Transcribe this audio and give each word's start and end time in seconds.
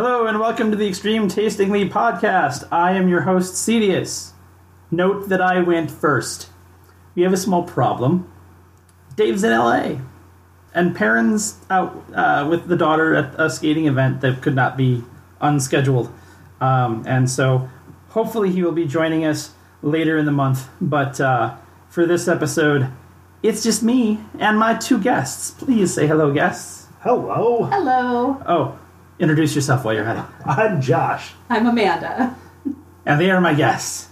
Hello 0.00 0.28
and 0.28 0.38
welcome 0.38 0.70
to 0.70 0.76
the 0.76 0.86
Extreme 0.86 1.26
Tasting 1.26 1.72
League 1.72 1.90
podcast. 1.90 2.62
I 2.70 2.92
am 2.92 3.08
your 3.08 3.22
host, 3.22 3.54
Cedius. 3.54 4.30
Note 4.92 5.28
that 5.28 5.40
I 5.40 5.60
went 5.60 5.90
first. 5.90 6.50
We 7.16 7.22
have 7.22 7.32
a 7.32 7.36
small 7.36 7.64
problem. 7.64 8.32
Dave's 9.16 9.42
in 9.42 9.50
LA, 9.50 9.96
and 10.72 10.94
Perrin's 10.94 11.58
out 11.68 12.00
uh, 12.14 12.46
with 12.48 12.68
the 12.68 12.76
daughter 12.76 13.16
at 13.16 13.34
a 13.40 13.50
skating 13.50 13.86
event 13.88 14.20
that 14.20 14.40
could 14.40 14.54
not 14.54 14.76
be 14.76 15.02
unscheduled. 15.40 16.12
Um, 16.60 17.02
and 17.04 17.28
so 17.28 17.68
hopefully 18.10 18.52
he 18.52 18.62
will 18.62 18.70
be 18.70 18.86
joining 18.86 19.24
us 19.24 19.52
later 19.82 20.16
in 20.16 20.26
the 20.26 20.30
month. 20.30 20.68
But 20.80 21.20
uh, 21.20 21.56
for 21.88 22.06
this 22.06 22.28
episode, 22.28 22.88
it's 23.42 23.64
just 23.64 23.82
me 23.82 24.20
and 24.38 24.60
my 24.60 24.74
two 24.74 25.00
guests. 25.00 25.50
Please 25.50 25.92
say 25.92 26.06
hello, 26.06 26.32
guests. 26.32 26.86
Hello, 27.00 27.64
Hello, 27.64 28.40
Oh, 28.46 28.78
introduce 29.18 29.54
yourself 29.54 29.84
while 29.84 29.94
you're 29.94 30.04
at 30.04 30.16
it. 30.16 30.24
I'm 30.46 30.80
Josh. 30.80 31.32
I'm 31.48 31.66
Amanda. 31.66 32.36
And 33.04 33.20
they 33.20 33.30
are 33.30 33.40
my 33.40 33.54
guests. 33.54 34.08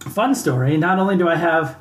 Fun 0.00 0.34
story. 0.34 0.76
Not 0.76 0.98
only 0.98 1.16
do 1.16 1.28
I 1.28 1.36
have 1.36 1.78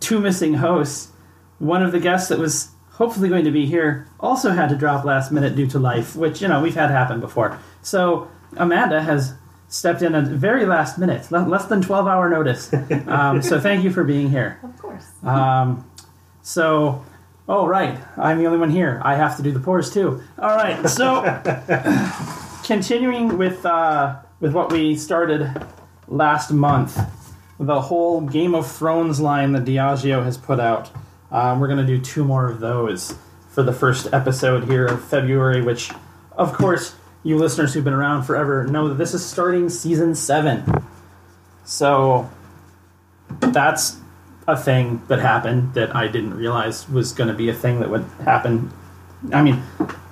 two 0.00 0.20
missing 0.20 0.54
hosts, 0.54 1.10
one 1.58 1.82
of 1.82 1.92
the 1.92 2.00
guests 2.00 2.28
that 2.28 2.38
was 2.38 2.70
hopefully 2.92 3.28
going 3.28 3.44
to 3.44 3.50
be 3.50 3.66
here 3.66 4.06
also 4.20 4.50
had 4.52 4.68
to 4.68 4.76
drop 4.76 5.04
last 5.04 5.32
minute 5.32 5.56
due 5.56 5.66
to 5.66 5.78
life, 5.78 6.14
which, 6.14 6.40
you 6.40 6.48
know, 6.48 6.62
we've 6.62 6.74
had 6.74 6.90
happen 6.90 7.20
before. 7.20 7.58
So 7.82 8.28
Amanda 8.56 9.02
has 9.02 9.34
stepped 9.68 10.02
in 10.02 10.14
at 10.14 10.24
very 10.24 10.66
last 10.66 10.98
minute, 10.98 11.30
le- 11.32 11.38
less 11.48 11.64
than 11.66 11.82
12 11.82 12.06
hour 12.06 12.28
notice. 12.28 12.72
Um, 13.08 13.42
so 13.42 13.60
thank 13.60 13.82
you 13.84 13.90
for 13.90 14.04
being 14.04 14.30
here. 14.30 14.58
Of 14.62 14.78
course. 14.80 15.06
Um, 15.22 15.88
so, 16.42 17.04
oh, 17.48 17.66
right. 17.66 17.98
I'm 18.16 18.38
the 18.38 18.46
only 18.46 18.58
one 18.58 18.70
here. 18.70 19.00
I 19.04 19.16
have 19.16 19.36
to 19.36 19.42
do 19.42 19.52
the 19.52 19.60
pours 19.60 19.92
too. 19.92 20.22
All 20.38 20.56
right. 20.56 20.88
So, 20.88 21.22
continuing 22.64 23.38
with 23.38 23.64
uh, 23.64 24.16
with 24.40 24.52
what 24.52 24.72
we 24.72 24.96
started 24.96 25.66
last 26.08 26.50
month, 26.50 26.98
the 27.58 27.80
whole 27.80 28.20
Game 28.20 28.54
of 28.54 28.70
Thrones 28.70 29.20
line 29.20 29.52
that 29.52 29.64
Diageo 29.64 30.24
has 30.24 30.36
put 30.36 30.60
out. 30.60 30.90
Um, 31.30 31.60
we're 31.60 31.68
going 31.68 31.84
to 31.84 31.86
do 31.86 32.00
two 32.00 32.24
more 32.24 32.48
of 32.48 32.60
those 32.60 33.16
for 33.50 33.62
the 33.62 33.72
first 33.72 34.12
episode 34.12 34.64
here 34.64 34.86
of 34.86 35.04
February, 35.04 35.62
which, 35.62 35.90
of 36.32 36.52
course, 36.52 36.94
you 37.22 37.36
listeners 37.38 37.74
who've 37.74 37.84
been 37.84 37.94
around 37.94 38.24
forever 38.24 38.64
know 38.66 38.88
that 38.88 38.94
this 38.94 39.14
is 39.14 39.24
starting 39.24 39.68
season 39.68 40.14
seven. 40.14 40.64
So, 41.64 42.30
that's 43.40 43.96
a 44.46 44.56
thing 44.56 45.02
that 45.08 45.20
happened 45.20 45.74
that 45.74 45.94
I 45.94 46.08
didn't 46.08 46.34
realize 46.34 46.88
was 46.88 47.12
going 47.12 47.28
to 47.28 47.34
be 47.34 47.48
a 47.48 47.54
thing 47.54 47.80
that 47.80 47.90
would 47.90 48.04
happen. 48.24 48.70
I 49.32 49.42
mean, 49.42 49.62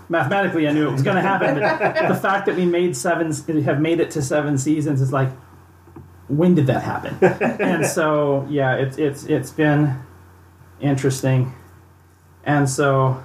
mathematically, 0.08 0.66
I 0.66 0.72
knew 0.72 0.88
it 0.88 0.92
was 0.92 1.02
going 1.02 1.16
to 1.16 1.22
happen, 1.22 1.58
but 1.58 2.08
the 2.08 2.14
fact 2.14 2.46
that 2.46 2.56
we 2.56 2.64
made 2.64 2.96
seven, 2.96 3.32
have 3.62 3.80
made 3.80 4.00
it 4.00 4.10
to 4.12 4.22
seven 4.22 4.56
seasons 4.58 5.00
is 5.00 5.12
like, 5.12 5.30
when 6.28 6.54
did 6.54 6.66
that 6.68 6.82
happen? 6.82 7.16
and 7.60 7.84
so, 7.84 8.46
yeah, 8.48 8.76
it's 8.76 8.96
it's 8.96 9.24
it's 9.24 9.50
been 9.50 9.98
interesting, 10.80 11.52
and 12.44 12.70
so, 12.70 13.22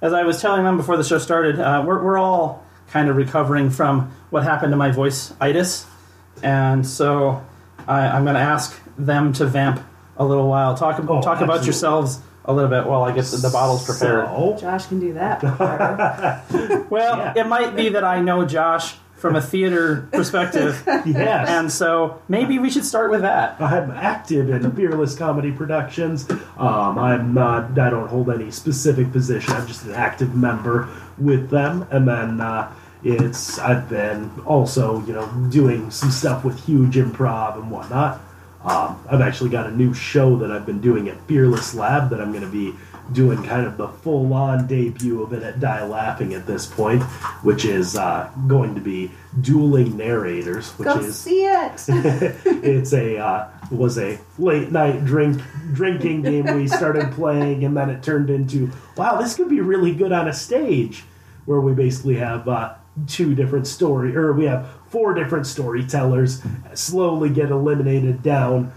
as 0.00 0.12
I 0.12 0.24
was 0.24 0.40
telling 0.40 0.64
them 0.64 0.76
before 0.76 0.96
the 0.96 1.04
show 1.04 1.18
started, 1.18 1.60
uh, 1.60 1.84
we're 1.86 2.02
we're 2.02 2.18
all 2.18 2.64
kind 2.88 3.08
of 3.08 3.16
recovering 3.16 3.70
from 3.70 4.10
what 4.30 4.42
happened 4.42 4.72
to 4.72 4.76
my 4.76 4.90
voice 4.90 5.32
itis, 5.40 5.86
and 6.42 6.84
so 6.84 7.44
I, 7.86 8.08
I'm 8.08 8.24
going 8.24 8.34
to 8.34 8.40
ask 8.40 8.76
them 8.98 9.32
to 9.34 9.46
vamp 9.46 9.80
a 10.20 10.24
little 10.24 10.48
while. 10.48 10.76
Talk 10.76 11.00
Oh, 11.08 11.20
talk 11.20 11.40
about 11.40 11.64
yourselves 11.64 12.20
a 12.44 12.52
little 12.52 12.70
bit 12.70 12.86
while 12.86 13.02
I 13.02 13.12
get 13.12 13.24
the, 13.24 13.38
the 13.38 13.50
bottles 13.50 13.84
prepared. 13.84 14.26
So, 14.26 14.56
Josh 14.60 14.86
can 14.86 15.00
do 15.00 15.14
that. 15.14 15.42
Well, 16.90 17.16
Yeah. 17.18 17.32
it 17.36 17.46
might 17.46 17.74
be 17.74 17.88
that 17.90 18.04
I 18.04 18.20
know 18.20 18.44
Josh 18.44 18.96
from 19.16 19.36
a 19.36 19.40
theater 19.42 20.08
perspective, 20.12 20.82
yes, 21.04 21.48
and 21.48 21.70
so 21.70 22.20
maybe 22.28 22.58
we 22.58 22.70
should 22.70 22.84
start 22.86 23.10
with 23.10 23.20
that. 23.20 23.60
I'm 23.60 23.90
active 23.90 24.48
in 24.48 24.70
Fearless 24.72 25.14
Comedy 25.14 25.52
Productions. 25.52 26.28
Um, 26.56 26.98
I'm 26.98 27.34
not. 27.34 27.78
I 27.78 27.90
don't 27.90 28.08
hold 28.08 28.30
any 28.30 28.50
specific 28.50 29.12
position. 29.12 29.52
I'm 29.52 29.66
just 29.66 29.84
an 29.84 29.92
active 29.94 30.34
member 30.34 30.88
with 31.18 31.50
them, 31.50 31.86
and 31.90 32.06
then. 32.06 32.40
Uh, 32.40 32.70
it's 33.02 33.58
I've 33.58 33.88
been 33.88 34.30
also 34.44 35.02
you 35.06 35.14
know 35.14 35.26
doing 35.48 35.90
some 35.90 36.10
stuff 36.10 36.44
with 36.44 36.62
huge 36.66 36.96
improv 36.96 37.54
and 37.56 37.70
whatnot. 37.70 38.20
Um, 38.64 39.02
I've 39.10 39.22
actually 39.22 39.50
got 39.50 39.66
a 39.66 39.70
new 39.70 39.94
show 39.94 40.36
that 40.36 40.50
I've 40.50 40.66
been 40.66 40.80
doing 40.80 41.08
at 41.08 41.18
Fearless 41.26 41.74
Lab 41.74 42.10
that 42.10 42.20
I'm 42.20 42.30
going 42.30 42.44
to 42.44 42.50
be 42.50 42.74
doing 43.12 43.42
kind 43.42 43.66
of 43.66 43.76
the 43.76 43.88
full 43.88 44.32
on 44.32 44.66
debut 44.66 45.22
of 45.22 45.32
it 45.32 45.42
at 45.42 45.60
Die 45.60 45.84
Laughing 45.84 46.34
at 46.34 46.46
this 46.46 46.66
point, 46.66 47.02
which 47.42 47.64
is 47.64 47.96
uh, 47.96 48.30
going 48.46 48.74
to 48.74 48.80
be 48.80 49.10
dueling 49.40 49.96
narrators, 49.96 50.70
which 50.72 50.86
Go 50.86 50.98
is 50.98 51.18
see 51.18 51.44
it. 51.44 51.72
it's 51.88 52.92
a 52.92 53.18
uh, 53.18 53.48
was 53.70 53.98
a 53.98 54.18
late 54.38 54.70
night 54.70 55.04
drink 55.04 55.40
drinking 55.72 56.22
game 56.22 56.54
we 56.54 56.68
started 56.68 57.10
playing, 57.12 57.64
and 57.64 57.76
then 57.76 57.90
it 57.90 58.02
turned 58.02 58.30
into 58.30 58.70
wow, 58.96 59.20
this 59.20 59.34
could 59.34 59.48
be 59.48 59.60
really 59.60 59.94
good 59.94 60.12
on 60.12 60.28
a 60.28 60.32
stage, 60.32 61.04
where 61.46 61.60
we 61.60 61.72
basically 61.72 62.16
have 62.16 62.46
uh, 62.48 62.74
two 63.06 63.34
different 63.34 63.66
story, 63.66 64.14
or 64.14 64.32
we 64.32 64.44
have 64.44 64.68
four 64.90 65.14
different 65.14 65.46
storytellers 65.46 66.42
slowly 66.74 67.30
get 67.30 67.50
eliminated 67.50 68.22
down, 68.22 68.72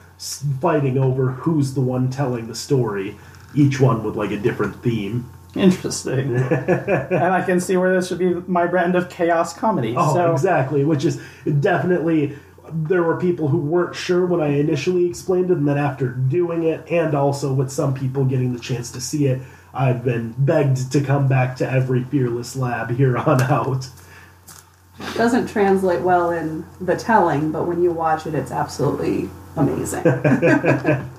fighting 0.62 0.98
over 0.98 1.32
who's 1.32 1.74
the 1.74 1.82
one 1.82 2.10
telling 2.10 2.48
the 2.48 2.56
story. 2.56 3.18
Each 3.56 3.80
one 3.80 4.04
with 4.04 4.16
like 4.16 4.32
a 4.32 4.38
different 4.38 4.82
theme. 4.82 5.30
Interesting, 5.56 6.36
and 6.36 7.16
I 7.16 7.44
can 7.46 7.60
see 7.60 7.78
where 7.78 7.94
this 7.94 8.08
should 8.08 8.18
be 8.18 8.34
my 8.48 8.66
brand 8.66 8.96
of 8.96 9.10
chaos 9.10 9.54
comedy. 9.54 9.94
Oh, 9.96 10.14
so 10.16 10.32
exactly. 10.32 10.84
Which 10.84 11.06
is 11.06 11.22
definitely 11.60 12.36
there 12.72 13.04
were 13.04 13.18
people 13.18 13.50
who 13.50 13.60
weren't 13.60 13.96
sure 13.96 14.26
when 14.26 14.42
I 14.42 14.48
initially 14.48 15.06
explained 15.06 15.52
it, 15.52 15.58
and 15.58 15.68
then 15.68 15.78
after 15.78 16.10
doing 16.10 16.64
it, 16.64 16.90
and 16.90 17.14
also 17.14 17.54
with 17.54 17.72
some 17.72 17.94
people 17.94 18.26
getting 18.26 18.54
the 18.54 18.60
chance 18.60 18.92
to 18.92 19.02
see 19.02 19.28
it, 19.28 19.42
I've 19.74 20.04
been 20.04 20.34
begged 20.38 20.92
to 20.92 21.02
come 21.02 21.28
back 21.28 21.56
to 21.58 21.70
every 21.70 22.04
Fearless 22.04 22.56
Lab 22.56 22.90
here 22.90 23.18
on 23.18 23.42
out. 23.44 23.88
Doesn't 25.16 25.48
translate 25.48 26.02
well 26.02 26.32
in 26.32 26.66
the 26.80 26.96
telling, 26.96 27.52
but 27.52 27.68
when 27.68 27.82
you 27.82 27.92
watch 27.92 28.28
it, 28.28 28.36
it's 28.36 28.52
absolutely 28.52 29.30
amazing. 29.56 30.04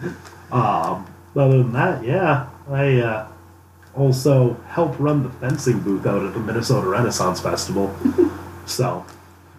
Um, 0.55 1.05
other 1.35 1.59
than 1.59 1.73
that, 1.73 2.05
yeah, 2.05 2.49
I 2.71 3.01
uh, 3.01 3.29
also 3.97 4.55
help 4.69 4.99
run 5.01 5.25
the 5.25 5.31
fencing 5.31 5.81
booth 5.81 6.07
out 6.07 6.25
at 6.25 6.33
the 6.33 6.39
Minnesota 6.39 6.87
Renaissance 6.87 7.41
Festival. 7.41 7.93
so, 8.67 9.05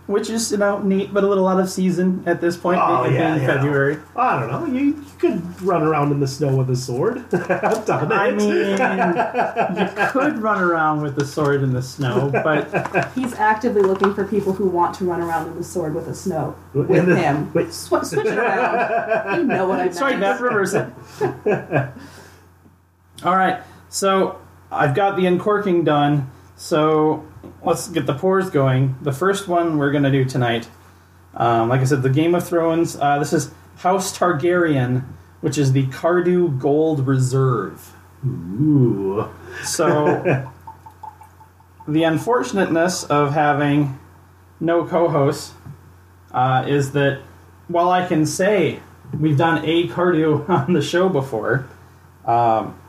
which 0.08 0.30
is 0.30 0.52
you 0.52 0.58
know 0.58 0.80
neat, 0.80 1.14
but 1.14 1.24
a 1.24 1.28
little 1.28 1.48
out 1.48 1.60
of 1.60 1.70
season 1.70 2.24
at 2.26 2.40
this 2.42 2.56
point, 2.58 2.80
Oh, 2.82 3.04
being 3.04 3.16
yeah, 3.16 3.36
yeah. 3.38 3.46
February. 3.48 3.98
I 4.16 4.40
don't 4.40 4.52
know, 4.52 4.66
you, 4.80 4.86
you 4.86 5.06
could 5.20 5.62
run 5.62 5.82
around 5.82 6.12
in 6.12 6.20
the 6.20 6.28
snow 6.28 6.56
with 6.56 6.70
a 6.70 6.76
sword. 6.76 7.18
I've 7.34 7.86
done 7.86 8.12
it. 8.12 8.16
I 8.16 8.32
mean, 8.32 8.50
you 9.82 10.10
could 10.12 10.38
run 10.40 10.62
around 10.62 11.02
with 11.02 11.16
the 11.16 11.26
sword 11.26 11.64
in 11.64 11.74
the 11.74 11.82
snow, 11.82 12.30
but 12.32 13.12
He's 13.16 13.34
actively 13.36 13.82
looking 13.82 14.14
for 14.14 14.26
people 14.26 14.54
who 14.54 14.68
want 14.70 14.96
to 14.98 15.06
run 15.06 15.22
around 15.22 15.48
in 15.50 15.56
the 15.58 15.64
sword 15.64 15.96
with 15.96 16.08
a 16.08 16.16
snow 16.16 16.56
In 16.74 16.88
with 16.88 17.06
the- 17.08 17.16
him. 17.16 17.52
wait. 17.54 17.74
Sw- 17.74 17.88
switch 18.04 18.26
it 18.28 18.38
around. 18.38 19.40
You 19.40 19.44
know 19.46 19.68
what 19.68 19.80
I 19.80 19.84
meant. 19.86 19.96
sorry, 19.96 20.16
that 20.18 20.40
reverse 20.40 20.74
it. 20.74 20.88
All 23.24 23.36
right, 23.36 23.62
so 23.90 24.40
I've 24.72 24.94
got 24.94 25.16
the 25.16 25.26
uncorking 25.26 25.84
done. 25.84 26.30
So 26.58 27.26
let's 27.64 27.88
get 27.88 28.06
the 28.06 28.14
pours 28.14 28.50
going. 28.50 28.96
The 29.02 29.12
first 29.12 29.48
one 29.48 29.78
we're 29.78 29.92
going 29.92 30.04
to 30.04 30.12
do 30.12 30.26
tonight, 30.26 30.68
um, 31.34 31.70
like 31.70 31.82
I 31.82 31.86
said, 31.86 32.04
the 32.04 32.10
Game 32.10 32.36
of 32.36 32.48
Thrones. 32.48 32.96
Uh, 32.96 33.20
this 33.20 33.34
is 33.34 33.52
House 33.78 34.18
Targaryen, 34.18 35.04
which 35.42 35.58
is 35.58 35.74
the 35.74 35.88
Cardhu 35.88 36.60
Gold 36.60 37.08
Reserve. 37.08 37.94
Ooh. 38.26 39.30
So, 39.64 40.50
the 41.88 42.04
unfortunateness 42.04 43.04
of 43.04 43.34
having 43.34 44.00
no 44.60 44.86
co 44.86 45.08
hosts 45.08 45.54
uh, 46.32 46.66
is 46.68 46.92
that 46.94 47.22
while 47.68 47.90
I 47.90 48.08
can 48.08 48.26
say 48.26 48.80
we've 49.20 49.38
done 49.38 49.64
a 49.66 49.88
cardio 49.88 50.48
on 50.68 50.74
the 50.74 50.82
show 50.82 51.10
before, 51.10 51.68
um, 52.26 52.80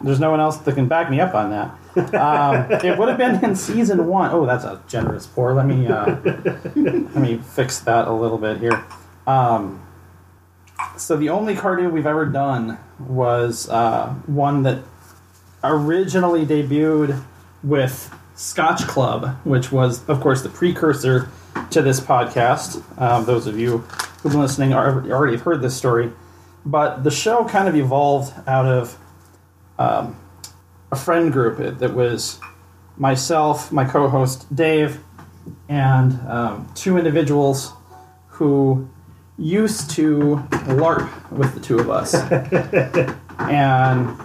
there's 0.00 0.20
no 0.20 0.30
one 0.30 0.40
else 0.40 0.58
that 0.58 0.74
can 0.74 0.88
back 0.88 1.10
me 1.10 1.20
up 1.20 1.34
on 1.34 1.50
that. 1.50 1.74
Um, 1.96 2.70
it 2.70 2.98
would 2.98 3.08
have 3.08 3.18
been 3.18 3.44
in 3.44 3.54
season 3.56 4.06
one. 4.06 4.30
Oh, 4.32 4.46
that's 4.46 4.64
a 4.64 4.82
generous 4.88 5.26
pour. 5.26 5.54
Let 5.54 5.66
me 5.66 5.86
uh, 5.86 6.16
let 6.74 7.14
me 7.14 7.38
fix 7.38 7.80
that 7.80 8.08
a 8.08 8.12
little 8.12 8.38
bit 8.38 8.58
here. 8.58 8.84
Um, 9.26 9.80
so 10.96 11.16
the 11.16 11.30
only 11.30 11.54
cardio 11.54 11.90
we've 11.90 12.06
ever 12.06 12.26
done 12.26 12.78
was 12.98 13.68
uh, 13.68 14.08
one 14.26 14.62
that 14.64 14.82
originally 15.62 16.44
debuted 16.44 17.22
with 17.62 18.14
Scotch 18.34 18.82
Club, 18.86 19.36
which 19.44 19.72
was, 19.72 20.06
of 20.08 20.20
course, 20.20 20.42
the 20.42 20.48
precursor 20.48 21.28
to 21.70 21.82
this 21.82 22.00
podcast. 22.00 22.82
Um, 23.00 23.24
those 23.24 23.46
of 23.46 23.58
you 23.58 23.78
who've 24.22 24.32
been 24.32 24.40
listening 24.40 24.72
are, 24.72 25.10
already 25.10 25.36
have 25.36 25.42
heard 25.42 25.62
this 25.62 25.76
story. 25.76 26.12
But 26.66 27.04
the 27.04 27.10
show 27.10 27.44
kind 27.44 27.68
of 27.68 27.76
evolved 27.76 28.32
out 28.48 28.66
of 28.66 28.98
um, 29.78 30.16
a 30.94 30.96
friend 30.96 31.32
group 31.32 31.78
that 31.80 31.92
was 31.92 32.38
myself, 32.96 33.72
my 33.72 33.84
co 33.84 34.08
host 34.08 34.54
Dave, 34.54 35.00
and 35.68 36.12
um, 36.28 36.68
two 36.76 36.96
individuals 36.96 37.72
who 38.28 38.88
used 39.36 39.90
to 39.90 40.36
LARP 40.80 41.32
with 41.32 41.52
the 41.54 41.60
two 41.60 41.80
of 41.80 41.90
us. 41.90 42.14
and 43.40 44.16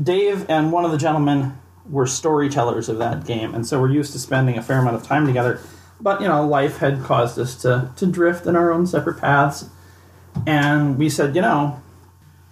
Dave 0.00 0.44
and 0.50 0.72
one 0.72 0.84
of 0.84 0.92
the 0.92 0.98
gentlemen 0.98 1.56
were 1.88 2.06
storytellers 2.06 2.90
of 2.90 2.98
that 2.98 3.24
game, 3.24 3.54
and 3.54 3.66
so 3.66 3.80
we're 3.80 3.90
used 3.90 4.12
to 4.12 4.18
spending 4.18 4.58
a 4.58 4.62
fair 4.62 4.78
amount 4.80 4.96
of 4.96 5.04
time 5.04 5.26
together. 5.26 5.58
But 5.98 6.20
you 6.20 6.28
know, 6.28 6.46
life 6.46 6.76
had 6.78 7.02
caused 7.02 7.38
us 7.38 7.54
to 7.62 7.90
to 7.96 8.04
drift 8.04 8.44
in 8.46 8.56
our 8.56 8.70
own 8.70 8.86
separate 8.86 9.18
paths, 9.22 9.70
and 10.46 10.98
we 10.98 11.08
said, 11.08 11.34
you 11.34 11.40
know, 11.40 11.80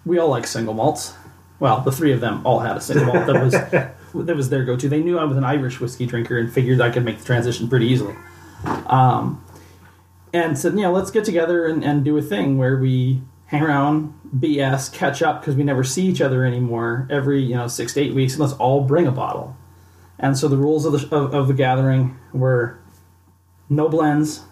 we 0.07 0.19
all 0.19 0.31
like 0.31 0.47
single 0.47 0.73
malts. 0.73 1.13
Well, 1.61 1.81
the 1.81 1.93
three 1.93 2.13
of 2.13 2.21
them 2.21 2.45
all 2.45 2.61
had 2.61 2.77
a 2.77 2.81
single 2.81 3.13
that 3.13 3.43
was 3.43 3.53
that 4.27 4.37
was 4.37 4.49
their 4.51 4.65
go-to. 4.65 4.89
They 4.89 5.03
knew 5.03 5.19
I 5.19 5.25
was 5.25 5.37
an 5.37 5.45
Irish 5.45 5.81
whiskey 5.81 6.07
drinker 6.07 6.39
and 6.39 6.53
figured 6.53 6.81
I 6.81 6.91
could 6.91 7.05
make 7.05 7.19
the 7.19 7.25
transition 7.25 7.69
pretty 7.69 7.87
easily. 7.87 8.15
Um, 8.87 9.45
and 10.33 10.59
said, 10.59 10.75
you 10.75 10.83
know, 10.83 10.93
let's 10.93 11.11
get 11.11 11.25
together 11.25 11.67
and, 11.67 11.85
and 11.85 12.05
do 12.05 12.17
a 12.17 12.23
thing 12.23 12.59
where 12.59 12.77
we 12.77 13.23
hang 13.47 13.63
around, 13.63 14.13
BS, 14.37 14.93
catch 14.93 15.23
up 15.23 15.41
because 15.41 15.55
we 15.55 15.63
never 15.63 15.85
see 15.85 16.07
each 16.07 16.21
other 16.21 16.45
anymore 16.45 17.07
every 17.11 17.43
you 17.43 17.55
know 17.55 17.69
six 17.69 17.95
to 17.95 18.01
eight 18.01 18.15
weeks, 18.15 18.35
and 18.35 18.41
let's 18.41 18.55
all 18.55 18.83
bring 18.83 19.07
a 19.07 19.13
bottle. 19.13 19.57
And 20.19 20.37
so 20.37 20.49
the 20.49 20.57
rules 20.57 20.85
of 20.85 20.93
the 20.93 21.17
of, 21.17 21.35
of 21.35 21.49
the 21.49 21.55
gathering 21.55 22.19
were 22.33 22.79
no 23.69 23.89
blends, 23.89 24.43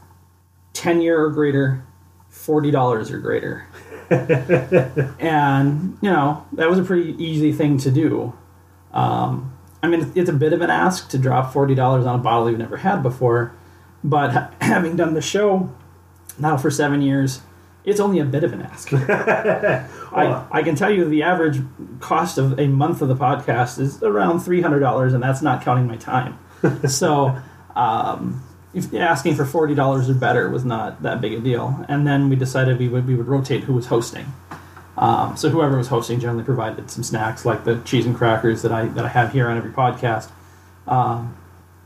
ten 0.73 1.01
year 1.01 1.23
or 1.23 1.31
greater, 1.31 1.85
forty 2.29 2.71
dollars 2.71 3.11
or 3.11 3.19
greater. 3.19 3.67
and 5.21 5.99
you 6.01 6.11
know 6.11 6.47
that 6.53 6.69
was 6.69 6.79
a 6.79 6.83
pretty 6.83 7.23
easy 7.23 7.53
thing 7.53 7.79
to 7.79 7.91
do. 7.91 8.33
Um, 8.93 9.57
I 9.83 9.89
mean, 9.89 10.13
it's 10.15 10.31
a 10.31 10.35
bit 10.35 10.53
of 10.53 10.61
an 10.61 10.71
ask 10.71 11.09
to 11.11 11.19
drop 11.19 11.53
forty 11.53 11.75
dollars 11.75 12.07
on 12.07 12.21
a 12.21 12.23
bottle 12.23 12.51
you've 12.51 12.59
never 12.59 12.79
had 12.79 13.03
before, 13.03 13.55
but 14.05 14.53
having 14.61 14.97
done 14.97 15.15
the 15.15 15.23
show 15.23 15.75
now 16.39 16.57
for 16.57 16.71
seven 16.71 17.03
years, 17.03 17.41
it's 17.85 18.01
only 18.01 18.19
a 18.19 18.25
bit 18.25 18.45
of 18.45 18.53
an 18.53 18.63
ask. 18.63 18.93
I, 18.93 20.47
I 20.51 20.63
can 20.63 20.75
tell 20.75 20.91
you 20.91 21.05
the 21.05 21.23
average 21.23 21.61
cost 22.01 22.39
of 22.39 22.59
a 22.59 22.69
month 22.69 23.03
of 23.03 23.09
the 23.09 23.17
podcast 23.17 23.79
is 23.79 24.03
around 24.03 24.41
three 24.41 24.61
hundred 24.61 24.81
dollars, 24.81 25.15
and 25.15 25.23
that's 25.23 25.43
not 25.43 25.63
counting 25.63 25.87
my 25.87 25.97
time. 25.97 26.39
so, 26.89 27.37
um, 27.75 28.43
if 28.75 28.93
asking 28.95 29.35
for 29.35 29.45
forty 29.45 29.75
dollars 29.75 30.09
or 30.09 30.15
better 30.15 30.49
was 30.49 30.65
not 30.65 31.03
that 31.03 31.21
big 31.21 31.33
a 31.35 31.41
deal. 31.41 31.85
And 31.89 32.07
then 32.07 32.29
we 32.29 32.37
decided 32.37 32.79
we 32.79 32.89
would 32.89 33.07
we 33.07 33.15
would 33.15 33.29
rotate 33.29 33.65
who 33.65 33.75
was 33.75 33.87
hosting. 33.87 34.27
Um, 34.97 35.37
so 35.37 35.49
whoever 35.49 35.77
was 35.77 35.89
hosting 35.89 36.21
generally 36.21 36.45
provided 36.45 36.91
some 36.91 37.03
snacks 37.03 37.45
like 37.45 37.65
the 37.65 37.77
cheese 37.81 38.07
and 38.07 38.15
crackers 38.15 38.63
that 38.63 38.73
I 38.73 38.87
that 38.87 39.05
I 39.05 39.09
have 39.09 39.33
here 39.33 39.49
on 39.49 39.57
every 39.57 39.71
podcast. 39.71 40.31
Um, 40.87 41.37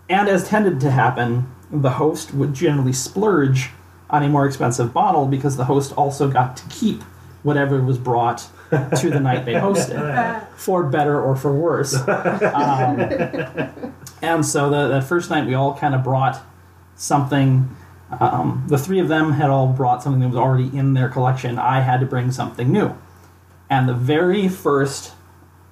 and 0.09 0.29
as 0.29 0.49
tended 0.49 0.81
to 0.81 0.91
happen, 0.91 1.53
the 1.71 1.91
host 1.91 2.33
would 2.35 2.55
generally 2.55 2.93
splurge 2.93 3.71
on 4.09 4.23
a 4.23 4.29
more 4.29 4.47
expensive 4.47 4.93
bottle 4.93 5.27
because 5.27 5.57
the 5.57 5.65
host 5.65 5.93
also 5.97 6.29
got 6.29 6.57
to 6.57 6.69
keep 6.69 7.03
whatever 7.43 7.81
was 7.81 7.99
brought 7.99 8.49
to 8.71 9.11
the 9.11 9.21
night 9.21 9.45
they 9.45 9.55
hosted, 9.55 10.47
for 10.57 10.85
better 10.85 11.21
or 11.21 11.37
for 11.37 11.53
worse. 11.55 11.97
Um, 12.07 13.93
and 14.23 14.45
so 14.47 14.71
the, 14.71 14.89
the 14.89 15.03
first 15.03 15.31
night 15.31 15.47
we 15.47 15.55
all 15.55 15.77
kind 15.77 15.95
of 15.95 16.03
brought 16.03 16.41
something. 16.97 17.75
Um, 18.21 18.65
the 18.69 18.79
three 18.79 18.99
of 19.01 19.09
them 19.09 19.33
had 19.33 19.51
all 19.51 19.69
brought 19.69 20.03
something 20.03 20.21
that 20.21 20.29
was 20.29 20.37
already 20.37 20.77
in 20.77 20.95
their 20.95 21.09
collection. 21.09 21.59
I 21.59 21.81
had 21.81 22.01
to 22.01 22.07
bring 22.07 22.31
something 22.31 22.71
new. 22.71 22.97
And 23.69 23.89
the 23.89 23.95
very 23.95 24.49
first 24.49 25.13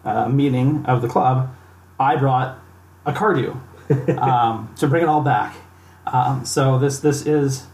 uh, 0.05 0.29
meeting 0.29 0.85
of 0.87 1.01
the 1.01 1.09
club, 1.09 1.55
I 1.99 2.17
brought 2.17 2.59
a 3.07 3.13
Cardhu 3.13 3.61
um, 4.19 4.73
to 4.79 4.87
bring 4.89 5.03
it 5.05 5.09
all 5.09 5.23
back. 5.23 5.55
Um, 6.07 6.45
so 6.45 6.79
this 6.79 6.99
this 7.01 7.25
is 7.27 7.67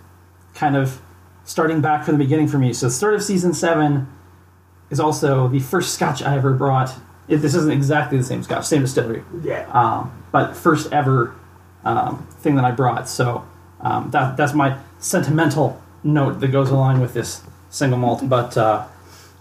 kind 0.55 0.77
of 0.77 1.01
starting 1.45 1.81
back 1.81 2.05
from 2.05 2.15
the 2.19 2.25
beginning 2.25 2.47
for 2.49 2.59
me. 2.59 2.73
So 2.73 2.87
the 2.87 2.93
start 2.93 3.15
of 3.15 3.23
season 3.23 3.55
seven 3.55 4.07
is 4.91 5.01
also 5.01 5.49
the 5.49 5.61
first 5.61 5.95
Scotch 5.95 6.23
I 6.23 6.37
ever 6.37 6.53
brought. 6.53 6.93
It, 7.29 7.39
this 7.39 7.55
isn't 7.55 7.73
exactly 7.73 8.19
the 8.19 8.25
same 8.25 8.43
Scotch, 8.43 8.67
same 8.67 8.83
distillery, 8.83 9.23
Yeah. 9.43 9.67
um, 9.73 10.23
but 10.33 10.55
first 10.57 10.93
ever 10.93 11.35
um, 11.85 12.27
thing 12.41 12.55
that 12.57 12.65
I 12.65 12.71
brought. 12.71 13.09
So 13.09 13.47
um, 13.81 14.11
that 14.11 14.37
that's 14.37 14.55
my 14.55 14.79
sentimental 14.99 15.81
note 16.03 16.41
that 16.41 16.49
goes 16.49 16.71
along 16.71 17.01
with 17.01 17.15
this 17.15 17.43
single 17.69 17.99
malt. 17.99 18.29
But 18.29 18.57
uh, 18.57 18.87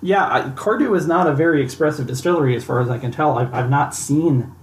yeah, 0.01 0.27
I, 0.27 0.41
Cardhu 0.49 0.95
is 0.95 1.07
not 1.07 1.27
a 1.27 1.33
very 1.33 1.61
expressive 1.61 2.07
distillery 2.07 2.55
as 2.55 2.63
far 2.63 2.79
as 2.79 2.89
I 2.89 2.97
can 2.97 3.11
tell. 3.11 3.37
I've, 3.37 3.53
I've 3.53 3.69
not 3.69 3.93
seen 3.93 4.53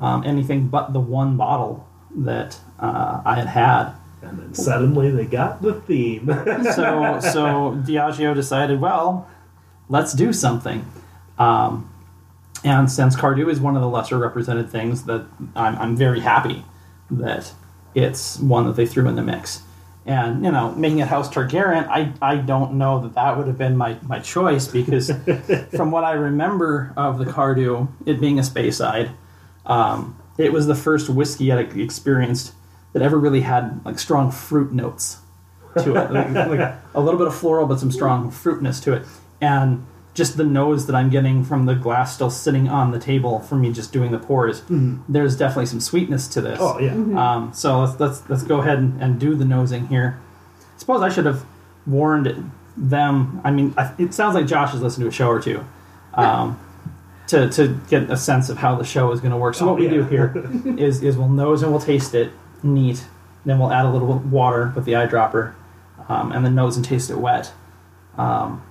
um, 0.00 0.24
anything 0.24 0.68
but 0.68 0.92
the 0.92 1.00
one 1.00 1.36
bottle 1.36 1.86
that 2.14 2.58
uh, 2.78 3.22
I 3.24 3.36
had 3.36 3.48
had. 3.48 3.92
and 4.22 4.38
then 4.38 4.54
suddenly 4.54 5.10
they 5.10 5.26
got 5.26 5.60
the 5.62 5.74
theme. 5.74 6.26
so 6.74 7.20
so 7.20 7.82
Diageo 7.84 8.34
decided, 8.34 8.80
well, 8.80 9.28
let's 9.88 10.12
do 10.12 10.32
something. 10.32 10.90
Um, 11.38 11.92
and 12.64 12.90
since 12.90 13.14
Cardhu 13.14 13.48
is 13.50 13.60
one 13.60 13.76
of 13.76 13.82
the 13.82 13.88
lesser 13.88 14.18
represented 14.18 14.68
things, 14.70 15.04
that 15.04 15.26
I'm, 15.54 15.76
I'm 15.76 15.96
very 15.96 16.20
happy 16.20 16.64
that 17.10 17.52
it's 17.94 18.38
one 18.38 18.66
that 18.66 18.76
they 18.76 18.86
threw 18.86 19.06
in 19.08 19.16
the 19.16 19.22
mix. 19.22 19.62
And 20.06 20.44
you 20.44 20.50
know, 20.50 20.74
making 20.74 21.00
it 21.00 21.08
House 21.08 21.28
Targaryen, 21.28 21.86
I, 21.88 22.12
I 22.22 22.36
don't 22.36 22.74
know 22.74 23.00
that 23.02 23.14
that 23.14 23.36
would 23.36 23.46
have 23.46 23.58
been 23.58 23.76
my, 23.76 23.98
my 24.02 24.20
choice 24.20 24.66
because 24.66 25.10
from 25.76 25.90
what 25.90 26.04
I 26.04 26.12
remember 26.12 26.94
of 26.96 27.18
the 27.18 27.26
Cardhu, 27.26 27.88
it 28.06 28.18
being 28.18 28.38
a 28.38 28.42
Speyside, 28.42 29.10
um, 29.66 30.18
it 30.38 30.52
was 30.52 30.66
the 30.66 30.74
first 30.74 31.10
whiskey 31.10 31.52
I 31.52 31.58
experienced 31.58 32.54
that 32.94 33.02
ever 33.02 33.18
really 33.18 33.42
had 33.42 33.84
like 33.84 33.98
strong 33.98 34.30
fruit 34.30 34.72
notes 34.72 35.18
to 35.82 35.94
it, 35.96 36.10
like, 36.10 36.30
like 36.30 36.74
a 36.94 37.00
little 37.00 37.18
bit 37.18 37.26
of 37.26 37.34
floral, 37.34 37.66
but 37.66 37.78
some 37.78 37.92
strong 37.92 38.30
fruitness 38.30 38.80
to 38.80 38.94
it, 38.94 39.04
and 39.40 39.86
just 40.18 40.36
the 40.36 40.44
nose 40.44 40.86
that 40.86 40.94
I'm 40.94 41.08
getting 41.08 41.42
from 41.44 41.64
the 41.64 41.74
glass 41.74 42.14
still 42.14 42.28
sitting 42.30 42.68
on 42.68 42.90
the 42.90 42.98
table 42.98 43.40
from 43.40 43.62
me 43.62 43.72
just 43.72 43.90
doing 43.92 44.10
the 44.12 44.18
pours. 44.18 44.62
There's 45.08 45.36
definitely 45.36 45.66
some 45.66 45.80
sweetness 45.80 46.28
to 46.28 46.42
this. 46.42 46.58
oh 46.60 46.78
yeah. 46.78 46.92
Um, 46.92 47.52
so 47.54 47.80
let's 47.80 47.98
let's 47.98 48.28
let's 48.28 48.42
go 48.42 48.60
ahead 48.60 48.78
and, 48.78 49.00
and 49.02 49.18
do 49.18 49.34
the 49.34 49.46
nosing 49.46 49.86
here. 49.88 50.18
I 50.60 50.78
Suppose 50.78 51.00
I 51.00 51.08
should 51.08 51.24
have 51.26 51.44
warned 51.86 52.52
them. 52.76 53.40
I 53.44 53.50
mean, 53.50 53.72
I, 53.78 53.94
it 53.98 54.12
sounds 54.12 54.34
like 54.34 54.46
Josh 54.46 54.72
has 54.72 54.82
listened 54.82 55.04
to 55.04 55.08
a 55.08 55.12
show 55.12 55.28
or 55.28 55.40
two. 55.40 55.64
Um, 56.14 56.58
to, 57.28 57.48
to 57.50 57.78
get 57.90 58.10
a 58.10 58.16
sense 58.16 58.48
of 58.48 58.56
how 58.58 58.74
the 58.76 58.84
show 58.84 59.12
is 59.12 59.20
going 59.20 59.32
to 59.32 59.36
work. 59.36 59.54
So 59.54 59.64
Oh, 59.66 59.68
what 59.72 59.78
we 59.80 59.84
yeah. 59.84 59.90
do 59.92 60.02
here 60.04 60.32
is 60.78 61.02
is 61.02 61.16
we'll 61.18 61.28
nose 61.28 61.62
and 61.62 61.70
we'll 61.72 61.80
taste 61.80 62.14
it 62.14 62.32
neat. 62.62 63.04
Then 63.44 63.58
we'll 63.58 63.72
add 63.72 63.84
a 63.86 63.90
little 63.90 64.14
water 64.18 64.72
with 64.74 64.84
the 64.84 64.92
eyedropper, 64.92 65.54
um, 66.08 66.32
and 66.32 66.44
then 66.44 66.54
nose 66.54 66.76
and 66.76 66.84
taste 66.84 67.10
it 67.10 67.18
wet. 67.18 67.52
Um, 68.16 68.62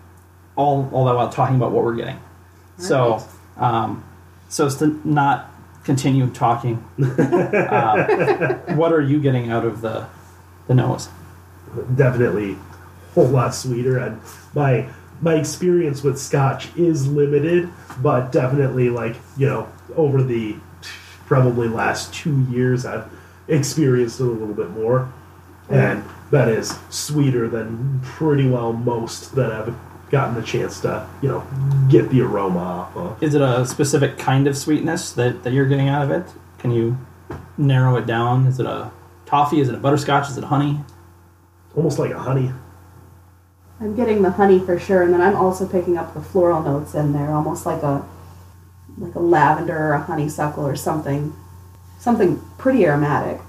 all 0.58 0.90
all 0.92 1.06
that 1.06 1.16
while 1.16 1.30
talking 1.30 1.56
about 1.56 1.72
what 1.72 1.86
we're 1.86 1.96
getting. 1.96 2.20
So 2.78 3.24
um, 3.56 4.04
so 4.50 4.66
as 4.66 4.78
to 4.80 5.00
not 5.08 5.52
continue 5.86 6.30
talking, 6.32 6.84
uh, 7.02 8.58
what 8.76 8.92
are 8.92 9.02
you 9.02 9.22
getting 9.22 9.50
out 9.50 9.64
of 9.64 9.80
the 9.80 10.08
the 10.68 10.74
nose? 10.76 11.08
definitely 11.96 12.54
a 12.54 13.14
whole 13.14 13.28
lot 13.28 13.54
sweeter 13.54 13.98
and 13.98 14.20
my 14.54 14.88
my 15.22 15.36
experience 15.36 16.04
with 16.04 16.20
scotch 16.20 16.76
is 16.78 17.08
limited 17.08 17.70
but 18.02 18.32
definitely 18.32 18.90
like 18.90 19.16
you 19.38 19.48
know 19.48 19.68
over 19.96 20.24
the 20.24 20.56
probably 21.26 21.68
last 21.68 22.14
two 22.14 22.42
years 22.50 22.86
i've 22.86 23.10
experienced 23.48 24.20
it 24.20 24.24
a 24.24 24.28
little 24.28 24.54
bit 24.54 24.70
more 24.72 25.12
and 25.70 26.04
that 26.32 26.48
is 26.48 26.78
sweeter 26.90 27.48
than 27.48 28.00
pretty 28.02 28.48
well 28.48 28.72
most 28.74 29.36
that 29.36 29.52
i've 29.52 29.76
gotten 30.10 30.36
the 30.36 30.42
chance 30.42 30.80
to 30.82 31.08
you 31.22 31.30
know 31.30 31.46
get 31.90 32.10
the 32.10 32.22
aroma 32.22 32.60
off 32.60 32.96
of 32.96 33.24
Is 33.24 33.36
it 33.36 33.42
a 33.42 33.66
specific 33.66 34.18
kind 34.18 34.48
of 34.48 34.58
sweetness 34.58 35.12
that, 35.14 35.44
that 35.44 35.54
you're 35.54 35.68
getting 35.68 35.90
out 35.90 36.04
of 36.04 36.12
it? 36.12 36.26
Can 36.60 36.72
you 36.72 36.98
narrow 37.58 37.98
it 37.98 38.06
down? 38.06 38.48
Is 38.48 38.60
it 38.60 38.66
a 38.66 38.92
toffee? 39.26 39.60
Is 39.60 39.70
it 39.70 39.76
a 39.76 39.80
butterscotch? 39.80 40.30
Is 40.30 40.38
it 40.38 40.46
honey? 40.46 40.80
almost 41.76 42.00
like 42.00 42.10
a 42.10 42.18
honey 42.18 42.52
I'm 43.80 43.96
getting 43.96 44.24
the 44.24 44.32
honey 44.32 44.60
for 44.60 44.80
sure, 44.80 45.04
and 45.04 45.14
then 45.14 45.22
I'm 45.22 45.36
also 45.36 45.68
picking 45.68 45.98
up 45.98 46.14
the 46.14 46.22
floral 46.22 46.64
notes 46.64 46.96
in 46.96 47.14
there, 47.14 47.32
almost 47.32 47.66
like 47.66 47.84
a 47.84 48.04
like 48.98 49.14
a 49.14 49.20
lavender 49.20 49.78
or 49.78 49.94
a 49.94 50.02
honeysuckle 50.02 50.66
or 50.66 50.76
something, 50.76 51.36
something 52.00 52.42
pretty 52.58 52.86
aromatic. 52.86 53.40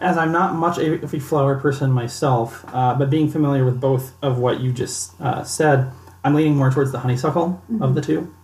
As 0.00 0.16
I'm 0.18 0.32
not 0.32 0.54
much 0.54 0.78
of 0.78 1.14
a 1.14 1.20
flower 1.20 1.58
person 1.58 1.90
myself, 1.90 2.64
uh, 2.68 2.94
but 2.94 3.10
being 3.10 3.28
familiar 3.28 3.64
with 3.64 3.80
both 3.80 4.12
of 4.22 4.38
what 4.38 4.60
you 4.60 4.72
just 4.72 5.20
uh, 5.20 5.44
said, 5.44 5.90
I'm 6.22 6.34
leaning 6.34 6.56
more 6.56 6.70
towards 6.70 6.92
the 6.92 7.00
honeysuckle 7.00 7.62
of 7.80 7.94
the 7.94 8.00
two. 8.00 8.34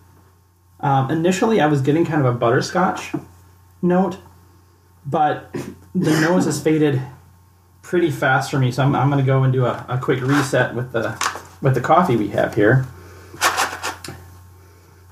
Um, 0.80 1.10
initially, 1.10 1.60
I 1.60 1.66
was 1.66 1.82
getting 1.82 2.04
kind 2.04 2.24
of 2.24 2.34
a 2.34 2.36
butterscotch 2.36 3.12
note, 3.82 4.18
but 5.04 5.52
the 5.94 6.20
nose 6.20 6.46
has 6.46 6.62
faded 6.62 7.00
pretty 7.82 8.10
fast 8.10 8.50
for 8.50 8.58
me, 8.58 8.70
so 8.70 8.82
I'm, 8.82 8.94
I'm 8.94 9.10
going 9.10 9.22
to 9.22 9.26
go 9.26 9.42
and 9.42 9.52
do 9.52 9.66
a, 9.66 9.84
a 9.88 9.98
quick 9.98 10.20
reset 10.20 10.74
with 10.74 10.92
the 10.92 11.16
with 11.60 11.74
the 11.74 11.80
coffee 11.80 12.16
we 12.16 12.28
have 12.28 12.54
here. 12.54 12.86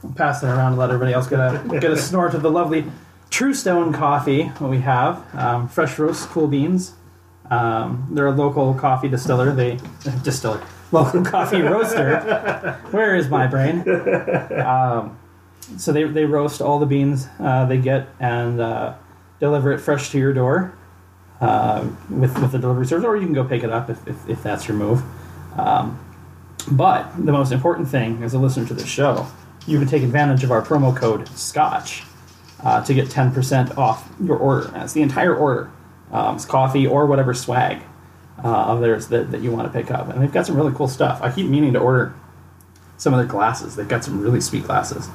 I'll 0.04 0.12
pass 0.14 0.42
it 0.42 0.46
around 0.46 0.72
and 0.72 0.78
let 0.78 0.90
everybody 0.90 1.12
else 1.12 1.26
get 1.26 1.40
a 1.40 1.62
get 1.80 1.90
a 1.90 1.96
snort 1.96 2.34
of 2.34 2.42
the 2.42 2.50
lovely 2.50 2.84
True 3.30 3.54
Stone 3.54 3.92
Coffee, 3.92 4.44
what 4.58 4.70
we 4.70 4.80
have 4.80 5.22
um, 5.34 5.68
fresh 5.68 5.98
roast 5.98 6.28
cool 6.28 6.48
beans. 6.48 6.94
Um, 7.50 8.08
they're 8.10 8.26
a 8.26 8.32
local 8.32 8.74
coffee 8.74 9.08
distiller. 9.08 9.52
They 9.52 9.78
distiller 10.22 10.62
local 10.92 11.24
coffee 11.24 11.60
roaster. 11.62 12.80
Where 12.90 13.14
is 13.16 13.28
my 13.28 13.46
brain? 13.46 13.88
Um, 14.52 15.18
so 15.76 15.92
they, 15.92 16.04
they 16.04 16.24
roast 16.24 16.62
all 16.62 16.78
the 16.78 16.86
beans 16.86 17.28
uh, 17.38 17.66
they 17.66 17.78
get 17.78 18.08
and 18.18 18.60
uh, 18.60 18.94
deliver 19.38 19.72
it 19.72 19.78
fresh 19.78 20.10
to 20.10 20.18
your 20.18 20.32
door 20.32 20.76
uh, 21.40 21.86
with 22.08 22.38
with 22.40 22.52
the 22.52 22.58
delivery 22.58 22.86
service, 22.86 23.04
or 23.04 23.16
you 23.16 23.24
can 23.24 23.34
go 23.34 23.44
pick 23.44 23.62
it 23.62 23.70
up 23.70 23.90
if, 23.90 24.06
if, 24.08 24.28
if 24.28 24.42
that's 24.42 24.66
your 24.66 24.76
move. 24.76 25.02
Um, 25.56 25.98
but 26.70 27.10
the 27.24 27.32
most 27.32 27.52
important 27.52 27.88
thing 27.88 28.22
as 28.22 28.34
a 28.34 28.38
listener 28.38 28.66
to 28.66 28.74
the 28.74 28.86
show, 28.86 29.26
you 29.66 29.78
can 29.78 29.88
take 29.88 30.02
advantage 30.02 30.44
of 30.44 30.50
our 30.50 30.62
promo 30.62 30.96
code 30.96 31.28
Scotch 31.28 32.02
uh, 32.64 32.84
to 32.84 32.94
get 32.94 33.08
10% 33.08 33.76
off 33.78 34.08
your 34.22 34.36
order. 34.36 34.68
That's 34.68 34.92
the 34.92 35.02
entire 35.02 35.34
order. 35.34 35.70
Um, 36.10 36.36
it's 36.36 36.44
coffee 36.44 36.86
or 36.86 37.06
whatever 37.06 37.34
swag 37.34 37.82
uh, 38.42 38.48
of 38.48 38.80
theirs 38.80 39.08
that, 39.08 39.30
that 39.32 39.40
you 39.42 39.52
want 39.52 39.72
to 39.72 39.78
pick 39.78 39.90
up. 39.90 40.08
And 40.08 40.22
they've 40.22 40.32
got 40.32 40.46
some 40.46 40.56
really 40.56 40.72
cool 40.74 40.88
stuff. 40.88 41.20
I 41.22 41.30
keep 41.30 41.46
meaning 41.48 41.72
to 41.74 41.78
order 41.80 42.14
some 42.96 43.12
of 43.14 43.18
their 43.18 43.26
glasses. 43.28 43.76
They've 43.76 43.86
got 43.88 44.04
some 44.04 44.20
really 44.20 44.40
sweet 44.40 44.64
glasses. 44.64 45.08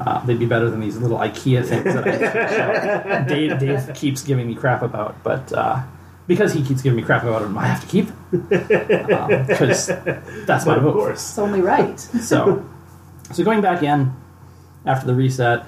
Uh, 0.00 0.24
they'd 0.24 0.38
be 0.38 0.46
better 0.46 0.70
than 0.70 0.80
these 0.80 0.96
little 0.96 1.18
IKEA 1.18 1.64
things 1.64 1.84
that 1.84 2.06
I, 2.06 3.22
Dave, 3.28 3.58
Dave 3.58 3.94
keeps 3.94 4.22
giving 4.22 4.46
me 4.46 4.54
crap 4.54 4.82
about. 4.82 5.22
But 5.22 5.52
uh, 5.52 5.82
because 6.26 6.52
he 6.54 6.62
keeps 6.64 6.80
giving 6.82 6.96
me 6.96 7.02
crap 7.02 7.22
about 7.22 7.42
them, 7.42 7.56
I 7.56 7.66
have 7.66 7.80
to 7.82 7.86
keep 7.86 8.06
them. 8.06 8.46
Because 9.46 9.86
that's 10.46 10.64
my 10.66 10.72
But 10.72 10.78
of 10.78 10.84
move. 10.84 10.94
course. 10.94 11.20
It's 11.30 11.38
only 11.38 11.60
right. 11.60 11.98
So, 12.00 12.66
so 13.32 13.44
going 13.44 13.60
back 13.60 13.82
in 13.82 14.12
after 14.86 15.06
the 15.06 15.14
reset, 15.14 15.66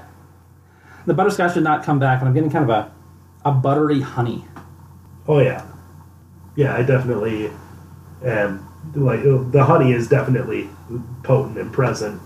the 1.06 1.14
butterscotch 1.14 1.54
did 1.54 1.64
not 1.64 1.84
come 1.84 1.98
back, 1.98 2.20
and 2.20 2.28
I'm 2.28 2.34
getting 2.34 2.50
kind 2.50 2.68
of 2.68 2.70
a, 2.70 2.92
a 3.44 3.52
buttery 3.52 4.00
honey. 4.00 4.44
Oh 5.26 5.38
yeah, 5.38 5.66
yeah. 6.56 6.74
I 6.74 6.82
definitely 6.82 7.50
am. 8.24 8.68
Like 8.94 9.22
the 9.22 9.64
honey 9.64 9.92
is 9.92 10.08
definitely 10.08 10.68
potent 11.22 11.56
and 11.58 11.72
present. 11.72 12.20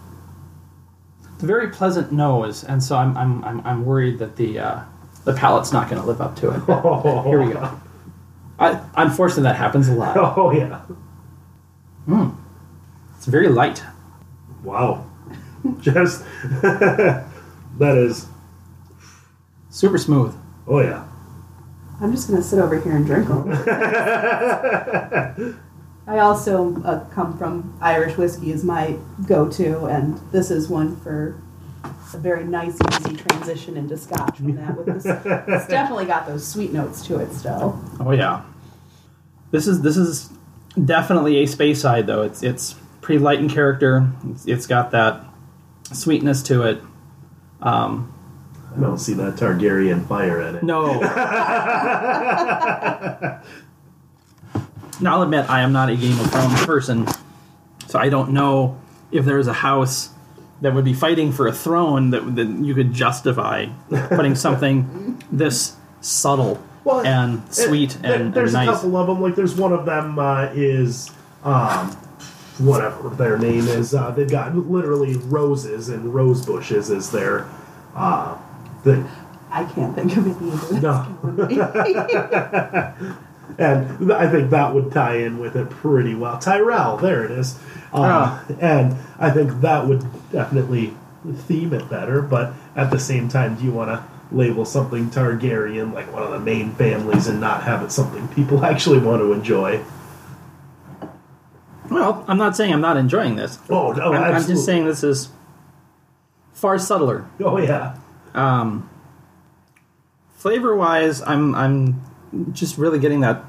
It's 1.35 1.43
a 1.43 1.47
very 1.47 1.69
pleasant 1.69 2.13
nose, 2.13 2.65
and 2.65 2.83
so 2.83 2.97
I'm 2.97 3.17
I'm 3.17 3.45
I'm, 3.45 3.61
I'm 3.67 3.85
worried 3.85 4.19
that 4.21 4.37
the 4.37 4.59
uh, 4.59 4.81
the 5.25 5.35
palate's 5.35 5.73
not 5.73 5.91
going 5.91 6.01
to 6.01 6.07
live 6.07 6.21
up 6.21 6.37
to 6.37 6.51
it. 6.51 7.25
Here 7.29 7.43
we 7.43 7.53
go. 7.53 7.79
I, 8.59 8.81
unfortunately, 8.97 9.43
that 9.43 9.57
happens 9.57 9.89
a 9.89 9.93
lot. 9.93 10.17
Oh 10.39 10.51
yeah. 10.51 10.81
It's 13.17 13.27
very 13.27 13.49
light. 13.49 13.83
Wow. 14.63 15.05
Just 15.81 16.25
that 16.63 17.25
is. 17.81 18.27
Super 19.77 19.99
smooth. 19.99 20.35
Oh 20.67 20.81
yeah. 20.81 21.07
I'm 22.01 22.11
just 22.11 22.29
going 22.29 22.41
to 22.41 22.49
sit 22.49 22.59
over 22.59 22.81
here 22.81 22.97
and 22.97 23.05
drink 23.05 23.29
them. 23.29 23.53
I 26.07 26.21
also 26.21 26.83
uh, 26.83 27.05
come 27.11 27.37
from 27.37 27.77
Irish 27.83 28.17
whiskey 28.17 28.53
is 28.53 28.65
my 28.65 28.97
go-to, 29.27 29.85
and 29.85 30.19
this 30.33 30.51
is 30.51 30.71
one 30.71 30.97
for 31.01 31.43
a 32.15 32.17
very 32.17 32.45
nice, 32.45 32.79
easy 32.91 33.17
transition 33.17 33.77
into 33.77 33.99
Scotch. 33.99 34.39
From 34.39 34.57
that, 34.57 34.79
with 34.79 34.87
this, 34.87 35.05
it's 35.05 35.67
definitely 35.67 36.07
got 36.07 36.27
those 36.27 36.47
sweet 36.47 36.73
notes 36.73 37.07
to 37.09 37.19
it 37.19 37.31
still. 37.35 37.79
Oh 38.01 38.13
yeah. 38.13 38.45
This 39.51 39.67
is 39.67 39.83
this 39.83 39.99
is 39.99 40.31
definitely 40.83 41.43
a 41.43 41.45
Speyside 41.45 42.07
though. 42.07 42.23
It's 42.23 42.43
it's 42.43 42.77
pretty 43.03 43.19
light 43.19 43.41
in 43.41 43.51
character. 43.51 44.11
It's, 44.31 44.47
it's 44.47 44.67
got 44.67 44.93
that 44.93 45.23
sweetness 45.93 46.43
to 46.45 46.63
it. 46.63 46.81
Um, 47.61 48.15
I 48.77 48.81
don't 48.81 48.99
see 48.99 49.15
that 49.15 49.35
Targaryen 49.37 50.07
fire 50.07 50.41
in 50.43 50.57
it. 50.57 50.63
no. 50.63 51.01
now 55.01 55.17
I'll 55.17 55.23
admit 55.23 55.49
I 55.49 55.61
am 55.63 55.73
not 55.73 55.89
a 55.89 55.97
Game 55.97 56.19
of 56.21 56.31
Thrones 56.31 56.67
person, 56.67 57.07
so 57.87 57.99
I 57.99 58.09
don't 58.09 58.31
know 58.33 58.79
if 59.13 59.25
there's 59.25 59.47
a 59.47 59.53
house 59.53 60.11
that 60.63 60.75
would 60.75 60.85
be 60.85 60.95
fighting 60.95 61.33
for 61.33 61.47
a 61.47 61.53
throne 61.53 62.11
that, 62.11 62.37
that 62.37 62.47
you 62.49 62.75
could 62.75 62.93
justify 62.93 63.67
putting 64.09 64.35
something 64.47 65.23
this 65.31 65.77
subtle 66.01 66.63
Well, 66.85 67.01
and 67.07 67.43
sweet 67.55 67.91
There- 68.01 68.15
and, 68.15 68.23
and 68.25 68.35
there's 68.35 68.53
nice. 68.55 68.69
a 68.69 68.73
couple 68.73 68.97
of 68.97 69.07
them. 69.07 69.21
Like 69.21 69.35
there's 69.35 69.55
one 69.55 69.73
of 69.73 69.85
them 69.87 70.19
uh, 70.19 70.49
is 70.55 71.11
um, 71.45 71.91
whatever 72.59 73.11
their 73.11 73.39
name 73.39 73.67
is. 73.69 73.95
Uh, 73.95 74.11
they've 74.13 74.31
got 74.31 74.55
literally 74.57 75.17
roses 75.17 75.89
and 75.91 76.15
rose 76.15 76.45
bushes 76.45 76.91
as 76.91 77.11
their 77.11 77.47
uh, 77.95 78.37
thing. 78.95 79.09
I 79.51 79.65
can't 79.65 79.95
think 79.95 80.17
of 80.17 80.27
it 80.27 80.37
either. 80.43 80.81
No. 80.81 81.07
And 83.59 84.13
I 84.13 84.29
think 84.29 84.51
that 84.51 84.75
would 84.75 84.93
tie 84.93 85.17
in 85.19 85.39
with 85.39 85.57
it 85.57 85.71
pretty 85.71 86.15
well. 86.15 86.39
Tyrell, 86.39 86.99
there 86.99 87.25
it 87.25 87.31
is. 87.31 87.59
Uh, 87.93 88.39
And 88.61 88.97
I 89.19 89.31
think 89.31 89.61
that 89.63 89.87
would 89.87 90.05
definitely 90.31 90.95
theme 91.47 91.73
it 91.73 91.89
better. 91.89 92.21
But 92.21 92.53
at 92.75 92.91
the 92.91 92.99
same 92.99 93.29
time, 93.29 93.55
do 93.55 93.65
you 93.65 93.71
want 93.73 93.89
to 93.89 94.05
label 94.31 94.65
something 94.67 95.09
Targaryen 95.11 95.95
like 95.95 96.13
one 96.13 96.23
of 96.23 96.33
the 96.33 96.41
main 96.41 96.73
families 96.73 97.29
and 97.29 97.41
not 97.41 97.63
have 97.63 97.83
it 97.83 97.93
something 97.93 98.29
people 98.29 98.63
actually 98.73 98.99
want 98.99 99.23
to 99.23 99.33
enjoy? 99.33 99.83
Well, 101.91 102.25
I'm 102.29 102.37
not 102.39 102.57
saying 102.57 102.73
I'm 102.75 102.81
not 102.83 102.97
enjoying 102.99 103.37
this. 103.37 103.59
Oh 103.71 103.93
no, 103.93 104.13
I'm, 104.13 104.35
I'm 104.35 104.47
just 104.47 104.67
saying 104.67 104.85
this 104.85 105.05
is 105.05 105.31
far 106.53 106.79
subtler. 106.79 107.25
Oh 107.41 107.57
yeah, 107.59 107.97
Um, 108.37 108.89
flavor 110.37 110.77
wise, 110.77 111.23
I'm 111.23 111.55
I'm 111.55 112.03
just 112.53 112.79
really 112.79 112.99
getting 112.99 113.21
that 113.21 113.45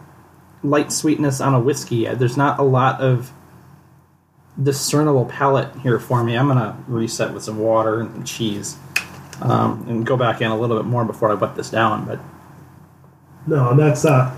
light 0.63 0.91
sweetness 0.91 1.41
on 1.41 1.53
a 1.53 1.59
whiskey. 1.59 2.05
There's 2.05 2.37
not 2.37 2.57
a 2.59 2.63
lot 2.63 3.01
of 3.01 3.31
discernible 4.61 5.25
palate 5.25 5.75
here 5.81 5.99
for 5.99 6.23
me. 6.23 6.35
I'm 6.35 6.47
gonna 6.47 6.81
reset 6.87 7.33
with 7.33 7.43
some 7.43 7.59
water 7.59 7.99
and 7.99 8.25
cheese, 8.25 8.77
um, 9.41 9.85
and 9.87 10.05
go 10.05 10.17
back 10.17 10.41
in 10.41 10.49
a 10.49 10.57
little 10.57 10.77
bit 10.77 10.85
more 10.85 11.05
before 11.05 11.29
I 11.29 11.35
wet 11.35 11.55
this 11.55 11.69
down. 11.69 12.05
But 12.05 12.19
no, 13.45 13.75
that's 13.75 14.05
uh, 14.05 14.35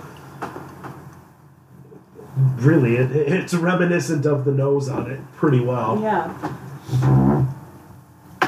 really 2.58 2.98
it, 2.98 3.12
it's 3.12 3.54
reminiscent 3.54 4.26
of 4.26 4.46
the 4.46 4.52
nose 4.52 4.90
on 4.90 5.10
it 5.10 5.20
pretty 5.34 5.60
well. 5.60 6.00
Yeah. 6.02 7.46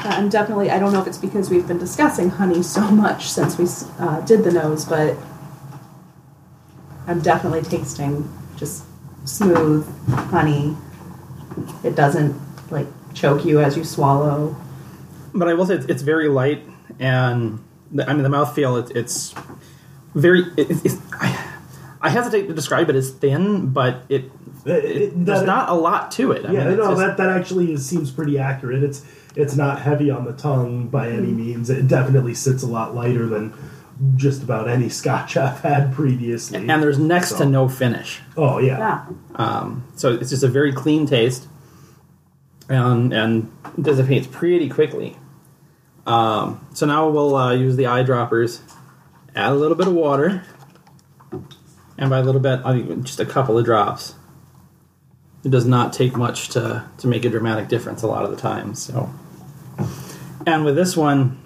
Uh, 0.04 0.08
I'm 0.08 0.28
definitely. 0.28 0.70
I 0.70 0.78
don't 0.78 0.92
know 0.92 1.00
if 1.00 1.06
it's 1.06 1.18
because 1.18 1.48
we've 1.50 1.66
been 1.66 1.78
discussing 1.78 2.30
honey 2.30 2.62
so 2.62 2.80
much 2.90 3.30
since 3.30 3.56
we 3.58 3.66
uh, 4.04 4.20
did 4.22 4.42
the 4.44 4.50
nose, 4.52 4.84
but 4.84 5.16
I'm 7.06 7.20
definitely 7.20 7.62
tasting 7.62 8.28
just 8.56 8.84
smooth 9.24 9.86
honey. 10.30 10.76
It 11.84 11.94
doesn't 11.94 12.34
like 12.70 12.86
choke 13.14 13.44
you 13.44 13.60
as 13.60 13.76
you 13.76 13.84
swallow. 13.84 14.56
but 15.34 15.48
I 15.48 15.54
will 15.54 15.66
say 15.66 15.74
it's, 15.74 15.86
it's 15.86 16.02
very 16.02 16.28
light, 16.28 16.64
and 16.98 17.62
the, 17.90 18.08
I 18.08 18.14
mean 18.14 18.22
the 18.22 18.28
mouthfeel. 18.28 18.88
It, 18.90 18.96
it's 18.96 19.34
very. 20.14 20.40
It, 20.56 20.70
it's, 20.84 20.96
I, 21.20 21.48
I 22.00 22.08
hesitate 22.08 22.48
to 22.48 22.54
describe 22.54 22.90
it 22.90 22.96
as 22.96 23.12
thin, 23.12 23.68
but 23.68 24.02
it, 24.08 24.24
It- 24.64 24.84
it- 24.84 25.24
there's 25.24 25.40
that- 25.40 25.46
not 25.46 25.68
a 25.68 25.74
lot 25.74 26.10
to 26.12 26.32
it. 26.32 26.44
I 26.44 26.50
Yeah, 26.52 26.64
mean, 26.68 26.78
no, 26.78 26.88
just- 26.88 26.98
that 26.98 27.16
that 27.18 27.28
actually 27.30 27.72
is, 27.74 27.86
seems 27.86 28.10
pretty 28.10 28.38
accurate. 28.38 28.82
It's 28.82 29.04
it's 29.34 29.56
not 29.56 29.80
heavy 29.82 30.10
on 30.10 30.24
the 30.24 30.32
tongue 30.32 30.88
by 30.88 31.10
any 31.10 31.28
means. 31.32 31.70
It 31.70 31.88
definitely 31.88 32.34
sits 32.34 32.62
a 32.62 32.66
lot 32.66 32.94
lighter 32.94 33.26
than 33.26 33.54
just 34.16 34.42
about 34.42 34.68
any 34.68 34.88
Scotch 34.88 35.36
I've 35.36 35.60
had 35.60 35.92
previously. 35.94 36.68
and 36.68 36.82
there's 36.82 36.98
next 36.98 37.30
So- 37.30 37.38
to 37.38 37.46
no 37.46 37.68
finish. 37.68 38.20
oh 38.36 38.58
yeah, 38.58 38.78
Yeah. 38.78 39.04
Um, 39.36 39.84
so 39.96 40.12
it's 40.12 40.30
just 40.30 40.42
a 40.42 40.48
very 40.48 40.72
clean 40.72 41.06
taste, 41.06 41.46
and 42.68 43.12
and 43.12 43.50
dissipates 43.80 44.26
pretty 44.26 44.68
quickly. 44.68 45.16
Um, 46.06 46.66
so 46.74 46.84
now 46.86 47.08
we'll 47.08 47.36
uh, 47.36 47.52
use 47.54 47.76
the 47.76 47.84
eyedroppers, 47.84 48.60
add 49.36 49.52
a 49.52 49.54
little 49.54 49.76
bit 49.76 49.86
of 49.86 49.94
water, 49.94 50.42
and 51.98 52.10
by 52.10 52.18
a 52.18 52.22
little 52.22 52.40
bit, 52.40 52.60
I 52.64 52.74
mean 52.74 53.04
just 53.04 53.20
a 53.20 53.26
couple 53.26 53.56
of 53.58 53.64
drops. 53.64 54.14
It 55.44 55.50
does 55.50 55.66
not 55.66 55.92
take 55.92 56.16
much 56.16 56.48
to 56.50 56.84
to 56.98 57.06
make 57.06 57.24
a 57.24 57.28
dramatic 57.28 57.68
difference 57.68 58.02
a 58.02 58.06
lot 58.06 58.24
of 58.24 58.30
the 58.30 58.36
time. 58.36 58.74
So, 58.74 59.10
and 60.46 60.64
with 60.64 60.76
this 60.76 60.96
one, 60.96 61.38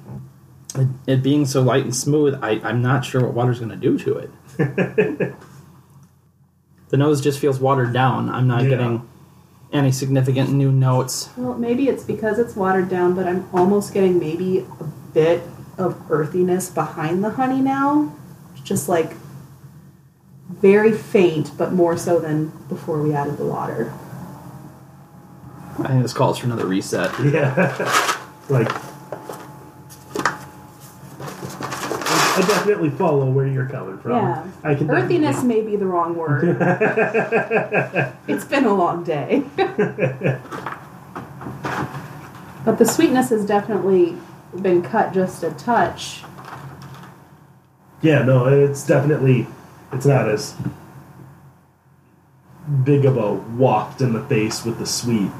it, 0.74 0.88
it 1.06 1.22
being 1.22 1.46
so 1.46 1.62
light 1.62 1.84
and 1.84 1.94
smooth, 1.94 2.38
I, 2.42 2.60
I'm 2.62 2.82
not 2.82 3.04
sure 3.04 3.20
what 3.22 3.34
water's 3.34 3.58
going 3.58 3.70
to 3.70 3.76
do 3.76 3.98
to 3.98 4.16
it. 4.18 4.30
the 6.88 6.96
nose 6.96 7.20
just 7.20 7.38
feels 7.38 7.58
watered 7.58 7.92
down. 7.92 8.28
I'm 8.30 8.46
not 8.46 8.62
Yeah. 8.64 8.68
getting 8.70 9.08
any 9.72 9.90
significant 9.92 10.52
new 10.52 10.70
notes. 10.70 11.28
Well, 11.36 11.54
maybe 11.58 11.88
it's 11.88 12.04
because 12.04 12.38
it's 12.38 12.54
watered 12.56 12.88
down, 12.88 13.14
but 13.14 13.26
I'm 13.26 13.48
almost 13.52 13.92
getting 13.92 14.18
maybe 14.18 14.60
a 14.80 14.84
bit 15.12 15.42
of 15.76 16.00
earthiness 16.10 16.70
behind 16.70 17.22
the 17.24 17.30
honey 17.30 17.60
now. 17.60 18.14
Just 18.64 18.88
like 18.88 19.12
very 20.48 20.92
faint, 20.92 21.50
but 21.58 21.72
more 21.72 21.96
so 21.96 22.18
than 22.20 22.52
before 22.68 23.02
we 23.02 23.12
added 23.12 23.36
the 23.36 23.44
water. 23.44 23.92
I 25.78 25.88
think 25.88 26.02
this 26.02 26.14
calls 26.14 26.38
for 26.38 26.46
another 26.46 26.66
reset. 26.66 27.10
yeah. 27.24 28.12
like 28.48 28.68
I 32.38 32.40
definitely 32.46 32.90
follow 32.90 33.30
where 33.30 33.46
you're 33.46 33.66
coming 33.68 33.98
from. 33.98 34.16
Yeah. 34.16 34.46
I 34.62 34.74
can 34.74 34.90
Earthiness 34.90 35.36
definitely- 35.36 35.62
may 35.62 35.70
be 35.70 35.76
the 35.76 35.86
wrong 35.86 36.14
word. 36.14 36.44
it's 38.28 38.44
been 38.44 38.66
a 38.66 38.74
long 38.74 39.02
day. 39.04 39.42
but 42.64 42.76
the 42.78 42.84
sweetness 42.84 43.30
has 43.30 43.46
definitely 43.46 44.16
been 44.60 44.82
cut 44.82 45.14
just 45.14 45.42
a 45.42 45.50
touch. 45.52 46.22
Yeah, 48.02 48.22
no, 48.22 48.46
it's 48.46 48.86
definitely 48.86 49.46
it's 49.92 50.04
not 50.04 50.28
as 50.28 50.54
big 52.84 53.06
of 53.06 53.16
a 53.16 53.32
waft 53.32 54.02
in 54.02 54.12
the 54.12 54.22
face 54.24 54.62
with 54.64 54.78
the 54.78 54.86
sweet. 54.86 55.30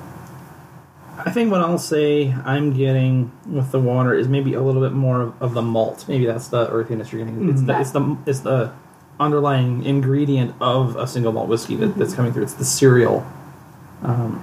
I 1.18 1.30
think 1.30 1.50
what 1.50 1.61
I'll 1.61 1.78
say 1.78 2.30
I'm 2.44 2.73
getting 2.73 3.32
with 3.46 3.73
the 3.73 3.80
water 3.80 4.14
is 4.14 4.28
maybe 4.28 4.54
a 4.54 4.62
little 4.62 4.82
bit 4.82 4.92
more 4.92 5.23
of, 5.23 5.42
of 5.42 5.54
the 5.54 5.62
malt. 5.62 6.04
Maybe 6.08 6.26
that's 6.26 6.49
the 6.49 6.68
earthiness 6.70 7.12
you're 7.12 7.25
getting. 7.25 7.49
It's, 7.49 7.62
the, 7.62 7.80
it's 7.80 7.90
the 7.92 8.16
it's 8.26 8.40
the 8.40 8.73
underlying 9.18 9.85
ingredient 9.85 10.54
of 10.61 10.96
a 10.96 11.06
single 11.06 11.32
malt 11.32 11.49
whiskey 11.49 11.76
that, 11.76 11.96
that's 11.96 12.14
coming 12.14 12.32
through. 12.32 12.42
It's 12.42 12.54
the 12.54 12.64
cereal 12.64 13.26
um, 14.02 14.42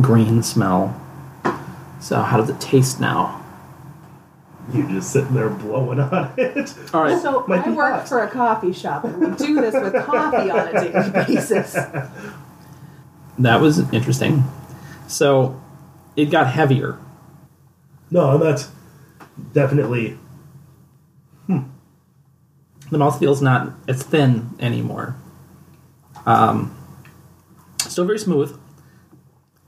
green 0.00 0.42
smell. 0.42 1.00
So 2.00 2.22
how 2.22 2.36
does 2.36 2.48
it 2.48 2.60
taste 2.60 3.00
now? 3.00 3.44
You 4.72 4.86
just 4.88 5.12
sitting 5.12 5.34
there 5.34 5.50
blowing 5.50 5.98
on 5.98 6.32
it. 6.38 6.74
All 6.94 7.02
right. 7.02 7.20
So 7.20 7.44
Might 7.48 7.66
I 7.66 7.70
work 7.72 7.92
hot. 7.94 8.08
for 8.08 8.22
a 8.22 8.30
coffee 8.30 8.72
shop 8.72 9.04
and 9.04 9.18
we 9.20 9.36
do 9.36 9.60
this 9.60 9.74
with 9.74 9.94
coffee 10.04 10.50
on 10.50 10.68
a 10.68 10.72
daily 10.72 11.10
basis. 11.26 11.72
That 13.38 13.60
was 13.60 13.80
interesting. 13.92 14.44
So 15.08 15.60
it 16.16 16.26
got 16.26 16.48
heavier. 16.48 16.98
No, 18.10 18.32
and 18.32 18.42
that's 18.42 18.70
definitely 19.52 20.18
The 22.90 22.98
mouth 22.98 23.18
feels 23.18 23.40
not 23.40 23.72
as 23.86 24.02
thin 24.02 24.50
anymore. 24.58 25.16
Um, 26.26 26.76
still 27.78 28.04
very 28.04 28.18
smooth. 28.18 28.58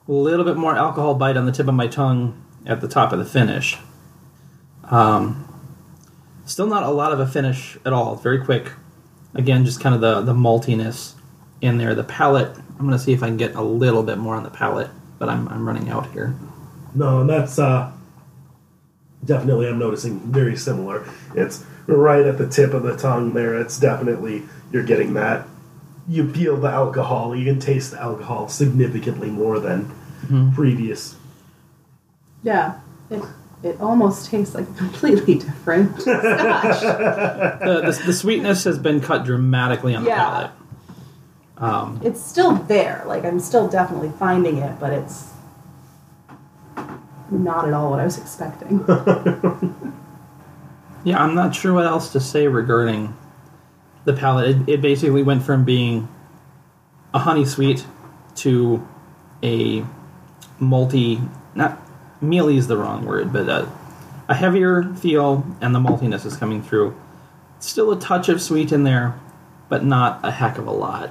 A 0.09 0.13
little 0.13 0.45
bit 0.45 0.57
more 0.57 0.77
alcohol 0.77 1.15
bite 1.15 1.37
on 1.37 1.47
the 1.47 1.53
tip 1.53 1.69
of 1.69 1.75
my 1.75 1.87
tongue 1.87 2.45
at 2.67 2.81
the 2.81 2.89
top 2.89 3.13
of 3.13 3.21
the 3.21 3.25
finish. 3.25 3.79
Um, 4.85 5.49
still 6.45 6.67
not 6.67 6.83
a 6.83 6.91
lot 6.91 7.13
of 7.13 7.21
a 7.21 7.27
finish 7.27 7.79
at 7.87 7.93
all. 7.93 8.15
It's 8.15 8.23
very 8.23 8.45
quick. 8.45 8.73
Again, 9.35 9.65
just 9.65 9.81
kind 9.81 9.95
of 9.95 10.01
the, 10.01 10.21
the 10.21 10.35
maltiness 10.35 11.15
in 11.61 11.79
there. 11.79 11.95
The 11.95 12.05
palate, 12.05 12.57
I'm 12.57 12.87
going 12.87 12.91
to 12.91 12.99
see 12.99 13.13
if 13.13 13.23
I 13.23 13.29
can 13.29 13.37
get 13.37 13.55
a 13.55 13.63
little 13.63 14.03
bit 14.03 14.19
more 14.19 14.35
on 14.35 14.43
the 14.43 14.51
palate, 14.51 14.91
but 15.23 15.29
I'm, 15.29 15.47
I'm 15.51 15.65
running 15.65 15.89
out 15.89 16.11
here. 16.11 16.35
no, 16.97 17.21
and 17.21 17.31
that's 17.31 17.57
uh 17.61 17.93
definitely 19.25 19.69
I'm 19.69 19.79
noticing 19.79 20.19
very 20.19 20.57
similar. 20.57 21.07
It's 21.37 21.65
right 21.87 22.27
at 22.27 22.39
the 22.39 22.49
tip 22.49 22.75
of 22.75 22.83
the 22.83 22.97
tongue 22.97 23.35
there. 23.35 23.57
It's 23.61 23.79
definitely 23.79 24.43
you're 24.73 24.83
getting 24.83 25.15
that. 25.15 25.47
You 26.09 26.29
feel 26.33 26.57
the 26.57 26.69
alcohol. 26.71 27.37
You 27.37 27.45
can 27.45 27.61
taste 27.61 27.93
the 27.93 28.01
alcohol 28.03 28.49
significantly 28.49 29.31
more 29.31 29.61
than 29.61 29.93
previous. 30.57 31.15
Yeah. 32.43 32.81
It, 33.11 33.23
it 33.63 33.81
almost 33.81 34.29
tastes 34.29 34.57
like 34.57 34.77
completely 34.77 35.37
different 35.37 36.01
scotch. 36.01 36.81
The, 36.81 37.81
the, 37.85 38.03
the 38.07 38.13
sweetness 38.13 38.65
has 38.65 38.77
been 38.81 39.01
cut 39.01 39.25
dramatically 39.25 39.95
on 39.95 40.03
the 40.03 40.11
Yeah. 40.11 40.17
palate. 40.25 40.51
Um, 41.59 42.01
It's 42.03 42.21
still 42.21 42.55
there. 42.55 43.05
Like 43.07 43.25
I'm 43.25 43.41
still 43.41 43.69
definitely 43.69 44.11
finding 44.19 44.59
it, 44.59 44.79
but 44.81 44.93
it's 44.93 45.31
not 47.31 47.67
at 47.67 47.75
all 47.75 47.91
what 47.91 48.01
I 48.01 48.05
was 48.05 48.19
expecting. 48.19 48.85
Yeah, 51.05 51.23
I'm 51.23 51.35
not 51.35 51.55
sure 51.55 51.75
what 51.75 51.87
else 51.87 52.13
to 52.13 52.21
say 52.21 52.47
regarding 52.47 53.17
the 54.05 54.13
palate. 54.13 54.51
It, 54.51 54.69
it 54.69 54.81
basically 54.81 55.23
went 55.23 55.43
from 55.43 55.65
being 55.65 56.09
a 57.13 57.19
honey 57.19 57.45
sweet 57.45 57.85
to 58.37 58.87
a 59.43 59.85
multi, 60.61 61.21
not 61.55 61.81
mealy 62.21 62.57
is 62.57 62.69
the 62.69 62.77
wrong 62.77 63.05
word, 63.05 63.33
but 63.33 63.49
a, 63.49 63.69
a 64.29 64.35
heavier 64.35 64.85
feel, 64.95 65.45
and 65.61 65.75
the 65.75 65.81
maltiness 65.81 66.25
is 66.25 66.37
coming 66.37 66.63
through. 66.63 66.95
Still 67.59 67.91
a 67.91 67.99
touch 67.99 68.29
of 68.29 68.41
sweet 68.41 68.71
in 68.71 68.85
there, 68.85 69.19
but 69.69 69.85
not 69.85 70.21
a 70.23 70.31
heck 70.31 70.57
of 70.57 70.69
a 70.69 70.73
lot. 70.73 71.11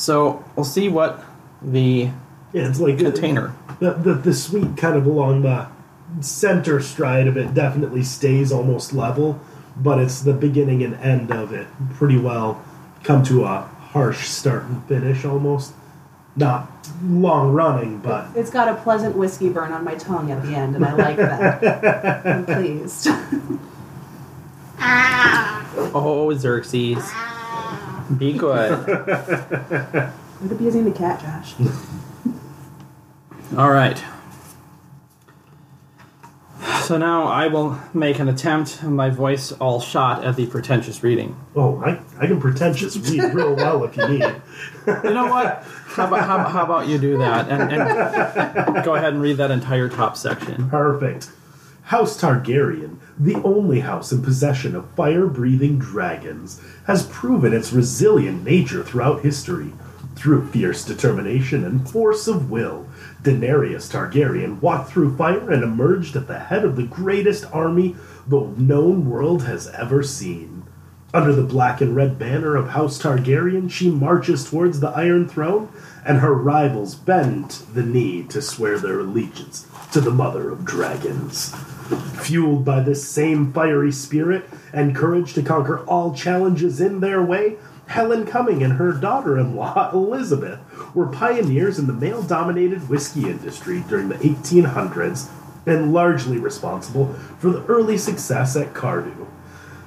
So 0.00 0.42
we'll 0.56 0.64
see 0.64 0.88
what 0.88 1.22
the 1.60 2.08
Yeah, 2.54 2.68
it's 2.68 2.80
like 2.80 2.94
uh, 3.00 3.10
container. 3.12 3.54
the, 3.80 3.92
the 3.92 4.14
the 4.14 4.32
sweet 4.34 4.78
kind 4.78 4.96
of 4.96 5.04
along 5.04 5.42
the 5.42 5.66
center 6.20 6.80
stride 6.80 7.26
of 7.26 7.36
it 7.36 7.52
definitely 7.52 8.02
stays 8.02 8.50
almost 8.50 8.94
level, 8.94 9.38
but 9.76 9.98
it's 9.98 10.22
the 10.22 10.32
beginning 10.32 10.82
and 10.82 10.94
end 10.94 11.30
of 11.30 11.52
it 11.52 11.66
pretty 11.94 12.16
well 12.16 12.64
come 13.04 13.22
to 13.24 13.44
a 13.44 13.60
harsh 13.92 14.26
start 14.26 14.64
and 14.64 14.82
finish 14.86 15.24
almost. 15.26 15.74
Not 16.34 16.70
long 17.04 17.52
running, 17.52 17.98
but 17.98 18.28
It's 18.34 18.50
got 18.50 18.68
a 18.68 18.76
pleasant 18.76 19.16
whiskey 19.16 19.50
burn 19.50 19.72
on 19.72 19.84
my 19.84 19.96
tongue 19.96 20.30
at 20.30 20.42
the 20.42 20.54
end, 20.54 20.76
and 20.76 20.84
I 20.84 20.94
like 20.94 21.16
that. 21.16 22.24
I'm 22.26 22.46
pleased. 22.46 23.08
Oh, 25.92 26.32
Xerxes. 26.34 27.10
Be 28.18 28.32
good. 28.32 28.70
Would 30.40 30.52
it 30.52 30.58
be 30.58 30.64
using 30.64 30.84
the 30.84 30.90
cat, 30.92 31.20
Josh? 31.20 31.54
All 33.56 33.70
right. 33.70 34.02
So 36.82 36.96
now 36.98 37.24
I 37.28 37.46
will 37.46 37.78
make 37.94 38.18
an 38.18 38.28
attempt, 38.28 38.82
my 38.82 39.10
voice 39.10 39.52
all 39.52 39.80
shot 39.80 40.24
at 40.24 40.34
the 40.34 40.46
pretentious 40.46 41.04
reading. 41.04 41.36
oh, 41.54 41.80
I, 41.84 42.00
I 42.18 42.26
can 42.26 42.40
pretentious 42.40 42.96
read 42.96 43.32
real 43.32 43.54
well 43.54 43.84
if 43.84 43.96
you 43.96 44.08
need. 44.08 44.24
You 45.04 45.10
know 45.14 45.26
what? 45.26 45.62
How 45.88 46.06
about, 46.08 46.26
how, 46.26 46.38
how 46.48 46.64
about 46.64 46.88
you 46.88 46.98
do 46.98 47.18
that 47.18 47.48
and, 47.48 47.70
and 47.72 48.84
go 48.84 48.94
ahead 48.96 49.12
and 49.12 49.22
read 49.22 49.36
that 49.36 49.50
entire 49.52 49.88
top 49.88 50.16
section? 50.16 50.68
Perfect. 50.68 51.30
House 51.90 52.16
Targaryen, 52.20 52.98
the 53.18 53.34
only 53.42 53.80
house 53.80 54.12
in 54.12 54.22
possession 54.22 54.76
of 54.76 54.88
fire 54.92 55.26
breathing 55.26 55.76
dragons, 55.76 56.60
has 56.86 57.06
proven 57.06 57.52
its 57.52 57.72
resilient 57.72 58.44
nature 58.44 58.84
throughout 58.84 59.22
history. 59.22 59.72
Through 60.14 60.46
fierce 60.50 60.84
determination 60.84 61.64
and 61.64 61.90
force 61.90 62.28
of 62.28 62.48
will, 62.48 62.86
Daenerys 63.24 63.90
Targaryen 63.90 64.60
walked 64.60 64.92
through 64.92 65.16
fire 65.16 65.50
and 65.50 65.64
emerged 65.64 66.14
at 66.14 66.28
the 66.28 66.38
head 66.38 66.64
of 66.64 66.76
the 66.76 66.84
greatest 66.84 67.44
army 67.52 67.96
the 68.28 68.42
known 68.56 69.10
world 69.10 69.42
has 69.46 69.66
ever 69.70 70.04
seen. 70.04 70.62
Under 71.12 71.32
the 71.32 71.42
black 71.42 71.80
and 71.80 71.96
red 71.96 72.20
banner 72.20 72.54
of 72.54 72.68
House 72.68 73.02
Targaryen, 73.02 73.68
she 73.68 73.90
marches 73.90 74.48
towards 74.48 74.78
the 74.78 74.90
Iron 74.90 75.28
Throne, 75.28 75.68
and 76.06 76.18
her 76.18 76.34
rivals 76.34 76.94
bend 76.94 77.50
the 77.74 77.82
knee 77.82 78.22
to 78.28 78.40
swear 78.40 78.78
their 78.78 79.00
allegiance 79.00 79.66
to 79.90 80.00
the 80.00 80.12
Mother 80.12 80.50
of 80.50 80.64
Dragons. 80.64 81.52
Fueled 82.22 82.64
by 82.64 82.80
this 82.80 83.08
same 83.08 83.52
fiery 83.52 83.92
spirit 83.92 84.48
and 84.72 84.94
courage 84.94 85.34
to 85.34 85.42
conquer 85.42 85.80
all 85.86 86.14
challenges 86.14 86.80
in 86.80 87.00
their 87.00 87.22
way, 87.22 87.56
Helen 87.86 88.24
Cumming 88.24 88.62
and 88.62 88.74
her 88.74 88.92
daughter 88.92 89.36
in 89.36 89.56
law, 89.56 89.90
Elizabeth, 89.94 90.60
were 90.94 91.06
pioneers 91.06 91.78
in 91.78 91.86
the 91.88 91.92
male 91.92 92.22
dominated 92.22 92.88
whiskey 92.88 93.28
industry 93.28 93.82
during 93.88 94.08
the 94.08 94.14
1800s 94.16 95.28
and 95.66 95.92
largely 95.92 96.38
responsible 96.38 97.12
for 97.38 97.50
the 97.50 97.64
early 97.66 97.98
success 97.98 98.56
at 98.56 98.74
Cardhu. 98.74 99.26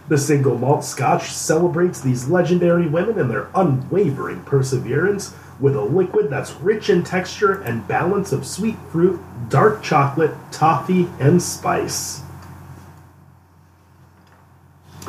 The 0.09 0.17
single 0.17 0.57
malt 0.57 0.83
scotch 0.83 1.31
celebrates 1.31 2.01
these 2.01 2.27
legendary 2.27 2.87
women 2.87 3.17
and 3.17 3.31
their 3.31 3.49
unwavering 3.55 4.41
perseverance 4.41 5.33
with 5.59 5.75
a 5.75 5.81
liquid 5.81 6.29
that's 6.29 6.51
rich 6.53 6.89
in 6.89 7.03
texture 7.03 7.61
and 7.61 7.87
balance 7.87 8.31
of 8.31 8.45
sweet 8.45 8.77
fruit, 8.91 9.21
dark 9.49 9.83
chocolate, 9.83 10.31
toffee, 10.51 11.07
and 11.19 11.41
spice. 11.41 12.21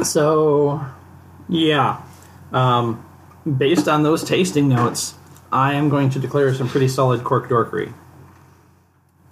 So, 0.02 0.84
yeah. 1.48 2.00
Um, 2.52 3.04
based 3.58 3.88
on 3.88 4.02
those 4.02 4.22
tasting 4.24 4.68
notes, 4.68 5.14
I 5.50 5.74
am 5.74 5.88
going 5.88 6.10
to 6.10 6.18
declare 6.18 6.52
some 6.54 6.68
pretty 6.68 6.88
solid 6.88 7.24
cork 7.24 7.48
dorkery. 7.48 7.92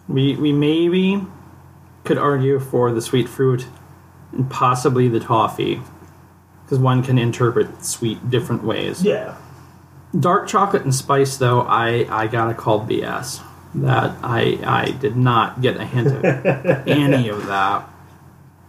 We, 0.08 0.36
we 0.36 0.52
maybe 0.52 1.22
could 2.04 2.18
argue 2.18 2.58
for 2.58 2.92
the 2.92 3.00
sweet 3.00 3.28
fruit 3.28 3.66
and 4.32 4.50
possibly 4.50 5.08
the 5.08 5.20
toffee, 5.20 5.80
because 6.64 6.78
one 6.78 7.02
can 7.02 7.18
interpret 7.18 7.84
sweet 7.84 8.30
different 8.30 8.64
ways. 8.64 9.04
Yeah. 9.04 9.36
Dark 10.18 10.46
chocolate 10.48 10.82
and 10.84 10.94
spice, 10.94 11.36
though, 11.38 11.62
I, 11.62 12.06
I 12.10 12.26
gotta 12.26 12.54
call 12.54 12.86
BS. 12.86 13.40
That 13.76 14.14
I 14.22 14.58
I 14.66 14.90
did 14.90 15.16
not 15.16 15.62
get 15.62 15.78
a 15.78 15.84
hint 15.86 16.08
of 16.08 16.22
any 16.86 17.28
of 17.30 17.46
that 17.46 17.88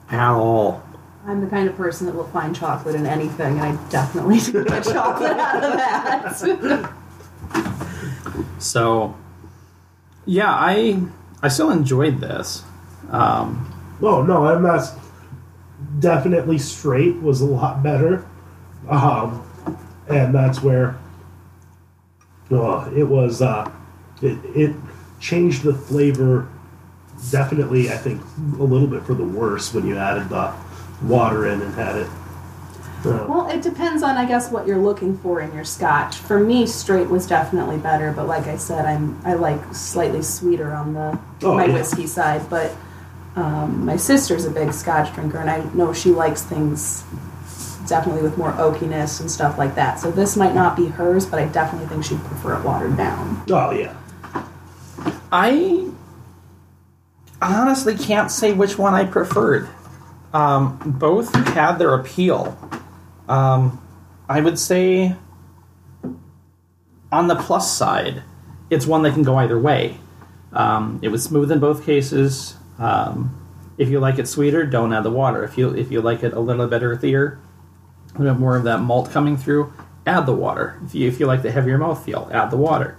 at 0.10 0.32
all. 0.32 0.82
I'm 1.28 1.42
the 1.42 1.48
kind 1.48 1.68
of 1.68 1.76
person 1.76 2.08
that 2.08 2.16
will 2.16 2.24
find 2.28 2.56
chocolate 2.56 2.96
in 2.96 3.06
anything, 3.06 3.60
and 3.60 3.78
I 3.78 3.90
definitely 3.90 4.40
didn't 4.40 4.68
get 4.70 4.84
chocolate 4.94 5.32
out 5.38 5.64
of 5.64 5.74
that. 5.74 6.94
So, 8.60 9.16
yeah, 10.26 10.52
I 10.52 11.02
I 11.42 11.50
still 11.50 11.70
enjoyed 11.72 12.20
this. 12.22 12.64
Um, 13.12 13.70
Oh 14.02 14.22
no, 14.24 14.46
I'm 14.46 14.64
not. 14.64 14.90
definitely 16.00 16.58
straight 16.60 17.22
was 17.22 17.42
a 17.42 17.46
lot 17.46 17.84
better, 17.84 18.26
um, 18.90 19.46
and 20.08 20.34
that's 20.34 20.62
where 20.64 20.96
uh, 22.52 22.90
it 22.96 23.04
was. 23.04 23.42
Uh, 23.42 23.72
it, 24.22 24.38
it 24.56 24.76
changed 25.20 25.64
the 25.64 25.74
flavor. 25.74 26.48
Definitely, 27.32 27.90
I 27.90 27.98
think 27.98 28.22
a 28.60 28.64
little 28.64 28.88
bit 28.88 29.04
for 29.04 29.14
the 29.14 29.24
worse 29.24 29.74
when 29.74 29.86
you 29.88 29.98
added 29.98 30.30
the 30.30 30.54
water 31.04 31.48
in 31.48 31.62
and 31.62 31.74
had 31.76 31.96
it. 31.98 32.08
Uh, 33.06 33.26
Well, 33.28 33.50
it 33.50 33.62
depends 33.62 34.02
on, 34.04 34.16
I 34.18 34.26
guess, 34.26 34.50
what 34.52 34.66
you're 34.68 34.78
looking 34.78 35.18
for 35.18 35.42
in 35.42 35.54
your 35.54 35.64
scotch. 35.66 36.16
For 36.18 36.40
me, 36.40 36.66
straight 36.66 37.10
was 37.10 37.28
definitely 37.28 37.78
better, 37.78 38.12
but 38.14 38.28
like 38.28 38.48
I 38.48 38.58
said, 38.58 38.86
I'm 38.86 39.20
I 39.26 39.34
like 39.34 39.62
slightly 39.74 40.22
sweeter 40.22 40.74
on 40.74 40.94
the 40.94 41.20
Oh, 41.44 41.56
my 41.56 41.66
yeah. 41.66 41.74
whiskey 41.74 42.08
side. 42.08 42.50
But 42.50 42.74
um, 43.36 43.86
my 43.86 43.96
sister's 43.98 44.46
a 44.46 44.52
big 44.52 44.72
scotch 44.74 45.14
drinker, 45.14 45.38
and 45.40 45.50
I 45.50 45.64
know 45.74 45.92
she 45.94 46.12
likes 46.12 46.44
things 46.44 47.04
definitely 47.88 48.22
with 48.22 48.38
more 48.38 48.52
oakiness 48.54 49.20
and 49.20 49.30
stuff 49.30 49.58
like 49.58 49.76
that. 49.76 50.00
So 50.00 50.12
this 50.12 50.36
might 50.36 50.56
not 50.56 50.76
be 50.76 50.88
hers, 50.88 51.26
but 51.26 51.40
I 51.40 51.46
definitely 51.46 51.88
think 51.88 52.04
she'd 52.06 52.24
prefer 52.24 52.58
it 52.58 52.64
watered 52.64 52.98
down. 52.98 53.44
oh 53.50 53.72
yeah. 53.72 53.96
I 55.32 55.90
honestly 57.42 57.98
can't 57.98 58.32
say 58.32 58.54
which 58.54 58.78
one 58.78 58.94
I 58.94 59.06
preferred. 59.06 59.68
Um, 60.34 60.80
both 60.86 61.34
had 61.34 61.78
their 61.78 61.94
appeal. 61.94 62.58
Um, 63.28 63.82
I 64.30 64.42
would 64.42 64.58
say, 64.58 65.16
on 67.12 67.28
the 67.28 67.36
plus 67.36 67.76
side, 67.76 68.24
it's 68.70 68.86
one 68.86 69.04
that 69.04 69.14
can 69.14 69.24
go 69.24 69.36
either 69.38 69.60
way. 69.60 69.98
Um, 70.52 71.00
it 71.02 71.10
was 71.10 71.24
smooth 71.24 71.52
in 71.52 71.60
both 71.60 71.86
cases. 71.86 72.56
Um, 72.80 73.40
if 73.78 73.90
you 73.90 74.00
like 74.00 74.20
it 74.20 74.28
sweeter, 74.28 74.66
don't 74.66 74.94
add 74.94 75.04
the 75.04 75.12
water. 75.12 75.44
If 75.44 75.58
you 75.58 75.70
if 75.70 75.92
you 75.92 76.02
like 76.02 76.24
it 76.24 76.34
a 76.34 76.40
little 76.40 76.68
bit 76.68 76.84
earthier, 76.84 77.40
little 78.18 78.34
bit 78.34 78.40
more 78.40 78.56
of 78.56 78.64
that 78.64 78.82
malt 78.82 79.12
coming 79.12 79.38
through, 79.38 79.74
add 80.06 80.26
the 80.26 80.34
water. 80.34 80.80
If 80.86 80.96
you 80.96 81.08
if 81.08 81.20
you 81.20 81.26
like 81.26 81.42
the 81.42 81.52
heavier 81.52 81.78
mouthfeel, 81.78 82.32
add 82.32 82.52
the 82.52 82.58
water. 82.58 82.98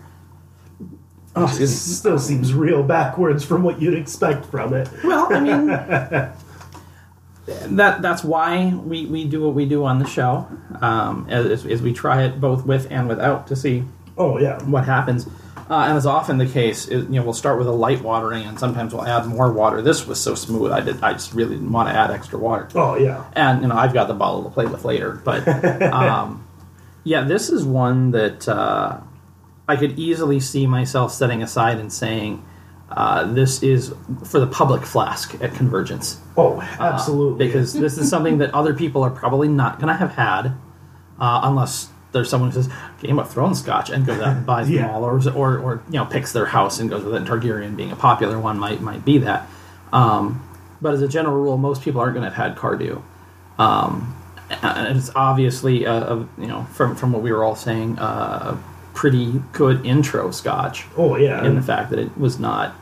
Oh, 1.37 1.47
It 1.59 1.67
still 1.67 2.19
seems 2.19 2.55
real 2.55 2.85
backwards 2.85 3.45
from 3.45 3.65
what 3.65 3.83
you'd 3.83 3.95
expect 3.95 4.47
from 4.47 4.73
it. 4.73 4.89
Well, 5.03 5.33
I 5.33 5.41
mean, 5.41 5.67
that 7.77 8.03
that's 8.03 8.23
why 8.23 8.73
we, 8.75 9.07
we 9.07 9.25
do 9.25 9.43
what 9.43 9.55
we 9.55 9.67
do 9.67 9.85
on 9.85 9.99
the 9.99 10.07
show. 10.07 10.47
Um, 10.81 11.27
is, 11.29 11.67
is 11.67 11.83
we 11.83 11.93
try 11.93 12.23
it 12.23 12.41
both 12.41 12.65
with 12.65 12.87
and 12.91 13.09
without 13.09 13.49
to 13.49 13.57
see 13.57 13.85
Oh 14.17 14.39
yeah. 14.39 14.63
what 14.65 14.85
happens. 14.85 15.27
Uh, 15.69 15.87
and 15.89 15.97
as 15.97 16.05
often 16.05 16.37
the 16.37 16.47
case, 16.47 16.87
is, 16.89 17.05
you 17.05 17.13
know, 17.13 17.23
we'll 17.23 17.33
start 17.33 17.57
with 17.59 17.67
a 17.67 17.73
light 17.73 18.03
watering, 18.03 18.45
and 18.45 18.59
sometimes 18.59 18.93
we'll 18.93 19.07
add 19.07 19.27
more 19.27 19.51
water. 19.51 19.81
This 19.81 20.07
was 20.07 20.21
so 20.21 20.35
smooth, 20.35 20.71
I 20.73 20.81
did. 20.81 21.03
I 21.03 21.15
just 21.15 21.33
really 21.33 21.55
didn't 21.57 21.73
want 21.73 21.89
to 21.89 21.95
add 21.95 22.11
extra 22.11 22.39
water. 22.39 22.69
Oh 22.75 22.97
yeah. 22.97 23.25
And 23.33 23.63
you 23.63 23.69
know, 23.69 23.77
I've 23.77 23.95
got 23.95 24.09
the 24.09 24.15
bottle 24.15 24.45
to 24.45 24.51
play 24.51 24.67
with 24.67 24.85
later. 24.85 25.13
But 25.25 25.49
um, 25.83 26.47
yeah, 27.03 27.23
this 27.23 27.49
is 27.49 27.65
one 27.65 28.11
that 28.11 28.47
uh, 28.47 29.01
I 29.67 29.77
could 29.77 29.99
easily 29.99 30.39
see 30.39 30.67
myself 30.67 31.13
setting 31.13 31.43
aside 31.43 31.79
and 31.79 31.91
saying, 31.91 32.45
uh, 32.91 33.33
"This 33.33 33.63
is 33.63 33.95
for 34.25 34.41
the 34.41 34.47
public 34.47 34.83
flask 34.85 35.35
at 35.43 35.55
Convergence." 35.55 36.21
Oh, 36.37 36.61
absolutely. 36.61 37.47
because 37.47 37.73
this 37.85 37.97
is 37.97 38.11
something 38.11 38.39
that 38.39 38.53
other 38.53 38.75
people 38.75 39.03
are 39.03 39.11
probably 39.11 39.49
not 39.49 39.79
going 39.79 39.89
to 39.89 39.95
have 39.95 40.13
had 40.13 40.55
uh, 41.19 41.41
unless 41.45 41.89
there's 42.15 42.31
someone 42.31 42.51
who 42.51 42.63
says 42.63 42.73
Game 43.03 43.19
of 43.19 43.31
Thrones 43.31 43.61
scotch 43.61 43.91
and 43.91 44.07
goes 44.07 44.21
out 44.21 44.37
and 44.39 44.47
buys 44.47 44.71
Yeah. 44.71 44.87
them 44.87 44.91
all, 44.93 45.05
or, 45.05 45.21
or 45.35 45.59
or 45.59 45.83
you 45.91 45.99
know 45.99 46.07
picks 46.07 46.33
their 46.33 46.47
house 46.47 46.81
and 46.81 46.89
goes 46.89 47.05
with 47.05 47.13
it. 47.15 47.19
And 47.19 47.27
Targaryen 47.29 47.77
being 47.77 47.93
a 47.93 47.97
popular 47.97 48.39
one 48.39 48.59
might 48.59 48.81
might 48.81 49.05
be 49.05 49.19
that. 49.19 49.47
Um, 49.93 50.43
but 50.81 50.95
as 50.95 51.03
a 51.03 51.09
general 51.09 51.37
rule, 51.37 51.59
most 51.59 51.83
people 51.83 52.01
aren't 52.01 52.15
going 52.15 52.25
to 52.25 52.35
have 52.35 52.55
had 52.55 52.57
Cardhu. 52.57 53.03
Um, 53.59 54.17
and 54.63 54.97
it's 54.97 55.11
obviously 55.15 55.85
a, 55.85 55.93
a, 55.93 56.17
you 56.39 56.47
know 56.47 56.65
from 56.73 56.97
from 56.97 57.13
what 57.13 57.23
we 57.23 57.33
were 57.33 57.45
all 57.45 57.57
saying, 57.57 57.99
a 57.99 58.59
pretty 58.95 59.43
good 59.53 59.85
intro 59.85 60.31
scotch 60.31 60.87
oh 60.97 61.17
yeah. 61.17 61.45
in 61.45 61.57
the 61.57 61.63
fact 61.63 61.91
that 61.91 61.99
it 61.99 62.17
was 62.17 62.39
not 62.39 62.75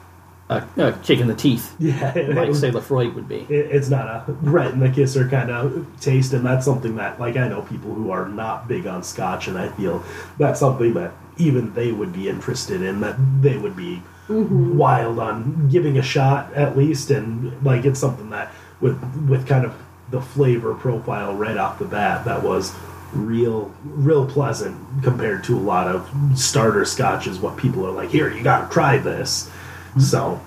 Uh, 0.51 0.55
uh, 0.77 0.83
a, 0.83 0.89
a 0.89 0.93
kick 0.99 1.21
in 1.21 1.29
the 1.29 1.35
teeth 1.35 1.75
yeah. 1.79 2.13
it- 2.17 2.35
like 2.35 2.49
it- 2.49 2.55
say 2.55 2.71
Laphroaig 2.71 3.15
would 3.15 3.29
be. 3.29 3.47
it- 3.49 3.71
it's 3.73 3.89
not 3.89 4.07
a 4.07 4.33
right 4.43 4.71
in 4.73 4.81
the 4.81 4.89
kisser 4.91 5.29
kind 5.29 5.51
of 5.51 5.87
taste, 6.01 6.33
and 6.33 6.45
that's 6.45 6.65
something 6.65 6.97
that, 6.97 7.19
like, 7.21 7.37
I 7.37 7.49
know 7.49 7.63
people 7.63 7.95
who 7.95 8.11
are 8.11 8.29
not 8.29 8.69
big 8.69 8.87
on 8.87 9.03
scotch, 9.03 9.49
and 9.49 9.57
I 9.57 9.69
feel 9.69 10.03
that's 10.39 10.61
something 10.61 10.95
that 10.95 11.13
even 11.39 11.73
they 11.75 11.93
would 11.93 12.13
be 12.13 12.29
interested 12.29 12.83
in, 12.83 13.01
that 13.01 13.17
they 13.41 13.57
would 13.57 13.77
be 13.77 14.03
mm-hmm. 14.29 14.77
wild 14.77 15.19
on 15.19 15.69
giving 15.71 15.97
a 15.99 16.03
shot 16.03 16.53
at 16.55 16.77
least, 16.77 17.11
and 17.11 17.65
like 17.65 17.85
it's 17.85 18.01
something 18.01 18.31
that 18.31 18.53
with 18.81 19.01
with 19.29 19.47
kind 19.47 19.65
of 19.65 19.75
the 20.11 20.21
flavor 20.21 20.75
profile 20.75 21.35
right 21.35 21.57
off 21.57 21.79
the 21.79 21.85
bat 21.87 22.25
that 22.27 22.43
was 22.43 22.75
real 23.15 23.73
real 23.85 24.27
pleasant 24.27 24.77
compared 25.03 25.45
to 25.45 25.57
a 25.57 25.61
lot 25.61 25.87
of 25.87 26.09
starter 26.35 26.85
scotch 26.85 27.27
is 27.27 27.39
what 27.39 27.57
people 27.57 27.87
are 27.87 27.91
like 27.91 28.09
here 28.11 28.31
you 28.35 28.43
gotta 28.43 28.71
try 28.73 28.97
this 28.99 29.51
so 29.99 30.41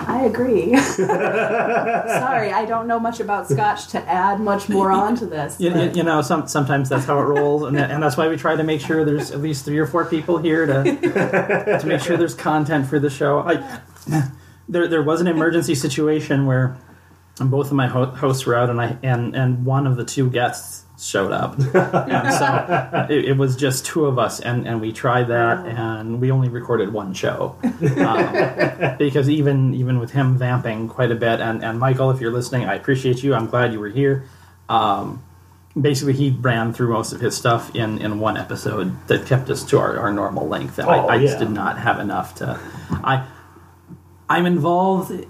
I 0.00 0.24
agree. 0.24 0.76
Sorry, 0.96 2.52
I 2.52 2.64
don't 2.66 2.86
know 2.86 3.00
much 3.00 3.20
about 3.20 3.48
scotch 3.48 3.88
to 3.88 4.08
add 4.08 4.40
much 4.40 4.68
more 4.68 4.92
onto 4.92 5.28
this. 5.28 5.58
You, 5.58 5.74
you, 5.74 5.90
you 5.90 6.02
know, 6.02 6.22
some, 6.22 6.46
sometimes 6.46 6.88
that's 6.88 7.04
how 7.04 7.18
it 7.18 7.24
rolls, 7.24 7.64
and, 7.64 7.76
that, 7.76 7.90
and 7.90 8.02
that's 8.02 8.16
why 8.16 8.28
we 8.28 8.36
try 8.36 8.54
to 8.54 8.62
make 8.62 8.80
sure 8.80 9.04
there's 9.04 9.30
at 9.32 9.40
least 9.40 9.64
three 9.64 9.78
or 9.78 9.86
four 9.86 10.04
people 10.04 10.38
here 10.38 10.66
to 10.66 10.84
to 10.84 11.86
make 11.86 12.00
sure 12.00 12.16
there's 12.16 12.34
content 12.34 12.86
for 12.86 12.98
the 12.98 13.10
show. 13.10 13.40
I, 13.40 13.80
there, 14.68 14.86
there 14.86 15.02
was 15.02 15.20
an 15.20 15.26
emergency 15.26 15.74
situation 15.74 16.46
where 16.46 16.76
both 17.46 17.68
of 17.68 17.72
my 17.74 17.86
ho- 17.86 18.06
hosts 18.06 18.44
were 18.46 18.56
out, 18.56 18.70
and 18.70 18.80
I 18.80 18.96
and 19.02 19.34
and 19.36 19.64
one 19.64 19.86
of 19.86 19.96
the 19.96 20.04
two 20.04 20.28
guests 20.30 20.84
showed 21.00 21.30
up, 21.30 21.56
and 21.74 22.34
so 22.34 23.06
it, 23.08 23.26
it 23.26 23.36
was 23.36 23.54
just 23.56 23.86
two 23.86 24.06
of 24.06 24.18
us, 24.18 24.40
and 24.40 24.66
and 24.66 24.80
we 24.80 24.92
tried 24.92 25.28
that, 25.28 25.64
and 25.66 26.20
we 26.20 26.30
only 26.32 26.48
recorded 26.48 26.92
one 26.92 27.14
show 27.14 27.56
um, 27.98 28.96
because 28.98 29.28
even 29.30 29.74
even 29.74 29.98
with 30.00 30.10
him 30.10 30.36
vamping 30.36 30.88
quite 30.88 31.10
a 31.12 31.14
bit, 31.16 31.40
and 31.40 31.62
and 31.64 31.78
Michael, 31.78 32.10
if 32.10 32.20
you're 32.20 32.32
listening, 32.32 32.64
I 32.64 32.74
appreciate 32.74 33.22
you. 33.22 33.34
I'm 33.34 33.46
glad 33.46 33.72
you 33.72 33.80
were 33.80 33.88
here. 33.90 34.24
Um, 34.68 35.22
basically 35.80 36.12
he 36.14 36.30
ran 36.30 36.72
through 36.72 36.92
most 36.92 37.12
of 37.12 37.20
his 37.20 37.36
stuff 37.36 37.74
in, 37.74 37.98
in 37.98 38.18
one 38.18 38.36
episode 38.36 39.06
that 39.06 39.26
kept 39.26 39.48
us 39.48 39.62
to 39.64 39.78
our, 39.78 39.98
our 39.98 40.12
normal 40.12 40.48
length. 40.48 40.78
And 40.78 40.88
Oh, 40.88 40.92
I, 41.06 41.14
I 41.14 41.18
just 41.20 41.38
did 41.38 41.50
not 41.50 41.78
have 41.78 42.00
enough 42.00 42.34
to. 42.36 42.58
I 42.90 43.26
I'm 44.28 44.44
involved 44.44 45.24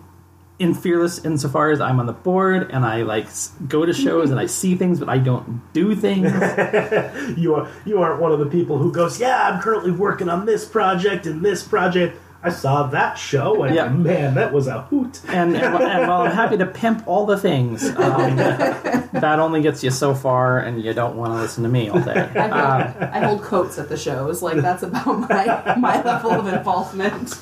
in 0.59 0.75
Fearless 0.75 1.25
insofar 1.25 1.71
as 1.71 1.81
I'm 1.81 2.01
on 2.01 2.07
the 2.07 2.13
board 2.13 2.71
and 2.73 2.85
I 2.85 3.03
like 3.03 3.29
go 3.69 3.87
to 3.87 3.93
shows 3.93 4.31
and 4.31 4.41
I 4.41 4.47
see 4.47 4.75
things, 4.75 4.99
but 4.99 5.09
I 5.09 5.19
don't 5.19 5.63
do 5.73 5.95
things. 5.95 6.33
you 7.39 7.55
are 7.55 7.69
you 7.85 8.01
aren't 8.03 8.21
one 8.21 8.33
of 8.33 8.39
the 8.41 8.47
people 8.47 8.79
who 8.79 8.91
goes, 8.93 9.21
"Yeah, 9.21 9.49
I'm 9.51 9.61
currently 9.61 9.93
working 9.93 10.29
on 10.29 10.47
this 10.47 10.65
project 10.65 11.27
and 11.27 11.45
this 11.45 11.63
project." 11.63 12.19
I 12.41 12.51
saw 12.51 12.85
that 12.89 13.15
show, 13.19 13.65
and 13.65 13.75
Yeah. 13.75 13.89
man, 13.89 14.35
that 14.37 14.53
was 14.53 14.69
a 14.69 14.83
hoot. 14.83 15.21
And, 15.27 15.57
and, 15.57 15.75
and 15.83 16.09
while 16.09 16.21
I'm 16.23 16.31
happy 16.31 16.57
to 16.59 16.67
pimp 16.67 17.03
all 17.09 17.27
the 17.27 17.37
things, 17.37 17.85
um, 17.97 18.37
that 18.37 19.41
only 19.41 19.61
gets 19.61 19.83
you 19.83 19.91
so 19.91 20.15
far, 20.15 20.61
and 20.61 20.81
you 20.81 20.95
don't 20.95 21.17
want 21.17 21.33
to 21.33 21.37
listen 21.41 21.65
to 21.65 21.69
me 21.69 21.89
all 21.89 21.99
day. 22.01 22.13
I 22.37 22.49
Um, 22.49 22.81
hold, 22.93 23.03
I 23.03 23.27
hold 23.27 23.43
coats 23.43 23.77
at 23.81 23.89
the 23.89 23.97
shows. 23.97 24.41
Like 24.41 24.59
that's 24.59 24.85
about 24.85 25.19
my 25.29 25.75
my 25.79 26.01
level 26.03 26.31
of 26.31 26.47
involvement. 26.47 27.35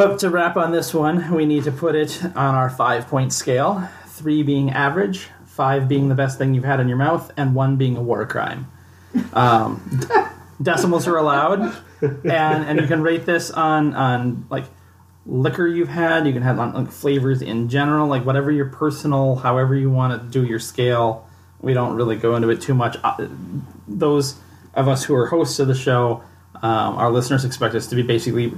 But 0.00 0.20
to 0.20 0.30
wrap 0.30 0.56
on 0.56 0.72
this 0.72 0.94
one, 0.94 1.30
we 1.30 1.44
need 1.44 1.64
to 1.64 1.70
put 1.70 1.94
it 1.94 2.24
on 2.24 2.54
our 2.54 2.70
five 2.70 3.06
point 3.08 3.34
scale 3.34 3.86
three 4.06 4.42
being 4.42 4.70
average, 4.70 5.28
five 5.44 5.88
being 5.88 6.08
the 6.08 6.14
best 6.14 6.38
thing 6.38 6.54
you've 6.54 6.64
had 6.64 6.80
in 6.80 6.88
your 6.88 6.96
mouth, 6.96 7.30
and 7.36 7.54
one 7.54 7.76
being 7.76 7.98
a 7.98 8.00
war 8.00 8.24
crime. 8.24 8.66
Um, 9.34 10.00
decimals 10.62 11.06
are 11.06 11.18
allowed, 11.18 11.60
and, 12.00 12.24
and 12.24 12.80
you 12.80 12.86
can 12.86 13.02
rate 13.02 13.26
this 13.26 13.50
on, 13.50 13.94
on 13.94 14.46
like 14.48 14.64
liquor 15.26 15.66
you've 15.66 15.90
had, 15.90 16.26
you 16.26 16.32
can 16.32 16.40
have 16.40 16.58
on 16.58 16.72
like, 16.72 16.90
flavors 16.90 17.42
in 17.42 17.68
general, 17.68 18.08
like 18.08 18.24
whatever 18.24 18.50
your 18.50 18.70
personal, 18.70 19.36
however 19.36 19.74
you 19.74 19.90
want 19.90 20.18
to 20.18 20.28
do 20.30 20.46
your 20.46 20.60
scale. 20.60 21.28
We 21.60 21.74
don't 21.74 21.94
really 21.94 22.16
go 22.16 22.36
into 22.36 22.48
it 22.48 22.62
too 22.62 22.72
much. 22.72 22.96
Uh, 23.04 23.28
those 23.86 24.38
of 24.72 24.88
us 24.88 25.04
who 25.04 25.14
are 25.14 25.26
hosts 25.26 25.58
of 25.58 25.68
the 25.68 25.74
show, 25.74 26.22
um, 26.62 26.96
our 26.96 27.10
listeners 27.10 27.44
expect 27.44 27.74
us 27.74 27.86
to 27.88 27.96
be 27.96 28.02
basically 28.02 28.54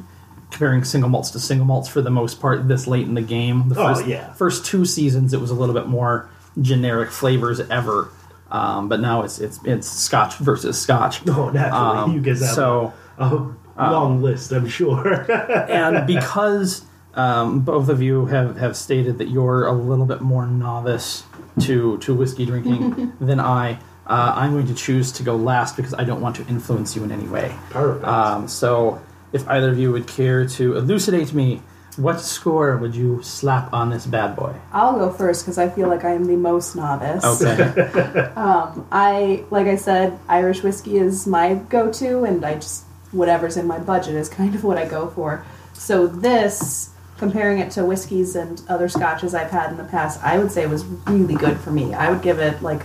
comparing 0.52 0.84
single 0.84 1.08
malts 1.10 1.30
to 1.30 1.40
single 1.40 1.66
malts 1.66 1.88
for 1.88 2.00
the 2.02 2.10
most 2.10 2.40
part 2.40 2.68
this 2.68 2.86
late 2.86 3.06
in 3.08 3.14
the 3.14 3.22
game. 3.22 3.68
The 3.68 3.80
Oh, 3.80 3.94
first, 3.94 4.06
yeah. 4.06 4.32
first 4.34 4.66
two 4.66 4.84
seasons, 4.84 5.32
it 5.32 5.40
was 5.40 5.50
a 5.50 5.54
little 5.54 5.74
bit 5.74 5.86
more 5.88 6.28
generic 6.60 7.10
flavors 7.10 7.58
ever. 7.60 8.10
Um, 8.50 8.88
but 8.88 9.00
now 9.00 9.22
it's 9.22 9.38
it's 9.38 9.58
it's 9.64 9.88
Scotch 9.90 10.36
versus 10.36 10.78
Scotch. 10.78 11.26
Oh, 11.26 11.48
naturally, 11.48 11.98
Um, 11.98 12.12
you 12.12 12.20
guys 12.20 12.40
have 12.40 12.50
so 12.50 12.92
a 13.18 13.48
long 13.78 14.20
list, 14.22 14.52
I'm 14.52 14.68
sure. 14.68 15.30
and 15.70 16.06
because 16.06 16.84
um, 17.14 17.60
both 17.60 17.88
of 17.88 18.02
you 18.02 18.26
have, 18.26 18.58
have 18.58 18.76
stated 18.76 19.18
that 19.18 19.28
you're 19.28 19.66
a 19.66 19.72
little 19.72 20.04
bit 20.06 20.20
more 20.20 20.46
novice 20.46 21.24
to 21.60 21.96
to 21.98 22.14
whiskey 22.14 22.44
drinking 22.44 23.12
than 23.20 23.40
I, 23.40 23.78
uh, 24.06 24.32
I'm 24.36 24.52
going 24.52 24.66
to 24.66 24.74
choose 24.74 25.12
to 25.12 25.22
go 25.22 25.34
last 25.36 25.76
because 25.76 25.94
I 25.94 26.04
don't 26.04 26.20
want 26.20 26.36
to 26.36 26.46
influence 26.46 26.94
you 26.94 27.04
in 27.04 27.10
any 27.12 27.26
way. 27.28 27.54
Perfect. 27.70 28.04
Um, 28.06 28.48
so, 28.48 29.00
if 29.32 29.46
either 29.48 29.70
of 29.70 29.78
you 29.78 29.92
would 29.92 30.06
care 30.06 30.46
to 30.46 30.76
elucidate 30.76 31.32
me 31.32 31.60
What 31.96 32.20
score 32.20 32.78
would 32.78 32.94
you 32.94 33.22
slap 33.22 33.72
on 33.74 33.90
this 33.90 34.06
bad 34.06 34.34
boy? 34.34 34.54
I'll 34.72 34.94
go 34.98 35.10
first 35.12 35.44
because 35.44 35.58
I 35.58 35.68
feel 35.68 35.88
like 35.88 36.04
I 36.04 36.12
am 36.12 36.24
the 36.24 36.36
most 36.36 36.74
novice. 36.74 37.22
Okay. 37.24 38.30
Um, 38.36 38.86
I 38.90 39.44
like 39.50 39.66
I 39.66 39.76
said, 39.76 40.18
Irish 40.28 40.62
whiskey 40.62 40.96
is 40.96 41.26
my 41.26 41.54
go-to, 41.54 42.24
and 42.24 42.44
I 42.44 42.54
just 42.54 42.84
whatever's 43.12 43.58
in 43.58 43.66
my 43.66 43.78
budget 43.78 44.14
is 44.14 44.28
kind 44.30 44.54
of 44.54 44.64
what 44.64 44.78
I 44.78 44.86
go 44.86 45.08
for. 45.10 45.44
So 45.74 46.06
this, 46.06 46.90
comparing 47.18 47.58
it 47.58 47.70
to 47.72 47.84
whiskeys 47.84 48.36
and 48.36 48.62
other 48.70 48.88
scotches 48.88 49.34
I've 49.34 49.50
had 49.50 49.70
in 49.70 49.76
the 49.76 49.84
past, 49.84 50.18
I 50.22 50.38
would 50.38 50.50
say 50.50 50.66
was 50.66 50.84
really 51.06 51.34
good 51.34 51.58
for 51.60 51.70
me. 51.72 51.92
I 51.92 52.08
would 52.10 52.22
give 52.22 52.38
it 52.38 52.62
like 52.62 52.82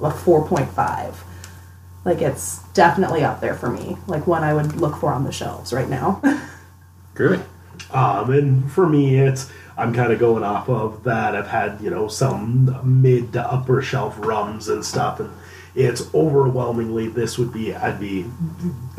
a 0.00 0.12
four 0.12 0.46
point 0.46 0.70
five. 0.70 1.24
Like 2.04 2.20
it's 2.20 2.62
definitely 2.74 3.24
up 3.24 3.40
there 3.40 3.54
for 3.54 3.70
me. 3.70 3.96
Like 4.06 4.26
one 4.26 4.42
I 4.42 4.54
would 4.54 4.76
look 4.76 4.96
for 4.96 5.12
on 5.12 5.24
the 5.24 5.32
shelves 5.32 5.72
right 5.72 5.88
now. 5.88 6.20
Groovy. 7.14 7.44
Um, 7.90 8.30
and 8.32 8.72
for 8.72 8.88
me, 8.88 9.18
it's 9.18 9.50
I'm 9.76 9.94
kind 9.94 10.12
of 10.12 10.18
going 10.18 10.42
off 10.44 10.68
of 10.68 11.04
that. 11.04 11.34
I've 11.34 11.48
had 11.48 11.80
you 11.80 11.90
know 11.90 12.08
some 12.08 13.02
mid 13.02 13.32
to 13.34 13.50
upper 13.50 13.82
shelf 13.82 14.16
rums 14.18 14.68
and 14.68 14.84
stuff, 14.84 15.20
and 15.20 15.30
it's 15.74 16.12
overwhelmingly 16.14 17.08
this 17.08 17.38
would 17.38 17.52
be 17.52 17.74
I'd 17.74 18.00
be 18.00 18.26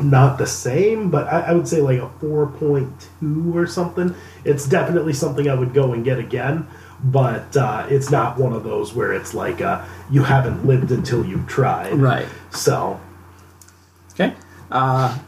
not 0.00 0.38
the 0.38 0.46
same, 0.46 1.10
but 1.10 1.26
I, 1.28 1.40
I 1.42 1.52
would 1.52 1.68
say 1.68 1.80
like 1.80 2.00
a 2.00 2.08
four 2.20 2.46
point 2.46 3.08
two 3.20 3.56
or 3.56 3.66
something. 3.66 4.14
It's 4.44 4.66
definitely 4.66 5.12
something 5.12 5.48
I 5.48 5.54
would 5.54 5.74
go 5.74 5.92
and 5.92 6.04
get 6.04 6.18
again, 6.18 6.66
but 7.02 7.56
uh, 7.56 7.86
it's 7.88 8.10
not 8.10 8.38
one 8.38 8.52
of 8.52 8.64
those 8.64 8.94
where 8.94 9.12
it's 9.12 9.34
like 9.34 9.60
uh, 9.60 9.84
you 10.10 10.22
haven't 10.22 10.66
lived 10.66 10.90
until 10.92 11.24
you've 11.24 11.46
tried. 11.46 11.94
Right. 11.94 12.26
So 12.50 13.00
Okay. 14.12 14.34
Uh, 14.70 15.18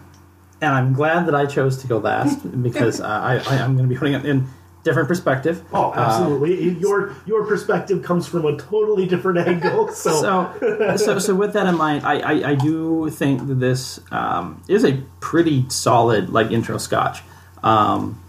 and 0.60 0.72
I'm 0.72 0.92
glad 0.94 1.26
that 1.26 1.34
I 1.34 1.46
chose 1.46 1.76
to 1.78 1.86
go 1.86 1.98
last 1.98 2.38
because 2.62 3.00
uh, 3.00 3.06
I, 3.06 3.36
I, 3.38 3.58
I'm 3.62 3.76
going 3.76 3.88
to 3.88 3.92
be 3.92 3.98
putting 3.98 4.14
it 4.14 4.24
in 4.24 4.46
different 4.84 5.08
perspective. 5.08 5.62
Oh, 5.72 5.90
Uh, 5.90 5.94
absolutely. 5.96 6.70
your 6.78 7.12
your 7.26 7.44
perspective 7.44 8.02
comes 8.04 8.26
from 8.28 8.44
a 8.46 8.56
totally 8.56 9.06
different 9.06 9.46
angle. 9.46 9.88
So, 9.92 10.20
so, 10.60 10.96
so, 10.96 11.18
so 11.18 11.34
with 11.34 11.52
that 11.54 11.66
in 11.66 11.76
mind, 11.76 12.06
I, 12.06 12.20
I, 12.20 12.50
I 12.50 12.54
do 12.54 13.10
think 13.10 13.46
that 13.48 13.56
this 13.56 14.00
um, 14.12 14.62
is 14.68 14.84
a 14.84 15.02
pretty 15.20 15.68
solid 15.68 16.30
like 16.30 16.52
intro 16.52 16.78
scotch, 16.78 17.22
um, 17.64 18.22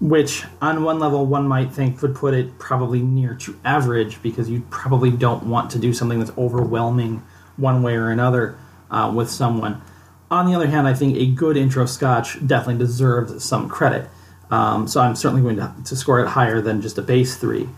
which 0.00 0.44
on 0.62 0.84
one 0.84 0.98
level 0.98 1.26
one 1.26 1.48
might 1.48 1.72
think 1.72 2.00
would 2.02 2.14
put 2.14 2.34
it 2.34 2.58
probably 2.58 3.02
near 3.02 3.34
to 3.34 3.58
average 3.64 4.22
because 4.22 4.48
you 4.48 4.62
probably 4.70 5.10
don't 5.10 5.44
want 5.44 5.70
to 5.72 5.78
do 5.78 5.92
something 5.92 6.18
that's 6.18 6.36
overwhelming 6.38 7.22
one 7.56 7.82
way 7.82 7.96
or 7.96 8.10
another 8.10 8.56
uh, 8.90 9.12
with 9.14 9.28
someone. 9.28 9.82
On 10.30 10.46
the 10.46 10.54
other 10.54 10.66
hand, 10.68 10.86
I 10.86 10.94
think 10.94 11.16
a 11.16 11.26
good 11.26 11.56
intro 11.56 11.86
scotch 11.86 12.34
definitely 12.46 12.78
deserves 12.84 13.42
some 13.44 13.68
credit. 13.68 14.08
Um, 14.50 14.86
so 14.86 15.00
I'm 15.00 15.16
certainly 15.16 15.42
going 15.42 15.56
to, 15.56 15.74
to 15.86 15.96
score 15.96 16.20
it 16.20 16.28
higher 16.28 16.60
than 16.60 16.80
just 16.80 16.96
a 16.98 17.02
base 17.02 17.36
three. 17.36 17.68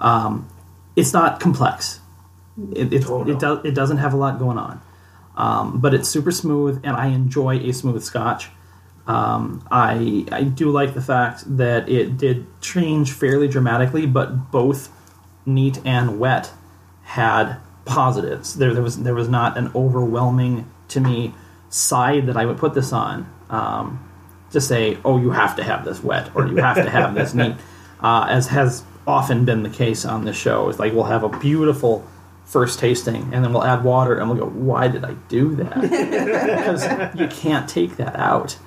Um, 0.00 0.48
it's 0.96 1.12
not 1.12 1.40
complex. 1.40 2.00
It, 2.72 2.92
it, 2.92 3.08
Oh, 3.08 3.22
no. 3.22 3.32
it, 3.32 3.38
does, 3.38 3.64
it 3.64 3.74
doesn't 3.74 3.98
have 3.98 4.12
a 4.12 4.16
lot 4.16 4.38
going 4.38 4.58
on. 4.58 4.80
Um, 5.36 5.80
but 5.80 5.94
it's 5.94 6.08
super 6.08 6.30
smooth, 6.30 6.80
and 6.84 6.94
I 6.94 7.06
enjoy 7.06 7.58
a 7.60 7.72
smooth 7.72 8.02
scotch. 8.02 8.50
Um, 9.06 9.66
I, 9.70 10.26
I 10.30 10.42
do 10.44 10.70
like 10.70 10.94
the 10.94 11.02
fact 11.02 11.56
that 11.56 11.88
it 11.88 12.16
did 12.16 12.46
change 12.60 13.12
fairly 13.12 13.48
dramatically, 13.48 14.06
but 14.06 14.50
both 14.50 14.90
neat 15.46 15.80
and 15.84 16.20
wet 16.20 16.52
had 17.02 17.56
positives. 17.84 18.54
There, 18.54 18.72
there 18.72 18.82
was 18.82 19.02
there 19.02 19.14
was 19.14 19.28
not 19.28 19.58
an 19.58 19.70
overwhelming 19.74 20.70
to 20.88 21.00
me 21.00 21.34
side 21.68 22.26
that 22.26 22.36
I 22.36 22.46
would 22.46 22.58
put 22.58 22.74
this 22.74 22.92
on 22.92 23.26
um, 23.48 24.08
to 24.52 24.60
say, 24.60 24.98
oh, 25.04 25.18
you 25.18 25.30
have 25.30 25.56
to 25.56 25.64
have 25.64 25.84
this 25.84 26.02
wet 26.02 26.30
or 26.34 26.46
you 26.46 26.56
have 26.56 26.76
to 26.76 26.90
have 26.90 27.14
this 27.14 27.34
neat, 27.34 27.56
uh, 28.00 28.26
as 28.28 28.48
has 28.48 28.84
often 29.06 29.44
been 29.44 29.62
the 29.62 29.70
case 29.70 30.04
on 30.04 30.24
this 30.24 30.36
show. 30.36 30.68
It's 30.68 30.78
like 30.78 30.92
we'll 30.92 31.04
have 31.04 31.24
a 31.24 31.28
beautiful 31.28 32.06
first 32.50 32.80
tasting 32.80 33.32
and 33.32 33.44
then 33.44 33.52
we'll 33.52 33.64
add 33.64 33.84
water 33.84 34.18
and 34.18 34.28
we'll 34.28 34.38
go, 34.38 34.46
why 34.46 34.88
did 34.88 35.04
I 35.04 35.14
do 35.28 35.54
that? 35.54 35.80
because 35.80 37.18
you 37.18 37.28
can't 37.28 37.68
take 37.68 37.96
that 37.96 38.16
out. 38.16 38.58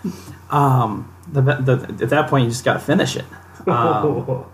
Um, 0.49 1.13
the, 1.27 1.41
the, 1.41 2.03
at 2.03 2.09
that 2.09 2.29
point, 2.29 2.45
you 2.45 2.49
just 2.49 2.63
got 2.63 2.73
to 2.73 2.79
finish 2.79 3.17
it. 3.17 3.25
Um, 3.67 4.45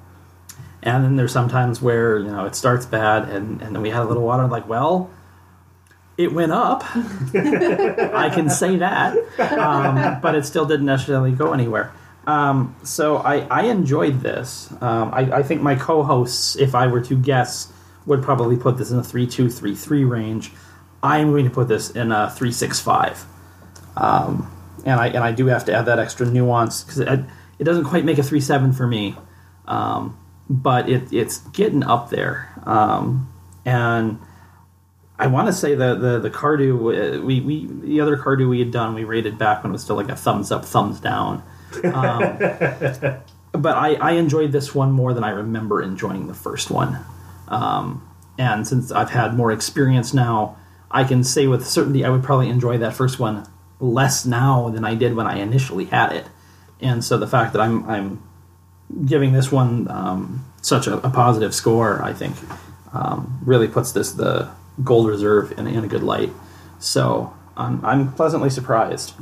and 0.81 1.03
then 1.03 1.15
there's 1.15 1.31
sometimes 1.31 1.81
where 1.81 2.17
you 2.19 2.31
know 2.31 2.45
it 2.45 2.55
starts 2.55 2.85
bad, 2.85 3.27
and, 3.29 3.61
and 3.61 3.75
then 3.75 3.81
we 3.81 3.89
had 3.89 4.03
a 4.03 4.05
little 4.05 4.23
water. 4.23 4.47
Like, 4.47 4.67
well, 4.67 5.09
it 6.17 6.31
went 6.31 6.51
up. 6.51 6.83
I 6.95 8.31
can 8.33 8.49
say 8.49 8.77
that, 8.77 9.17
um, 9.39 10.21
but 10.21 10.35
it 10.35 10.45
still 10.45 10.65
didn't 10.65 10.85
necessarily 10.85 11.31
go 11.31 11.53
anywhere. 11.53 11.91
Um, 12.27 12.75
so 12.83 13.17
I, 13.17 13.39
I 13.47 13.63
enjoyed 13.63 14.21
this. 14.21 14.71
Um, 14.81 15.11
I, 15.13 15.37
I 15.37 15.43
think 15.43 15.61
my 15.61 15.75
co-hosts, 15.75 16.55
if 16.55 16.75
I 16.75 16.87
were 16.87 17.01
to 17.01 17.15
guess, 17.15 17.73
would 18.05 18.23
probably 18.23 18.57
put 18.57 18.77
this 18.77 18.91
in 18.91 18.97
a 18.97 19.03
three 19.03 19.27
two 19.27 19.49
three 19.49 19.75
three 19.75 20.03
range. 20.03 20.51
I'm 21.01 21.31
going 21.31 21.45
to 21.45 21.51
put 21.51 21.67
this 21.67 21.91
in 21.91 22.11
a 22.11 22.29
three 22.29 22.51
six 22.51 22.79
five, 22.79 23.25
um, 23.95 24.51
and 24.85 24.99
I 24.99 25.07
and 25.07 25.19
I 25.23 25.31
do 25.31 25.47
have 25.47 25.65
to 25.65 25.73
add 25.73 25.85
that 25.85 25.99
extra 25.99 26.25
nuance 26.25 26.83
because 26.83 26.99
it, 26.99 27.19
it 27.59 27.63
doesn't 27.63 27.85
quite 27.85 28.05
make 28.05 28.17
a 28.17 28.23
three 28.23 28.41
seven 28.41 28.73
for 28.73 28.87
me, 28.87 29.15
um, 29.67 30.17
but 30.49 30.89
it, 30.89 31.11
it's 31.13 31.39
getting 31.49 31.83
up 31.83 32.09
there. 32.09 32.49
Um, 32.65 33.31
and 33.65 34.19
I 35.17 35.27
want 35.27 35.47
to 35.47 35.53
say 35.53 35.75
the 35.75 35.95
the 35.95 36.19
the 36.19 36.29
Cardhu 36.29 37.17
uh, 37.17 37.21
we 37.21 37.41
we 37.41 37.67
the 37.67 38.01
other 38.01 38.17
Cardhu 38.17 38.49
we 38.49 38.59
had 38.59 38.71
done 38.71 38.95
we 38.95 39.03
rated 39.03 39.37
back 39.37 39.63
when 39.63 39.71
it 39.71 39.73
was 39.73 39.83
still 39.83 39.97
like 39.97 40.09
a 40.09 40.15
thumbs 40.15 40.51
up 40.51 40.65
thumbs 40.65 40.99
down. 40.99 41.43
Um, 41.83 42.37
but 43.51 43.77
I, 43.77 43.95
I 43.95 44.11
enjoyed 44.11 44.51
this 44.51 44.73
one 44.73 44.91
more 44.91 45.13
than 45.13 45.23
I 45.23 45.31
remember 45.31 45.81
enjoying 45.81 46.27
the 46.27 46.33
first 46.33 46.71
one. 46.71 46.99
Um, 47.49 48.07
and 48.37 48.65
since 48.65 48.91
I've 48.91 49.09
had 49.09 49.35
more 49.35 49.51
experience 49.51 50.13
now, 50.13 50.57
I 50.89 51.03
can 51.03 51.23
say 51.23 51.47
with 51.47 51.67
certainty 51.67 52.05
I 52.05 52.09
would 52.09 52.23
probably 52.23 52.49
enjoy 52.49 52.77
that 52.77 52.93
first 52.93 53.19
one 53.19 53.45
less 53.79 54.25
now 54.25 54.69
than 54.69 54.85
I 54.85 54.95
did 54.95 55.15
when 55.15 55.27
I 55.27 55.39
initially 55.39 55.85
had 55.85 56.13
it. 56.13 56.27
And 56.81 57.03
so 57.03 57.17
the 57.17 57.27
fact 57.27 57.53
that 57.53 57.61
I'm 57.61 57.87
I'm 57.89 58.23
giving 59.05 59.33
this 59.33 59.51
one 59.51 59.89
um, 59.89 60.45
such 60.61 60.87
a, 60.87 60.97
a 61.05 61.09
positive 61.09 61.53
score, 61.53 62.01
I 62.01 62.13
think, 62.13 62.35
um, 62.93 63.41
really 63.45 63.67
puts 63.67 63.91
this 63.91 64.13
the 64.13 64.49
gold 64.83 65.07
reserve 65.07 65.51
in, 65.57 65.67
in 65.67 65.83
a 65.83 65.87
good 65.87 66.03
light. 66.03 66.31
So 66.79 67.33
I'm, 67.57 67.83
I'm 67.83 68.13
pleasantly 68.13 68.49
surprised 68.49 69.13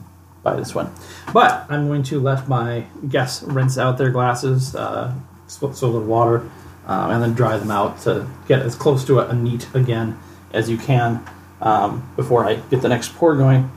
by 0.44 0.56
this 0.56 0.74
one. 0.76 0.94
But 1.34 1.66
I'm 1.70 1.88
going 1.88 2.04
to 2.04 2.20
let 2.20 2.48
my 2.48 2.86
guests 3.10 3.44
rinse 3.44 3.78
out 3.78 3.98
their 3.98 4.12
glasses, 4.12 4.76
uh, 4.76 5.14
sw- 5.48 5.74
swill 5.74 6.00
with 6.00 6.08
water, 6.08 6.50
um, 6.88 7.12
and 7.12 7.22
then 7.22 7.34
dry 7.34 7.58
them 7.58 7.70
out 7.70 8.00
to 8.02 8.28
get 8.48 8.62
as 8.62 8.76
close 8.76 9.06
to 9.06 9.20
a, 9.20 9.28
a 9.28 9.34
neat 9.36 9.68
again 9.76 10.18
as 10.54 10.70
you 10.70 10.78
can 10.78 11.24
um, 11.62 12.10
before 12.16 12.46
I 12.46 12.56
get 12.56 12.82
the 12.82 12.90
next 12.90 13.16
pour 13.16 13.36
going. 13.36 13.70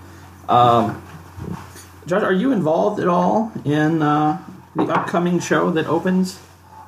Um, 0.49 1.03
Josh, 2.07 2.23
are 2.23 2.33
you 2.33 2.53
involved 2.53 3.01
at 3.01 3.09
all 3.09 3.53
in 3.65 4.03
uh, 4.03 4.43
the 4.75 4.85
upcoming 4.85 5.39
show 5.41 5.71
that 5.73 5.87
opens 5.87 6.41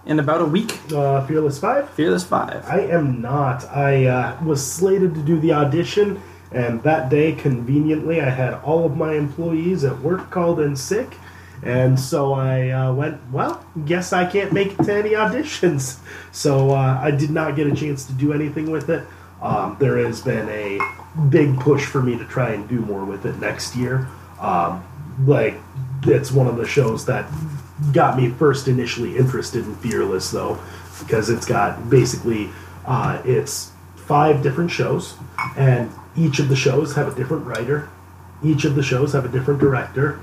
in 0.06 0.18
about 0.18 0.40
a 0.40 0.44
week? 0.44 0.80
uh, 0.92 1.24
Fearless 1.26 1.58
Five. 1.58 1.90
Fearless 1.90 2.24
Five. 2.24 2.64
I 2.66 2.80
am 2.80 3.20
not. 3.20 3.64
I 3.68 4.06
uh, 4.06 4.44
was 4.44 4.64
slated 4.64 5.14
to 5.14 5.20
do 5.22 5.38
the 5.38 5.52
audition, 5.52 6.20
and 6.50 6.82
that 6.82 7.08
day, 7.08 7.32
conveniently, 7.32 8.20
I 8.20 8.30
had 8.30 8.54
all 8.54 8.84
of 8.84 8.96
my 8.96 9.14
employees 9.14 9.84
at 9.84 9.98
work 10.00 10.30
called 10.30 10.60
in 10.60 10.76
sick. 10.76 11.14
And 11.62 11.98
so 11.98 12.32
I 12.32 12.70
uh, 12.70 12.92
went, 12.92 13.20
well, 13.30 13.64
guess 13.84 14.12
I 14.12 14.28
can't 14.28 14.52
make 14.52 14.72
it 14.72 14.82
to 14.84 14.94
any 14.94 15.10
auditions. 15.10 15.98
So 16.34 16.70
uh, 16.70 16.98
I 16.98 17.10
did 17.10 17.28
not 17.28 17.56
get 17.56 17.66
a 17.66 17.74
chance 17.74 18.06
to 18.06 18.12
do 18.14 18.32
anything 18.32 18.70
with 18.70 18.88
it. 18.88 19.06
Um, 19.42 19.76
there 19.78 19.98
has 19.98 20.22
been 20.22 20.48
a 20.48 20.80
big 21.28 21.60
push 21.60 21.84
for 21.84 22.02
me 22.02 22.16
to 22.16 22.24
try 22.24 22.52
and 22.52 22.66
do 22.66 22.80
more 22.80 23.04
with 23.04 23.26
it 23.26 23.36
next 23.36 23.76
year. 23.76 24.08
Um, 24.40 24.82
like, 25.26 25.56
it's 26.04 26.32
one 26.32 26.46
of 26.46 26.56
the 26.56 26.66
shows 26.66 27.04
that 27.04 27.30
got 27.92 28.16
me 28.16 28.30
first 28.30 28.66
initially 28.66 29.18
interested 29.18 29.66
in 29.66 29.74
Fearless, 29.76 30.30
though, 30.30 30.58
because 31.00 31.28
it's 31.28 31.44
got 31.44 31.90
basically 31.90 32.48
uh, 32.86 33.20
it's 33.26 33.72
five 33.96 34.42
different 34.42 34.70
shows, 34.70 35.16
and 35.56 35.90
each 36.16 36.38
of 36.38 36.48
the 36.48 36.56
shows 36.56 36.94
have 36.94 37.08
a 37.08 37.14
different 37.14 37.46
writer, 37.46 37.90
each 38.42 38.64
of 38.64 38.74
the 38.74 38.82
shows 38.82 39.12
have 39.12 39.24
a 39.24 39.28
different 39.28 39.60
director, 39.60 40.20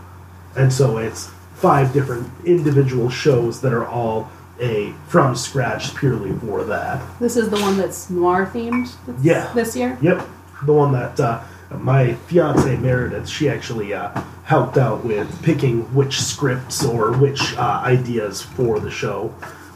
and 0.55 0.71
so 0.71 0.97
it's 0.97 1.29
five 1.55 1.91
different 1.93 2.29
individual 2.45 3.09
shows 3.09 3.61
that 3.61 3.73
are 3.73 3.87
all 3.87 4.29
a 4.59 4.93
from 5.07 5.35
scratch 5.35 5.95
purely 5.95 6.33
for 6.39 6.63
that. 6.65 7.01
This 7.19 7.37
is 7.37 7.49
the 7.49 7.59
one 7.59 7.77
that's 7.77 8.09
noir 8.09 8.45
themed. 8.45 8.93
That's 9.05 9.23
Yeah. 9.23 9.51
This 9.53 9.75
year. 9.75 9.97
Yep, 10.01 10.27
the 10.65 10.73
one 10.73 10.91
that 10.93 11.19
uh, 11.19 11.41
my 11.71 12.13
fiance 12.13 12.75
Meredith, 12.77 13.27
she 13.27 13.49
actually 13.49 13.93
uh, 13.93 14.21
helped 14.43 14.77
out 14.77 15.03
with 15.05 15.41
picking 15.43 15.93
which 15.93 16.19
scripts 16.19 16.83
or 16.85 17.13
which 17.17 17.55
uh, 17.57 17.81
ideas 17.83 18.41
for 18.41 18.79
the 18.79 18.91
show, 18.91 19.27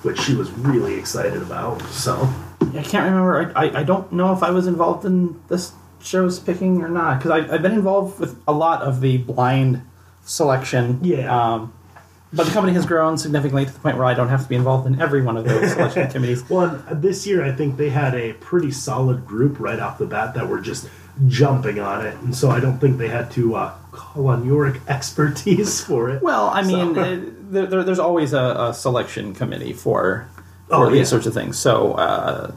which 0.02 0.20
she 0.20 0.36
was 0.36 0.52
really 0.52 0.96
excited 0.96 1.42
about. 1.42 1.82
So 1.84 2.30
I 2.62 2.82
can't 2.84 3.06
remember. 3.06 3.54
I, 3.56 3.68
I, 3.68 3.80
I 3.80 3.84
don't 3.84 4.12
know 4.12 4.34
if 4.34 4.44
I 4.44 4.52
was 4.52 4.68
involved 4.68 5.06
in 5.06 5.40
this 5.48 5.74
show's 6.02 6.40
picking 6.40 6.82
or 6.82 6.90
not 6.90 7.20
because 7.20 7.50
I've 7.50 7.62
been 7.62 7.72
involved 7.72 8.20
with 8.20 8.42
a 8.48 8.52
lot 8.52 8.82
of 8.82 9.00
the 9.00 9.18
blind 9.18 9.82
selection. 10.24 11.00
Yeah. 11.04 11.54
Um, 11.54 11.74
but 12.36 12.46
the 12.48 12.52
company 12.52 12.74
has 12.74 12.86
grown 12.88 13.18
significantly 13.20 13.66
to 13.66 13.72
the 13.72 13.80
point 13.80 13.96
where 13.98 14.06
I 14.08 14.16
don't 14.16 14.30
have 14.30 14.42
to 14.44 14.50
be 14.50 14.56
involved 14.56 14.88
in 14.88 15.00
every 15.00 15.22
one 15.22 15.38
of 15.38 15.46
those 15.46 15.72
selection 15.74 16.10
committees. 16.12 16.50
Well, 16.50 16.84
this 16.92 17.28
year 17.28 17.44
I 17.46 17.52
think 17.52 17.78
they 17.78 17.90
had 17.90 18.16
a 18.16 18.34
pretty 18.34 18.72
solid 18.72 19.28
group 19.28 19.60
right 19.60 19.80
off 19.80 20.00
the 20.00 20.08
bat 20.08 20.34
that 20.34 20.48
were 20.50 20.60
just 20.60 20.90
jumping 21.28 21.78
on 21.80 22.04
it, 22.08 22.16
and 22.22 22.36
so 22.36 22.50
I 22.50 22.60
don't 22.60 22.80
think 22.80 22.98
they 22.98 23.08
had 23.10 23.30
to 23.34 23.54
uh, 23.56 23.74
call 23.92 24.30
on 24.30 24.46
your 24.48 24.76
expertise 24.88 25.84
for 25.84 26.10
it. 26.10 26.24
Well, 26.24 26.48
I 26.48 26.64
mean, 26.64 26.96
So- 26.96 27.02
uh, 27.02 27.20
there, 27.52 27.66
there, 27.68 27.84
there's 27.84 28.00
always 28.00 28.34
a, 28.34 28.56
a 28.70 28.74
selection 28.74 29.36
committee 29.36 29.74
for 29.74 30.28
Oh, 30.72 30.86
for 30.86 30.90
these 30.90 31.00
yeah. 31.00 31.04
sorts 31.04 31.28
of 31.28 31.36
things. 31.36 31.60
So 31.60 31.92
uh, 31.94 32.52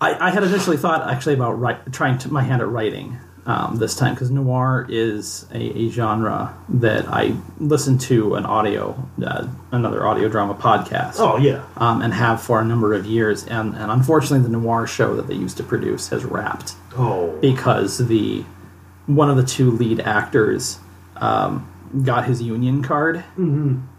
I, 0.00 0.28
I 0.28 0.30
had 0.30 0.44
initially 0.44 0.76
thought 0.76 1.10
actually 1.10 1.34
about 1.34 1.58
write, 1.58 1.92
trying 1.92 2.18
to, 2.18 2.32
my 2.32 2.42
hand 2.42 2.62
at 2.62 2.68
writing 2.68 3.18
um, 3.44 3.76
this 3.76 3.96
time 3.96 4.14
because 4.14 4.30
noir 4.30 4.86
is 4.88 5.46
a, 5.52 5.78
a 5.78 5.88
genre 5.88 6.56
that 6.68 7.08
I 7.08 7.34
listen 7.58 7.98
to 7.98 8.36
an 8.36 8.46
audio, 8.46 9.08
uh, 9.24 9.48
another 9.72 10.06
audio 10.06 10.28
drama 10.28 10.54
podcast. 10.54 11.16
oh 11.18 11.36
yeah, 11.36 11.64
Um, 11.76 12.02
and 12.02 12.14
have 12.14 12.40
for 12.40 12.60
a 12.60 12.64
number 12.64 12.94
of 12.94 13.04
years, 13.04 13.44
and, 13.46 13.74
and 13.74 13.90
unfortunately, 13.90 14.48
the 14.48 14.56
noir 14.56 14.86
show 14.86 15.16
that 15.16 15.26
they 15.26 15.34
used 15.34 15.56
to 15.56 15.64
produce 15.64 16.08
has 16.08 16.24
wrapped 16.24 16.74
oh. 16.96 17.36
because 17.40 17.98
the 18.06 18.44
one 19.06 19.28
of 19.28 19.36
the 19.36 19.44
two 19.44 19.72
lead 19.72 19.98
actors 20.00 20.78
um, 21.16 21.68
got 22.04 22.24
his 22.26 22.40
union 22.40 22.80
card, 22.82 23.24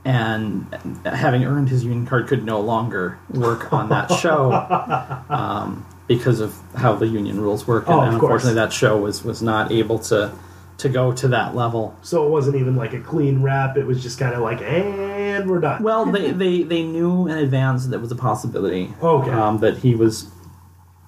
and 0.05 0.67
having 1.05 1.43
earned 1.43 1.67
his 1.67 1.83
union 1.83 2.07
card, 2.07 2.27
could 2.27 2.45
no 2.45 2.61
longer 2.61 3.19
work 3.29 3.73
on 3.73 3.89
that 3.89 4.09
show. 4.19 4.51
Um, 5.29 5.85
because 6.07 6.39
of 6.39 6.55
how 6.75 6.95
the 6.95 7.07
union 7.07 7.39
rules 7.39 7.67
work. 7.67 7.85
Oh, 7.87 7.99
and, 7.99 8.07
of 8.07 8.13
and 8.13 8.19
course. 8.19 8.43
unfortunately, 8.43 8.55
that 8.55 8.73
show 8.73 8.97
was 8.97 9.23
was 9.23 9.41
not 9.41 9.71
able 9.71 9.99
to 9.99 10.33
to 10.77 10.89
go 10.89 11.11
to 11.13 11.27
that 11.29 11.55
level. 11.55 11.95
So 12.01 12.25
it 12.25 12.29
wasn't 12.29 12.55
even 12.55 12.75
like 12.75 12.93
a 12.93 12.99
clean 12.99 13.41
wrap. 13.41 13.77
It 13.77 13.85
was 13.85 14.01
just 14.01 14.19
kind 14.19 14.33
of 14.33 14.41
like, 14.41 14.61
and 14.61 15.49
we're 15.49 15.59
done. 15.59 15.83
Well, 15.83 16.05
they, 16.05 16.31
they, 16.31 16.63
they 16.63 16.83
knew 16.83 17.27
in 17.27 17.37
advance 17.37 17.87
that 17.87 17.99
was 17.99 18.11
a 18.11 18.15
possibility. 18.15 18.91
Okay. 19.01 19.29
Um, 19.29 19.59
that 19.59 19.77
he 19.77 19.95
was 19.95 20.29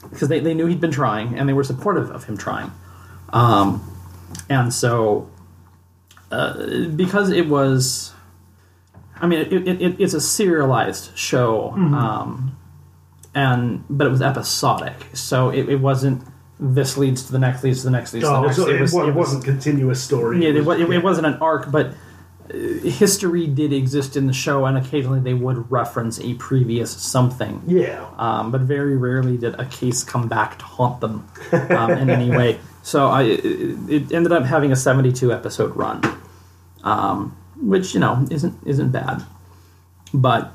because 0.03 0.29
they, 0.29 0.39
they 0.39 0.53
knew 0.53 0.67
he'd 0.67 0.79
been 0.79 0.91
trying 0.91 1.37
and 1.37 1.49
they 1.49 1.53
were 1.53 1.63
supportive 1.63 2.11
of 2.11 2.25
him 2.25 2.37
trying. 2.37 2.71
Um, 3.33 3.83
and 4.49 4.71
so 4.73 5.29
uh, 6.31 6.87
because 6.95 7.31
it 7.31 7.47
was, 7.47 8.13
I 9.15 9.27
mean, 9.27 9.39
it, 9.39 9.53
it, 9.53 9.81
it, 9.81 9.99
it's 9.99 10.13
a 10.13 10.21
serialized 10.21 11.17
show, 11.17 11.71
um, 11.71 12.57
and 13.35 13.83
but 13.89 14.07
it 14.07 14.09
was 14.09 14.21
episodic, 14.23 14.95
so 15.13 15.49
it, 15.49 15.69
it 15.69 15.79
wasn't. 15.79 16.23
This 16.59 16.97
leads 16.97 17.23
to 17.25 17.33
the 17.33 17.39
next, 17.39 17.63
leads 17.63 17.79
to 17.81 17.85
the 17.85 17.91
next, 17.91 18.13
leads 18.13 18.25
to 18.25 18.31
the 18.31 18.37
oh, 18.37 18.43
next. 18.43 18.55
so 18.55 18.67
it, 18.69 18.79
was- 18.81 18.93
wa- 18.93 19.03
it 19.03 19.07
was- 19.07 19.27
wasn't 19.27 19.43
continuous 19.43 20.01
story. 20.01 20.41
yeah, 20.43 20.57
it, 20.57 20.65
wa- 20.65 20.73
it, 20.73 20.89
it 20.89 21.03
wasn't 21.03 21.27
an 21.27 21.33
arc, 21.35 21.69
but 21.69 21.87
uh, 22.49 22.53
history 22.53 23.45
did 23.45 23.73
exist 23.73 24.15
in 24.15 24.25
the 24.27 24.33
show, 24.33 24.65
and 24.65 24.77
occasionally 24.77 25.19
they 25.19 25.33
would 25.33 25.69
reference 25.69 26.17
a 26.21 26.33
previous 26.35 26.91
something. 26.91 27.61
Yeah. 27.67 28.07
Um, 28.17 28.51
but 28.51 28.61
very 28.61 28.95
rarely 28.95 29.35
did 29.37 29.59
a 29.59 29.65
case 29.65 30.03
come 30.05 30.29
back 30.29 30.57
to 30.59 30.65
haunt 30.65 31.01
them 31.01 31.27
um, 31.51 31.91
in 31.91 32.09
any 32.09 32.29
way. 32.29 32.59
So 32.85 33.07
I, 33.07 33.23
it, 33.23 33.39
it 33.89 34.11
ended 34.13 34.31
up 34.31 34.43
having 34.45 34.71
a 34.71 34.75
72 34.75 35.33
episode 35.33 35.75
run, 35.75 36.03
um, 36.83 37.35
which 37.59 37.95
you 37.95 37.99
know 37.99 38.27
isn't 38.29 38.53
isn't 38.63 38.91
bad. 38.91 39.23
But 40.13 40.51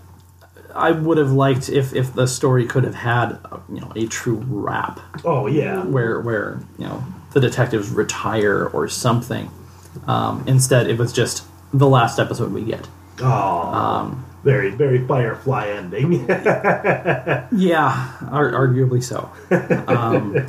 I 0.74 0.90
would 0.92 1.18
have 1.18 1.32
liked 1.32 1.68
if 1.68 1.92
if 1.94 2.14
the 2.14 2.26
story 2.26 2.66
could 2.66 2.84
have 2.84 2.94
had 2.94 3.38
you 3.72 3.80
know 3.80 3.92
a 3.96 4.06
true 4.06 4.42
wrap 4.48 5.00
Oh 5.24 5.46
yeah. 5.46 5.82
where 5.84 6.20
where 6.20 6.60
you 6.78 6.86
know 6.86 7.04
the 7.32 7.40
detectives 7.40 7.90
retire 7.90 8.66
or 8.66 8.88
something. 8.88 9.50
Um, 10.06 10.44
instead, 10.46 10.88
it 10.88 10.98
was 10.98 11.12
just 11.12 11.44
the 11.72 11.86
last 11.88 12.18
episode 12.18 12.52
we 12.52 12.62
get. 12.62 12.88
Oh. 13.20 13.26
Um, 13.28 14.24
very 14.42 14.70
very 14.70 15.06
Firefly 15.06 15.66
ending. 15.68 16.26
Yeah, 17.52 18.12
ar- 18.30 18.52
arguably 18.52 19.02
so. 19.02 19.30
Um, 19.88 20.46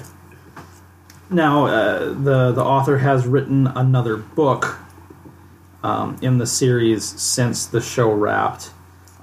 now, 1.30 1.66
uh, 1.68 2.00
the 2.14 2.52
the 2.52 2.64
author 2.64 2.98
has 3.00 3.26
written 3.26 3.68
another 3.68 4.18
book 4.18 4.78
um, 5.84 6.18
in 6.22 6.38
the 6.38 6.46
series 6.46 7.04
since 7.06 7.66
the 7.66 7.82
show 7.82 8.12
wrapped, 8.12 8.72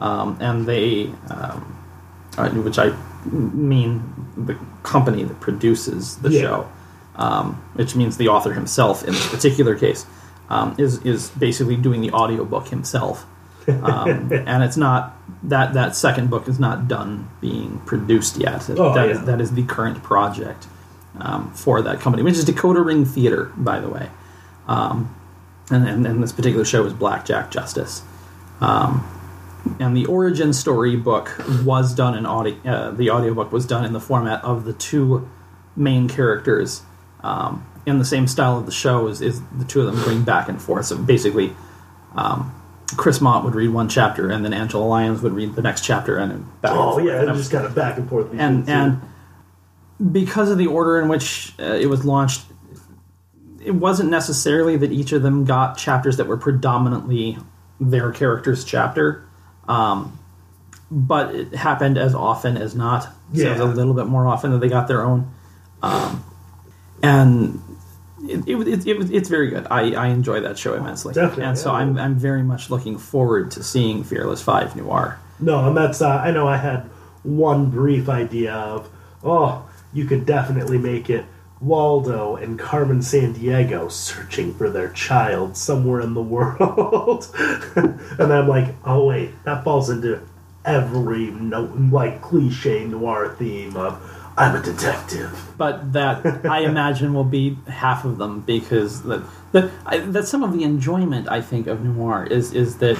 um, 0.00 0.37
and 0.40 0.66
they, 0.66 1.11
um, 1.30 1.76
uh, 2.37 2.48
which 2.50 2.78
I 2.78 2.92
mean, 3.30 4.02
the 4.37 4.56
company 4.82 5.24
that 5.24 5.40
produces 5.40 6.16
the 6.18 6.30
Yeah. 6.30 6.40
show, 6.40 6.68
um, 7.16 7.61
which 7.74 7.96
means 7.96 8.16
the 8.16 8.28
author 8.28 8.52
himself 8.52 9.02
in 9.04 9.12
this 9.12 9.28
particular 9.28 9.74
case, 9.74 10.06
um, 10.50 10.74
is 10.78 10.98
is 11.04 11.30
basically 11.30 11.76
doing 11.76 12.00
the 12.00 12.12
audiobook 12.12 12.68
himself. 12.68 13.26
um, 13.82 14.30
and 14.46 14.62
it's 14.62 14.76
not 14.78 15.14
that 15.42 15.74
that 15.74 15.94
second 15.94 16.30
book 16.30 16.48
is 16.48 16.58
not 16.58 16.88
done 16.88 17.28
being 17.40 17.80
produced 17.87 18.37
yet. 18.38 18.70
Oh, 18.70 18.94
That 18.94 19.08
is- 19.11 19.18
yeah. 19.18 19.24
that 19.24 19.40
is 19.40 19.50
the 19.52 19.62
current 19.64 20.02
project 20.02 20.66
um, 21.20 21.50
for 21.54 21.82
that 21.82 22.00
company, 22.00 22.22
which 22.22 22.37
is 22.37 22.44
Decoder 22.44 22.84
Ring 22.84 23.04
Theater, 23.04 23.50
by 23.56 23.80
the 23.80 23.88
way. 23.88 24.08
Um, 24.68 25.14
and, 25.70 25.87
and, 25.88 26.06
and 26.06 26.22
this 26.22 26.32
particular 26.32 26.64
show 26.64 26.84
is 26.87 26.92
Blackjack 26.94 27.50
Justice. 27.50 28.02
Um, 28.61 29.04
and 29.81 29.97
the 29.97 30.07
origin 30.07 30.53
story 30.53 30.97
book 30.97 31.31
was 31.64 31.94
done 31.94 32.16
in 32.16 32.27
audio. 32.27 32.57
Uh, 32.64 32.90
the 32.90 33.11
audiobook 33.11 33.53
was 33.53 33.66
done 33.66 33.85
in 33.85 33.92
the 33.92 34.01
format 34.01 34.42
of 34.44 34.64
the 34.64 34.73
two 34.73 35.29
main 35.77 36.09
characters 36.09 36.83
um, 37.23 37.66
in 37.87 37.99
the 37.99 38.05
same 38.05 38.27
style 38.27 38.57
of 38.59 38.66
the 38.66 38.73
show. 38.73 39.07
Is, 39.09 39.21
is 39.21 39.40
the 39.57 39.64
two 39.64 39.81
of 39.81 39.87
them 39.87 40.05
going 40.05 40.23
back 40.25 40.49
and 40.49 40.61
forth? 40.61 40.87
So 40.87 40.97
basically, 40.99 41.53
um, 42.14 42.55
Chris 42.97 43.21
Mott 43.21 43.44
would 43.44 43.55
read 43.55 43.68
one 43.71 43.88
chapter, 43.88 44.31
and 44.31 44.44
then 44.44 44.53
Angela 44.55 44.85
Lyons 44.85 45.21
would 45.23 45.33
read 45.33 45.55
the 45.55 45.62
next 45.62 45.85
chapter, 45.85 46.16
and 46.16 46.31
then 46.33 46.40
back 46.62 46.71
and 46.73 46.81
oh 46.81 46.92
forth. 46.92 47.05
yeah, 47.05 47.21
And 47.23 47.35
just 47.37 47.51
kind 47.53 47.66
of 47.66 47.75
back 47.75 47.99
and 47.99 48.09
forth. 48.09 48.29
and 48.33 48.68
and 48.68 49.01
because 50.12 50.51
of 50.51 50.59
the 50.59 50.66
order 50.68 51.01
in 51.01 51.09
which 51.09 51.53
uh, 51.59 51.64
it 51.64 51.87
was 51.87 52.05
launched, 52.05 52.42
it 53.64 53.73
wasn't 53.73 54.09
necessarily 54.11 54.77
that 54.79 54.90
each 54.92 55.12
of 55.12 55.23
them 55.23 55.44
got 55.44 55.77
chapters 55.77 56.16
that 56.16 56.27
were 56.27 56.37
predominantly 56.37 57.37
their 57.81 58.11
character's 58.12 58.64
chapter, 58.64 59.25
um, 59.68 60.18
but 60.90 61.35
it 61.35 61.54
happened 61.54 61.98
as 61.98 62.14
often 62.14 62.57
as 62.57 62.74
not. 62.74 63.09
So 63.35 63.42
it 63.42 63.50
was 63.50 63.61
a 63.61 63.66
little 63.66 63.94
bit 63.94 64.07
more 64.07 64.26
often 64.26 64.52
that 64.52 64.59
they 64.59 64.68
got 64.68 64.88
their 64.88 65.04
own, 65.04 65.33
um, 65.83 66.24
and. 67.02 67.62
It, 68.20 68.48
it, 68.48 68.68
it, 68.68 68.87
it, 68.88 69.11
it's 69.12 69.28
very 69.28 69.48
good. 69.48 69.68
I, 69.70 69.92
I 69.92 70.09
enjoy 70.09 70.40
that 70.40 70.59
show 70.59 70.74
immensely, 70.74 71.14
Definitely, 71.14 71.44
and 71.44 71.57
so 71.57 71.70
yeah. 71.70 71.78
I'm 71.78 71.96
I'm 71.96 72.16
very 72.16 72.42
much 72.42 72.68
looking 72.68 72.98
forward 72.98 73.52
to 73.52 73.62
seeing 73.62 74.02
Fearless 74.02 74.42
Five 74.42 74.74
Noir. 74.74 75.20
No, 75.38 75.68
and 75.68 75.76
that's 75.76 76.02
uh, 76.02 76.09
I 76.09 76.33
know 76.33 76.48
I 76.48 76.57
had 76.57 76.81
one 77.22 77.70
brief 77.70 78.09
idea 78.09 78.54
of 78.54 78.90
oh 79.22 79.68
you 79.92 80.04
could 80.04 80.26
definitely 80.26 80.78
make 80.78 81.09
it 81.11 81.24
Waldo 81.61 82.37
and 82.37 82.59
Carmen 82.59 83.01
Sandiego 83.01 83.90
searching 83.90 84.55
for 84.55 84.71
their 84.71 84.90
child 84.90 85.57
somewhere 85.57 86.01
in 86.01 86.14
the 86.14 86.23
world, 86.23 87.29
and 87.77 88.33
I'm 88.33 88.49
like 88.49 88.75
oh 88.85 89.07
wait 89.07 89.31
that 89.44 89.64
falls 89.64 89.90
into 89.90 90.21
every 90.64 91.31
no, 91.31 91.62
like 91.90 92.21
cliche 92.21 92.85
noir 92.85 93.35
theme 93.38 93.77
of 93.77 94.01
I'm 94.37 94.55
a 94.55 94.62
detective. 94.62 95.37
but 95.57 95.92
that 95.94 96.47
I 96.47 96.61
imagine 96.61 97.12
will 97.12 97.25
be 97.25 97.59
half 97.66 98.05
of 98.05 98.18
them 98.18 98.42
because 98.42 99.03
that 99.03 99.23
that 99.53 99.71
I, 99.85 99.99
that's 99.99 100.29
some 100.29 100.44
of 100.44 100.53
the 100.53 100.62
enjoyment 100.62 101.29
I 101.29 101.40
think 101.40 101.66
of 101.66 101.85
noir 101.85 102.25
is 102.25 102.53
is 102.53 102.79
that 102.79 102.97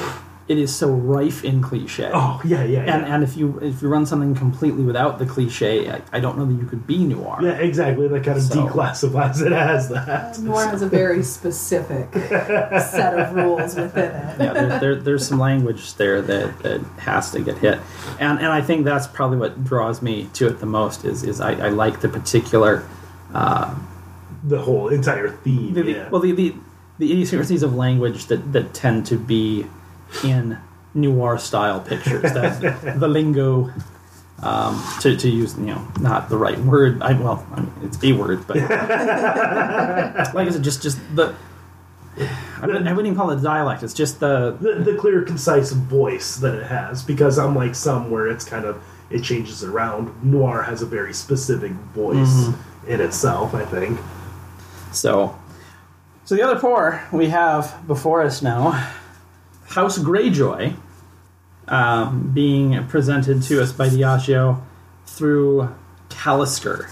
it 0.49 0.57
is 0.59 0.75
so 0.75 0.91
rife 0.91 1.45
in 1.45 1.61
cliche. 1.61 2.11
Oh 2.13 2.41
yeah 2.45 2.65
yeah 2.65 2.85
yeah. 2.85 2.95
And, 2.97 3.05
and 3.05 3.23
if 3.23 3.37
you 3.37 3.59
if 3.61 3.83
you 3.83 3.89
run 3.89 4.07
something 4.07 4.35
completely 4.35 4.83
without 4.83 5.19
the 5.19 5.27
cliche, 5.27 5.91
I, 5.91 6.01
I 6.13 6.21
don't 6.21 6.39
know 6.39 6.47
that 6.47 6.55
you 6.55 6.67
could 6.67 6.87
be 6.87 7.05
noir. 7.05 7.39
yeah, 7.43 7.51
exactly. 7.59 8.09
That 8.09 8.25
kind 8.25 8.39
of 8.39 8.45
So- 8.45 8.67
declassifies 8.67 9.45
it 9.45 9.53
as 9.53 9.89
that. 9.91 10.39
Noir 10.39 10.67
has 10.69 10.83
a 10.83 10.89
very 10.89 11.23
specific 11.23 12.09
set 12.15 13.19
of 13.19 13.35
rules 13.35 13.77
within 13.77 14.05
it. 14.11 14.41
yeah, 14.41 14.53
there, 14.55 14.79
there, 14.81 14.95
there's 14.97 15.27
some 15.29 15.39
language 15.39 15.95
there 15.95 16.23
that, 16.23 16.59
that 16.61 16.81
has 16.99 17.31
to 17.33 17.41
get 17.41 17.59
hit, 17.59 17.79
and 18.19 18.39
and 18.39 18.49
I 18.49 18.61
think 18.63 18.85
that's 18.85 19.07
probably 19.07 19.37
what 19.39 19.63
draws 19.65 20.01
me 20.03 20.29
to 20.35 20.47
it 20.49 20.61
the 20.61 20.67
most 20.67 21.05
is 21.05 21.23
is 21.25 21.41
I, 21.41 21.53
I 21.53 21.69
like 21.69 22.01
the 22.01 22.09
particular 22.09 22.89
uh, 23.35 23.75
The 24.45 24.61
whole 24.61 24.89
entire 24.89 25.29
theme. 25.29 25.75
the, 25.75 25.83
the- 25.83 25.91
yeah. 25.93 26.09
well 26.09 26.21
the, 26.23 26.33
the 26.33 26.55
the 26.99 27.13
idiosyncrasies 27.13 27.63
of 27.63 27.75
language 27.75 28.27
that 28.27 28.53
that 28.53 28.73
tend 28.75 29.07
to 29.07 29.17
be 29.19 29.67
in 30.25 30.59
noir 30.95 31.39
style 31.39 31.81
pictures 31.81 32.23
that 32.23 32.99
the 32.99 33.09
lingo 33.09 33.71
um, 34.41 34.83
to, 35.01 35.17
to 35.17 35.29
use 35.29 35.57
you 35.59 35.67
know 35.67 35.87
not 36.01 36.29
the 36.29 36.37
right 36.37 36.59
word 36.59 37.03
I 37.03 37.13
well 37.13 37.47
I 37.53 37.61
mean, 37.61 37.73
it's 37.83 38.03
a 38.03 38.13
word 38.13 38.47
but 38.47 38.57
like 38.59 38.71
I 38.71 40.51
said 40.51 40.63
just 40.63 40.83
just 40.83 40.99
the 41.15 41.35
I 42.61 42.67
wouldn't, 42.67 42.89
I 42.89 42.93
wouldn't 42.93 43.07
even 43.07 43.17
call 43.17 43.31
it 43.31 43.39
a 43.39 43.43
dialect 43.43 43.83
it's 43.83 43.95
just 43.95 44.21
the 44.21 44.57
the, 44.61 44.75
the 44.75 44.97
clear, 44.97 45.23
concise 45.23 45.73
voice 45.73 46.37
that 46.37 46.55
it 46.55 46.67
has. 46.67 47.03
Because 47.03 47.39
unlike 47.39 47.75
some 47.75 48.11
where 48.11 48.27
it's 48.29 48.45
kind 48.45 48.65
of 48.65 48.83
it 49.11 49.23
changes 49.23 49.65
around, 49.65 50.23
noir 50.23 50.63
has 50.63 50.83
a 50.83 50.87
very 50.87 51.15
specific 51.15 51.73
voice 51.95 52.49
in 52.87 53.01
itself. 53.01 53.55
I 53.55 53.65
think. 53.65 53.99
So, 54.93 55.39
so 56.25 56.35
the 56.35 56.43
other 56.43 56.59
four 56.59 57.03
we 57.13 57.29
have 57.29 57.87
before 57.87 58.23
us 58.23 58.43
now. 58.43 58.93
House 59.69 59.99
Greyjoy 59.99 60.77
um, 61.69 62.31
being 62.33 62.87
presented 62.87 63.43
to 63.45 63.63
us 63.63 63.73
by 63.73 63.89
Diageo 63.89 64.63
through 65.07 65.75
Talisker, 66.09 66.89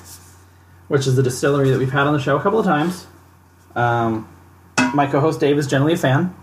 which 0.88 1.06
is 1.06 1.16
the 1.16 1.22
distillery 1.22 1.70
that 1.70 1.78
we've 1.78 1.92
had 1.92 2.06
on 2.06 2.12
the 2.12 2.20
show 2.20 2.36
a 2.36 2.42
couple 2.42 2.58
of 2.58 2.66
times. 2.66 3.06
Um, 3.74 4.28
my 4.94 5.06
co-host 5.06 5.40
Dave 5.40 5.58
is 5.58 5.66
generally 5.66 5.94
a 5.94 5.96
fan, 5.96 6.34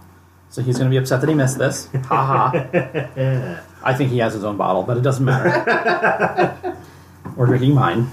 so 0.49 0.61
he's 0.61 0.77
going 0.77 0.89
to 0.89 0.93
be 0.93 0.97
upset 0.97 1.21
that 1.21 1.29
he 1.29 1.35
missed 1.35 1.57
this. 1.57 1.87
Ha 2.07 2.51
ha. 2.51 3.61
I 3.83 3.93
think 3.93 4.11
he 4.11 4.19
has 4.19 4.33
his 4.33 4.43
own 4.43 4.57
bottle, 4.57 4.83
but 4.83 4.97
it 4.97 5.01
doesn't 5.01 5.25
matter. 5.25 6.77
We're 7.35 7.45
drinking 7.45 7.73
mine. 7.75 8.09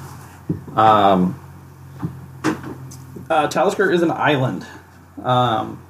Um, 0.74 1.38
uh, 3.28 3.48
Talisker 3.48 3.90
is 3.90 4.02
an 4.02 4.10
island. 4.10 4.66
Um, 5.22 5.80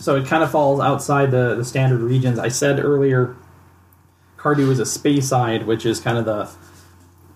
so 0.00 0.16
it 0.16 0.26
kind 0.26 0.42
of 0.42 0.50
falls 0.50 0.80
outside 0.80 1.30
the, 1.30 1.54
the 1.54 1.64
standard 1.64 2.00
regions. 2.00 2.38
I 2.38 2.48
said 2.48 2.82
earlier, 2.82 3.36
Cardhu 4.38 4.70
is 4.70 4.80
a 4.80 4.84
Speyside, 4.84 5.66
which 5.66 5.84
is 5.84 6.00
kind 6.00 6.16
of 6.16 6.24
the 6.24 6.50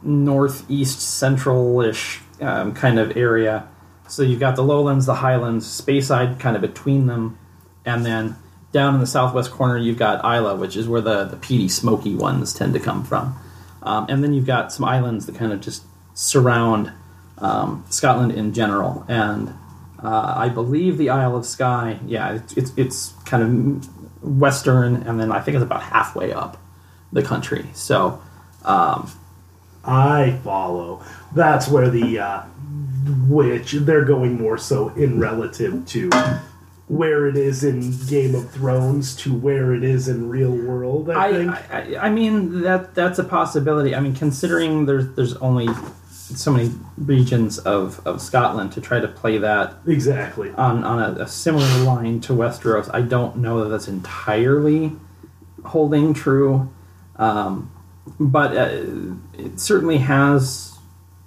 northeast 0.03 1.01
central-ish 1.01 2.21
um, 2.41 2.75
kind 2.75 2.99
of 2.99 3.17
area. 3.17 3.69
So 4.09 4.23
you've 4.23 4.41
got 4.41 4.57
the 4.57 4.65
lowlands, 4.65 5.05
the 5.05 5.17
highlands, 5.17 5.67
Speyside 5.67 6.41
kind 6.41 6.57
of 6.57 6.63
between 6.63 7.07
them, 7.07 7.39
and 7.85 8.05
then 8.05 8.37
down 8.73 8.95
in 8.95 9.01
the 9.01 9.07
southwest 9.07 9.51
corner 9.51 9.77
you've 9.77 9.99
got 9.99 10.25
Islay, 10.25 10.57
which 10.59 10.77
is 10.77 10.89
where 10.89 11.03
the, 11.03 11.25
the 11.25 11.37
peaty, 11.37 11.69
smoky 11.69 12.15
ones 12.15 12.55
tend 12.55 12.73
to 12.73 12.81
come 12.81 13.05
from. 13.05 13.37
Um, 13.83 14.07
and 14.09 14.25
then 14.25 14.33
you've 14.33 14.47
got 14.47 14.73
some 14.73 14.87
islands 14.87 15.27
that 15.27 15.35
kind 15.35 15.53
of 15.53 15.61
just 15.61 15.85
surround 16.15 16.91
um, 17.39 17.85
Scotland 17.91 18.33
in 18.33 18.55
general. 18.55 19.05
And 19.07 19.53
uh, 20.03 20.35
I 20.37 20.49
believe 20.49 20.99
the 20.99 21.11
Isle 21.11 21.37
of 21.37 21.47
Skye, 21.47 21.99
yeah, 22.07 22.35
it's, 22.35 22.57
it's, 22.57 22.73
it's 22.77 23.13
kind 23.25 23.43
of 23.43 24.23
western, 24.25 24.97
and 24.97 25.21
then 25.21 25.31
I 25.33 25.41
think 25.41 25.57
it's 25.57 25.65
about 25.65 25.83
halfway 25.83 26.33
up 26.33 26.61
the 27.13 27.23
country. 27.23 27.67
So, 27.75 28.21
um, 28.65 29.11
I 29.85 30.39
follow. 30.43 31.03
That's 31.35 31.69
where 31.69 31.91
the 31.91 32.19
uh, 32.19 32.43
which 33.29 33.73
they're 33.73 34.05
going 34.05 34.41
more 34.41 34.57
so 34.57 34.89
in 34.91 35.19
relative 35.19 35.87
to 35.89 36.11
where 36.89 37.27
it 37.27 37.37
is 37.37 37.65
in 37.65 37.93
Game 38.07 38.35
of 38.35 38.51
Thrones 38.51 39.17
to 39.17 39.35
where 39.35 39.75
it 39.75 39.83
is 39.83 40.09
in 40.09 40.29
real 40.29 40.53
world. 40.53 41.11
I, 41.11 41.27
I, 41.27 41.33
think. 41.33 41.51
I, 41.51 41.97
I 42.07 42.11
mean 42.11 42.63
that 42.63 42.95
that's 42.95 43.19
a 43.19 43.25
possibility. 43.25 43.95
I 43.95 44.01
mean, 44.01 44.15
considering 44.15 44.87
there's 44.87 45.15
there's 45.15 45.35
only 45.37 45.69
so 46.37 46.53
many 46.53 46.71
regions 46.97 47.59
of, 47.59 48.05
of 48.07 48.21
Scotland 48.21 48.73
to 48.73 48.81
try 48.81 49.01
to 49.01 49.09
play 49.09 49.39
that 49.39 49.75
exactly. 49.87 50.51
on 50.51 50.85
on 50.85 50.99
a, 51.01 51.23
a 51.23 51.29
similar 51.29 51.85
line 51.85 52.21
to 52.23 52.33
Westeros, 52.33 52.91
I 52.93 53.01
don't 53.01 53.37
know 53.37 53.63
that 53.63 53.71
that's 53.71 53.89
entirely 53.89 54.93
holding 55.65 56.15
true, 56.15 56.73
um, 57.17 57.71
but 58.21 58.57
uh, 58.57 58.69
it 59.39 59.59
certainly 59.59 59.99
has 59.99 60.79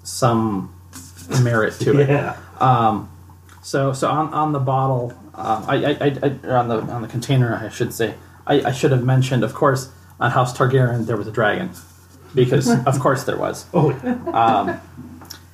some 0.04 0.74
merit 1.42 1.74
to 1.82 2.00
it. 2.00 2.10
Yeah. 2.10 2.38
Um, 2.60 3.12
so 3.62 3.94
so 3.94 4.10
on, 4.10 4.34
on 4.34 4.54
the 4.54 4.60
bottle, 4.60 5.14
um, 5.34 5.66
I, 5.68 5.76
I, 5.76 5.92
I, 5.92 6.20
I 6.24 6.40
or 6.44 6.58
on 6.58 6.68
the 6.68 6.80
on 6.82 7.02
the 7.02 7.08
container, 7.08 7.56
I 7.56 7.70
should 7.70 7.94
say, 7.94 8.16
I, 8.46 8.62
I 8.62 8.72
should 8.72 8.92
have 8.92 9.04
mentioned, 9.04 9.44
of 9.44 9.54
course, 9.54 9.92
on 10.20 10.32
House 10.32 10.58
Targaryen 10.58 11.06
there 11.06 11.18
was 11.18 11.28
a 11.28 11.32
dragon, 11.32 11.72
because 12.34 12.70
of 12.86 13.00
course 13.00 13.24
there 13.24 13.38
was. 13.38 13.66
Oh, 13.74 13.92
yeah. 14.04 14.80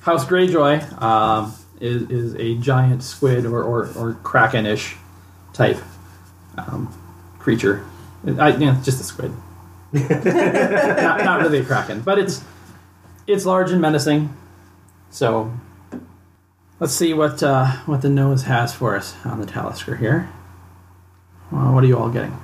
House 0.00 0.26
Greyjoy 0.26 1.00
um, 1.00 1.54
is, 1.80 2.10
is 2.10 2.34
a 2.34 2.56
giant 2.56 3.02
squid 3.02 3.46
or, 3.46 3.62
or, 3.62 3.90
or 3.96 4.14
kraken-ish 4.22 4.96
type 5.54 5.78
um, 6.58 6.92
creature. 7.38 7.84
I, 8.26 8.50
you 8.50 8.66
know, 8.66 8.80
just 8.82 9.00
a 9.00 9.04
squid. 9.04 9.32
not, 9.92 11.24
not 11.24 11.40
really 11.42 11.58
a 11.60 11.64
kraken, 11.64 12.00
but 12.00 12.18
it's 12.18 12.42
it's 13.26 13.46
large 13.46 13.70
and 13.70 13.80
menacing. 13.80 14.34
So 15.10 15.52
let's 16.80 16.92
see 16.92 17.14
what 17.14 17.42
uh, 17.42 17.66
what 17.86 18.02
the 18.02 18.08
nose 18.08 18.42
has 18.42 18.74
for 18.74 18.96
us 18.96 19.14
on 19.24 19.40
the 19.40 19.46
Talisker 19.46 19.96
here. 19.96 20.28
Well, 21.52 21.72
what 21.72 21.84
are 21.84 21.86
you 21.86 21.96
all 21.96 22.10
getting? 22.10 22.36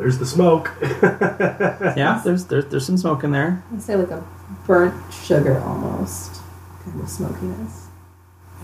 There's 0.00 0.18
the 0.18 0.24
smoke. 0.24 0.72
Yeah, 0.80 2.20
there's 2.24 2.46
there's 2.46 2.66
there's 2.66 2.86
some 2.86 2.96
smoke 2.96 3.22
in 3.24 3.32
there. 3.32 3.62
I'd 3.72 3.82
say 3.82 3.96
like 3.96 4.10
a 4.10 4.24
burnt 4.66 4.94
sugar 5.12 5.60
almost 5.60 6.40
kind 6.82 7.00
of 7.00 7.08
smokiness. 7.08 7.88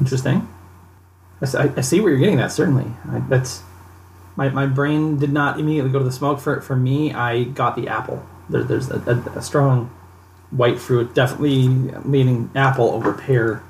Interesting. 0.01 0.49
I 1.43 1.81
see 1.83 2.01
where 2.01 2.11
you're 2.11 2.21
getting 2.21 2.39
that. 2.39 2.53
Certainly, 2.53 2.87
I, 3.11 3.19
that's 3.29 3.63
my, 4.37 4.49
my 4.49 4.65
brain 4.67 5.19
did 5.19 5.33
not 5.33 5.61
immediately 5.61 5.91
go 5.91 5.99
to 5.99 6.05
the 6.05 6.13
smoke. 6.13 6.41
For 6.41 6.63
for 6.63 6.77
me, 6.77 7.13
I 7.13 7.45
got 7.45 7.77
the 7.77 7.89
apple. 7.89 8.25
There, 8.49 8.63
there's 8.65 8.91
a, 8.91 8.99
a, 9.07 9.39
a 9.39 9.43
strong 9.43 9.91
white 10.51 10.79
fruit, 10.79 11.15
definitely 11.15 11.69
leaning 12.05 12.51
apple 12.55 12.91
over 12.91 13.13
pear. 13.13 13.63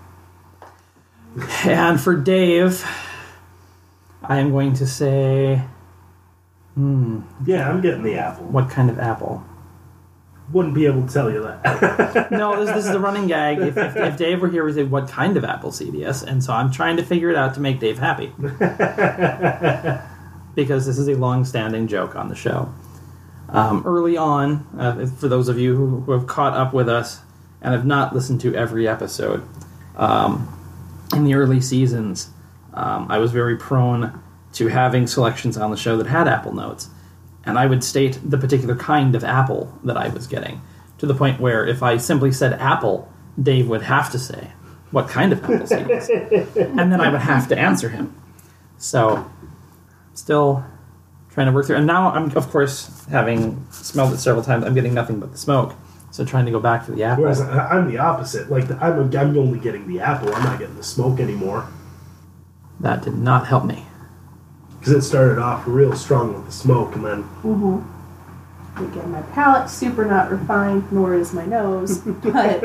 And 1.64 2.00
for 2.00 2.14
Dave, 2.14 2.86
I 4.22 4.38
am 4.38 4.50
going 4.52 4.74
to 4.74 4.86
say, 4.86 5.62
yeah, 6.76 7.70
I'm 7.70 7.80
getting 7.80 8.02
the 8.02 8.16
apple. 8.16 8.44
what 8.46 8.68
kind 8.68 8.90
of 8.90 8.98
apple? 8.98 9.42
Wouldn't 10.52 10.74
be 10.74 10.86
able 10.86 11.06
to 11.06 11.12
tell 11.12 11.30
you 11.30 11.42
that. 11.42 12.30
No, 12.30 12.64
this, 12.64 12.74
this 12.74 12.86
is 12.86 12.94
a 12.94 13.00
running 13.00 13.26
gag. 13.26 13.58
If, 13.58 13.76
if, 13.76 13.96
if 13.96 14.16
Dave 14.16 14.40
were 14.40 14.48
here, 14.48 14.64
we'd 14.64 14.74
say, 14.74 14.84
"What 14.84 15.08
kind 15.08 15.36
of 15.36 15.44
apple 15.44 15.72
seed?" 15.72 15.94
Yes, 15.94 16.22
and 16.22 16.44
so 16.44 16.52
I'm 16.52 16.70
trying 16.70 16.98
to 16.98 17.02
figure 17.02 17.30
it 17.30 17.36
out 17.36 17.54
to 17.54 17.60
make 17.60 17.80
Dave 17.80 17.98
happy, 17.98 18.32
because 20.54 20.86
this 20.86 20.98
is 20.98 21.08
a 21.08 21.14
long-standing 21.14 21.88
joke 21.88 22.14
on 22.14 22.28
the 22.28 22.36
show. 22.36 22.72
Um, 23.48 23.82
early 23.86 24.16
on, 24.16 24.66
uh, 24.78 25.06
for 25.06 25.28
those 25.28 25.48
of 25.48 25.58
you 25.58 25.74
who, 25.74 26.00
who 26.00 26.12
have 26.12 26.26
caught 26.26 26.54
up 26.54 26.72
with 26.72 26.88
us 26.88 27.20
and 27.60 27.72
have 27.72 27.86
not 27.86 28.14
listened 28.14 28.40
to 28.42 28.54
every 28.54 28.86
episode, 28.86 29.46
um, 29.96 30.52
in 31.14 31.24
the 31.24 31.34
early 31.34 31.60
seasons, 31.60 32.30
um, 32.74 33.06
I 33.10 33.18
was 33.18 33.32
very 33.32 33.56
prone 33.56 34.20
to 34.56 34.68
having 34.68 35.06
selections 35.06 35.56
on 35.56 35.70
the 35.70 35.76
show 35.76 35.96
that 35.96 36.06
had 36.06 36.28
apple 36.28 36.54
notes, 36.54 36.88
and 37.44 37.58
I 37.58 37.66
would 37.66 37.84
state 37.84 38.18
the 38.24 38.38
particular 38.38 38.74
kind 38.74 39.14
of 39.14 39.22
apple 39.22 39.78
that 39.84 39.96
I 39.96 40.08
was 40.08 40.26
getting, 40.26 40.60
to 40.98 41.06
the 41.06 41.14
point 41.14 41.40
where 41.40 41.66
if 41.66 41.82
I 41.82 41.98
simply 41.98 42.32
said 42.32 42.54
apple, 42.54 43.10
Dave 43.40 43.68
would 43.68 43.82
have 43.82 44.10
to 44.12 44.18
say 44.18 44.52
what 44.90 45.08
kind 45.08 45.32
of 45.32 45.44
apple 45.44 45.56
it 45.70 45.90
is, 45.90 46.08
and 46.56 46.90
then 46.92 47.00
I 47.00 47.10
would 47.10 47.20
have 47.20 47.48
to 47.48 47.58
answer 47.58 47.90
him. 47.90 48.14
So, 48.78 49.30
still 50.14 50.64
trying 51.30 51.46
to 51.46 51.52
work 51.52 51.66
through, 51.66 51.76
and 51.76 51.86
now 51.86 52.10
I'm 52.12 52.34
of 52.36 52.48
course 52.50 53.04
having 53.10 53.66
smelled 53.70 54.14
it 54.14 54.18
several 54.18 54.42
times. 54.42 54.64
I'm 54.64 54.74
getting 54.74 54.94
nothing 54.94 55.20
but 55.20 55.32
the 55.32 55.38
smoke. 55.38 55.74
So 56.12 56.24
trying 56.24 56.46
to 56.46 56.50
go 56.50 56.60
back 56.60 56.86
to 56.86 56.92
the 56.92 57.02
apple. 57.02 57.24
Whereas 57.24 57.42
I'm 57.42 57.90
the 57.90 57.98
opposite. 57.98 58.50
Like 58.50 58.70
I'm, 58.80 59.14
I'm 59.14 59.36
only 59.36 59.58
getting 59.58 59.86
the 59.86 60.00
apple. 60.00 60.34
I'm 60.34 60.44
not 60.44 60.58
getting 60.58 60.76
the 60.76 60.82
smoke 60.82 61.20
anymore 61.20 61.68
That 62.80 63.02
did 63.02 63.18
not 63.18 63.46
help 63.46 63.66
me. 63.66 63.85
Because 64.86 65.04
it 65.04 65.08
started 65.08 65.40
off 65.40 65.64
real 65.66 65.96
strong 65.96 66.32
with 66.32 66.46
the 66.46 66.52
smoke, 66.52 66.94
and 66.94 67.04
then 67.04 67.24
Again, 68.76 69.10
my 69.10 69.22
palate's 69.32 69.72
super 69.72 70.04
not 70.04 70.30
refined, 70.30 70.92
nor 70.92 71.14
is 71.14 71.32
my 71.32 71.44
nose, 71.44 71.98
but 71.98 72.62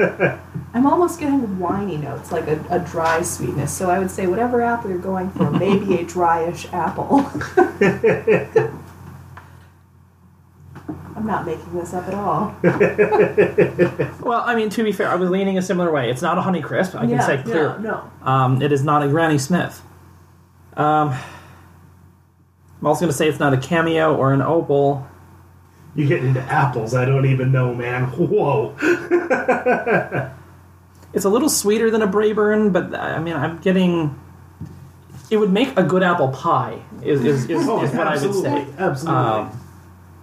I'm 0.75 0.85
almost 0.85 1.19
getting 1.19 1.57
winey 1.57 1.97
notes, 1.97 2.31
like 2.31 2.47
a, 2.47 2.63
a 2.69 2.77
dry 2.77 3.23
sweetness. 3.23 3.75
So 3.75 3.89
I 3.89 3.97
would 3.97 4.11
say 4.11 4.27
whatever 4.27 4.61
apple 4.61 4.91
you're 4.91 4.99
going 4.99 5.31
for, 5.31 5.49
maybe 5.49 5.95
a 5.95 6.05
dryish 6.05 6.71
apple. 6.73 7.25
I'm 11.15 11.25
not 11.25 11.47
making 11.47 11.73
this 11.73 11.93
up 11.93 12.07
at 12.07 12.13
all. 12.13 12.55
Well, 14.21 14.43
I 14.45 14.53
mean, 14.55 14.69
to 14.71 14.83
be 14.83 14.91
fair, 14.91 15.07
I 15.07 15.15
was 15.15 15.29
leaning 15.31 15.57
a 15.57 15.61
similar 15.61 15.91
way. 15.91 16.11
It's 16.11 16.21
not 16.21 16.37
a 16.37 16.41
Honey 16.41 16.61
Crisp. 16.61 16.93
I 16.93 17.07
can 17.07 17.21
say 17.21 17.41
clear. 17.41 17.79
no, 17.79 18.11
no. 18.23 18.27
Um, 18.27 18.61
it 18.61 18.71
is 18.71 18.83
not 18.83 19.01
a 19.01 19.07
Granny 19.07 19.39
Smith. 19.39 19.81
Um, 20.77 21.15
I'm 22.81 22.87
also 22.87 23.01
going 23.01 23.11
to 23.11 23.17
say 23.17 23.27
it's 23.29 23.39
not 23.39 23.53
a 23.53 23.57
Cameo 23.57 24.15
or 24.15 24.33
an 24.33 24.41
Opal. 24.41 25.07
you 25.95 26.07
get 26.07 26.23
into 26.23 26.41
apples. 26.41 26.93
I 26.95 27.05
don't 27.05 27.25
even 27.27 27.51
know, 27.51 27.73
man. 27.75 28.05
Whoa. 28.17 28.75
It's 31.13 31.25
a 31.25 31.29
little 31.29 31.49
sweeter 31.49 31.91
than 31.91 32.01
a 32.01 32.07
Brayburn, 32.07 32.71
but 32.71 32.95
I 32.95 33.19
mean, 33.19 33.33
I'm 33.35 33.57
getting. 33.59 34.17
It 35.29 35.35
would 35.37 35.51
make 35.51 35.75
a 35.77 35.83
good 35.83 36.03
apple 36.03 36.29
pie, 36.29 36.81
is, 37.03 37.23
is, 37.25 37.49
is, 37.49 37.67
Oh, 37.67 37.83
is 37.83 37.91
what 37.93 38.07
I 38.07 38.11
would 38.13 38.33
say. 38.33 38.65
absolutely. 38.77 39.21
Um, 39.21 39.59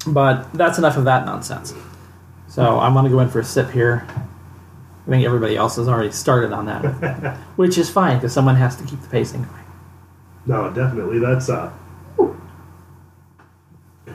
but 0.06 0.50
that's 0.54 0.78
enough 0.78 0.96
of 0.96 1.04
that 1.04 1.26
nonsense. 1.26 1.74
So 2.46 2.78
I'm 2.78 2.94
going 2.94 3.04
to 3.04 3.11
go 3.11 3.20
in 3.20 3.28
for 3.28 3.40
a 3.40 3.44
sip 3.44 3.70
here. 3.70 4.06
I 5.06 5.11
think 5.11 5.26
everybody 5.26 5.56
else 5.56 5.76
has 5.76 5.88
already 5.88 6.11
started 6.11 6.52
on 6.52 6.64
that, 6.66 7.36
which 7.56 7.76
is 7.76 7.90
fine 7.90 8.16
because 8.16 8.32
someone 8.32 8.56
has 8.56 8.74
to 8.76 8.84
keep 8.84 9.02
the 9.02 9.09
pacing 9.09 9.42
going. 9.42 9.64
No, 10.46 10.70
definitely. 10.70 11.18
That's 11.18 11.50
uh, 11.50 11.70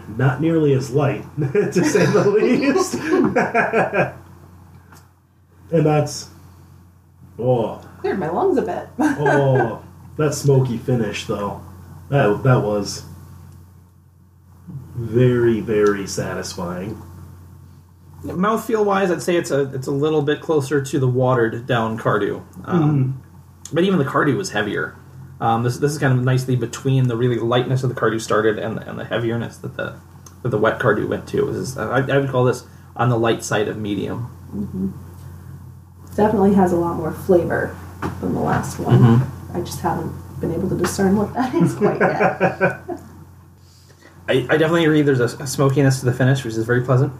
not 0.07 0.41
nearly 0.41 0.73
as 0.73 0.91
light, 0.91 1.23
to 1.39 1.83
say 1.83 2.05
the 2.05 2.29
least. 2.29 2.95
and 5.71 5.85
that's 5.85 6.29
oh 7.39 7.81
Cleared 7.99 8.19
my 8.19 8.29
lungs 8.29 8.57
a 8.57 8.61
bit. 8.61 8.89
oh 8.99 9.83
that 10.17 10.33
smoky 10.33 10.77
finish 10.77 11.25
though. 11.25 11.61
That 12.09 12.43
that 12.43 12.63
was 12.63 13.05
very, 14.67 15.59
very 15.59 16.07
satisfying. 16.07 17.01
Mouthfeel 18.23 18.85
wise, 18.85 19.11
I'd 19.11 19.21
say 19.21 19.35
it's 19.35 19.51
a 19.51 19.73
it's 19.73 19.87
a 19.87 19.91
little 19.91 20.21
bit 20.21 20.41
closer 20.41 20.81
to 20.81 20.99
the 20.99 21.07
watered 21.07 21.65
down 21.65 21.97
Cardhu, 21.97 22.43
um, 22.65 23.21
but 23.73 23.83
even 23.83 23.99
the 23.99 24.05
Cardhu 24.05 24.37
was 24.37 24.51
heavier. 24.51 24.95
Um, 25.43 25.63
this 25.63 25.77
this 25.77 25.91
is 25.91 25.97
kind 25.97 26.17
of 26.17 26.23
nicely 26.23 26.55
between 26.55 27.09
the 27.09 27.17
really 27.17 27.37
lightness 27.37 27.83
of 27.83 27.93
the 27.93 27.99
Cardhu 27.99 28.21
started 28.21 28.57
and 28.57 28.79
and 28.79 28.97
the 28.97 29.03
heavierness 29.03 29.57
that 29.57 29.75
the 29.75 29.99
that 30.41 30.49
the 30.49 30.57
wet 30.57 30.79
Cardhu 30.79 31.05
went 31.05 31.27
to. 31.29 31.49
Is, 31.49 31.77
I, 31.77 31.97
I 31.97 32.17
would 32.17 32.29
call 32.29 32.45
this 32.45 32.65
on 32.95 33.09
the 33.09 33.19
light 33.19 33.43
side 33.43 33.67
of 33.67 33.77
medium. 33.77 34.93
Definitely 36.15 36.53
has 36.53 36.71
a 36.71 36.77
lot 36.77 36.95
more 36.95 37.11
flavor 37.11 37.75
than 38.21 38.33
the 38.33 38.39
last 38.39 38.79
one. 38.79 38.99
Mm-hmm. 38.99 39.57
I 39.57 39.59
just 39.59 39.81
haven't 39.81 40.13
been 40.39 40.53
able 40.53 40.69
to 40.69 40.77
discern 40.77 41.17
what 41.17 41.33
that 41.33 41.53
is 41.55 41.75
quite 41.75 41.99
yet. 41.99 42.21
I, 44.29 44.47
I 44.49 44.55
definitely 44.55 44.85
agree. 44.85 45.01
There's 45.01 45.19
a, 45.19 45.43
a 45.43 45.47
smokiness 45.47 45.99
to 45.99 46.05
the 46.05 46.13
finish, 46.13 46.45
which 46.45 46.53
is 46.53 46.65
very 46.65 46.85
pleasant. 46.85 47.11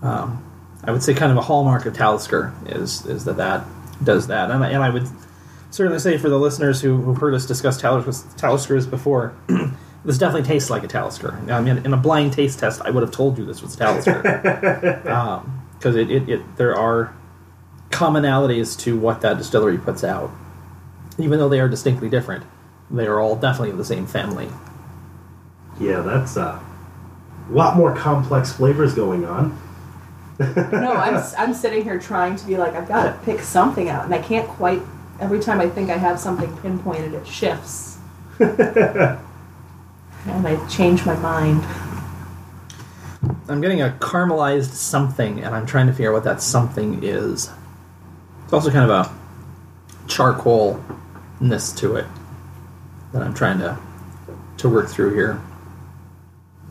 Um, 0.00 0.42
I 0.82 0.92
would 0.92 1.02
say 1.02 1.12
kind 1.12 1.30
of 1.30 1.36
a 1.36 1.42
hallmark 1.42 1.84
of 1.84 1.92
Talisker 1.92 2.54
is 2.64 3.04
is 3.04 3.26
that 3.26 3.36
that 3.36 3.66
does 4.02 4.28
that, 4.28 4.50
and 4.50 4.64
I, 4.64 4.70
and 4.70 4.82
I 4.82 4.88
would 4.88 5.06
certainly 5.70 5.98
say 5.98 6.18
for 6.18 6.28
the 6.28 6.38
listeners 6.38 6.80
who, 6.80 6.96
who've 7.00 7.16
heard 7.18 7.34
us 7.34 7.46
discuss 7.46 7.80
Talisker, 7.80 8.10
Taliskers 8.36 8.88
before, 8.88 9.34
this 10.04 10.18
definitely 10.18 10.46
tastes 10.46 10.70
like 10.70 10.82
a 10.82 10.88
Talisker. 10.88 11.38
I 11.50 11.60
mean, 11.60 11.78
in 11.78 11.92
a 11.92 11.96
blind 11.96 12.32
taste 12.32 12.58
test, 12.58 12.80
I 12.82 12.90
would 12.90 13.02
have 13.02 13.12
told 13.12 13.38
you 13.38 13.44
this 13.46 13.62
was 13.62 13.76
Talisker 13.76 14.22
because 15.78 15.96
it, 15.96 16.10
it, 16.10 16.28
it 16.28 16.56
there 16.56 16.76
are 16.76 17.14
commonalities 17.90 18.78
to 18.80 18.98
what 18.98 19.20
that 19.22 19.38
distillery 19.38 19.78
puts 19.78 20.04
out, 20.04 20.30
even 21.18 21.38
though 21.38 21.48
they 21.48 21.60
are 21.60 21.68
distinctly 21.68 22.08
different. 22.08 22.44
They 22.90 23.06
are 23.06 23.20
all 23.20 23.36
definitely 23.36 23.70
of 23.70 23.78
the 23.78 23.84
same 23.84 24.06
family. 24.06 24.48
Yeah, 25.80 26.00
that's 26.00 26.36
uh, 26.36 26.60
a 27.48 27.52
lot 27.52 27.76
more 27.76 27.94
complex 27.94 28.52
flavors 28.52 28.94
going 28.94 29.24
on. 29.24 29.58
no, 30.38 30.46
I'm, 30.92 31.14
s- 31.14 31.34
I'm 31.38 31.54
sitting 31.54 31.84
here 31.84 31.98
trying 31.98 32.36
to 32.36 32.46
be 32.46 32.56
like, 32.56 32.74
I've 32.74 32.88
got 32.88 33.04
to 33.04 33.24
pick 33.24 33.40
something 33.40 33.88
out, 33.88 34.04
and 34.04 34.14
I 34.14 34.18
can't 34.22 34.48
quite. 34.48 34.82
Every 35.20 35.38
time 35.38 35.60
I 35.60 35.68
think 35.68 35.90
I 35.90 35.98
have 35.98 36.18
something 36.18 36.56
pinpointed, 36.58 37.12
it 37.12 37.26
shifts. 37.26 37.98
and 38.38 39.18
I 40.26 40.66
change 40.68 41.04
my 41.04 41.14
mind. 41.16 41.62
I'm 43.46 43.60
getting 43.60 43.82
a 43.82 43.90
caramelized 44.00 44.72
something, 44.72 45.44
and 45.44 45.54
I'm 45.54 45.66
trying 45.66 45.88
to 45.88 45.92
figure 45.92 46.10
out 46.10 46.14
what 46.14 46.24
that 46.24 46.40
something 46.40 47.04
is. 47.04 47.50
It's 48.44 48.52
also 48.52 48.70
kind 48.70 48.90
of 48.90 49.06
a 49.06 49.12
charcoalness 50.06 51.76
to 51.78 51.96
it 51.96 52.06
that 53.12 53.22
I'm 53.22 53.34
trying 53.34 53.58
to 53.58 53.78
to 54.56 54.68
work 54.68 54.88
through 54.88 55.14
here. 55.14 55.40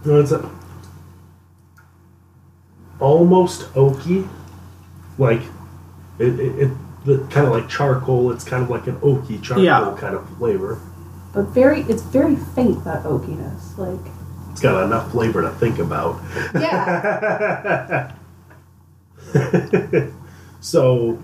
No, 0.05 0.19
it's 0.19 0.31
a, 0.31 0.49
almost 2.99 3.71
oaky, 3.73 4.27
like 5.17 5.41
it, 6.17 6.39
it, 6.39 6.59
it 6.59 6.69
the 6.69 6.88
kind 7.05 7.47
of 7.47 7.51
like 7.51 7.67
charcoal. 7.69 8.31
It's 8.31 8.43
kind 8.43 8.61
of 8.63 8.69
like 8.69 8.87
an 8.87 8.97
oaky 8.97 9.41
charcoal 9.41 9.63
Yeah. 9.63 9.95
kind 9.99 10.15
of 10.15 10.27
flavor. 10.37 10.79
But 11.33 11.43
very, 11.49 11.81
it's 11.81 12.01
very 12.03 12.35
faint 12.35 12.83
that 12.85 13.03
oakiness. 13.03 13.77
Like, 13.77 13.99
It's 14.51 14.61
got 14.61 14.83
enough 14.83 15.11
flavor 15.11 15.41
to 15.43 15.49
think 15.51 15.79
about. 15.79 16.19
yeah, 16.55 18.11
So 20.61 21.21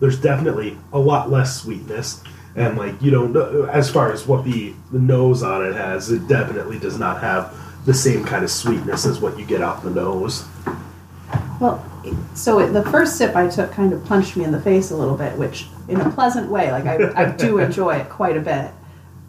there's 0.00 0.20
definitely 0.20 0.78
a 0.92 0.98
lot 0.98 1.30
less 1.30 1.60
sweetness, 1.62 2.22
and 2.54 2.76
like 2.78 3.00
you 3.02 3.10
don't 3.10 3.32
know 3.32 3.64
as 3.64 3.90
far 3.90 4.12
as 4.12 4.26
what 4.26 4.44
the 4.44 4.74
the 4.92 4.98
nose 4.98 5.42
on 5.42 5.64
it 5.64 5.74
has, 5.74 6.10
it 6.12 6.28
definitely 6.28 6.78
does 6.78 6.98
not 6.98 7.20
have 7.20 7.52
the 7.86 7.94
same 7.94 8.24
kind 8.24 8.44
of 8.44 8.50
sweetness 8.50 9.06
as 9.06 9.20
what 9.20 9.38
you 9.38 9.44
get 9.46 9.62
off 9.62 9.82
the 9.82 9.90
nose. 9.90 10.44
Well, 11.60 11.84
so 12.34 12.58
it, 12.60 12.72
the 12.72 12.82
first 12.84 13.16
sip 13.16 13.34
I 13.34 13.48
took 13.48 13.72
kind 13.72 13.92
of 13.92 14.04
punched 14.04 14.36
me 14.36 14.44
in 14.44 14.52
the 14.52 14.60
face 14.60 14.90
a 14.90 14.96
little 14.96 15.16
bit, 15.16 15.36
which 15.38 15.66
in 15.88 16.00
a 16.00 16.10
pleasant 16.10 16.50
way. 16.50 16.70
Like 16.70 16.86
I, 16.86 17.24
I 17.24 17.30
do 17.32 17.58
enjoy 17.66 17.96
it 17.96 18.08
quite 18.08 18.36
a 18.36 18.40
bit. 18.40 18.70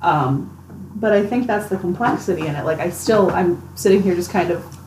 Um, 0.02 0.54
but 0.96 1.14
I 1.14 1.26
think 1.26 1.48
that's 1.48 1.70
the 1.70 1.78
complexity 1.78 2.48
in 2.48 2.56
it. 2.56 2.66
Like 2.66 2.80
I 2.80 2.90
still, 2.90 3.30
I'm 3.32 3.62
sitting 3.78 4.02
here 4.02 4.16
just 4.16 4.32
kind 4.32 4.52
of 4.52 4.78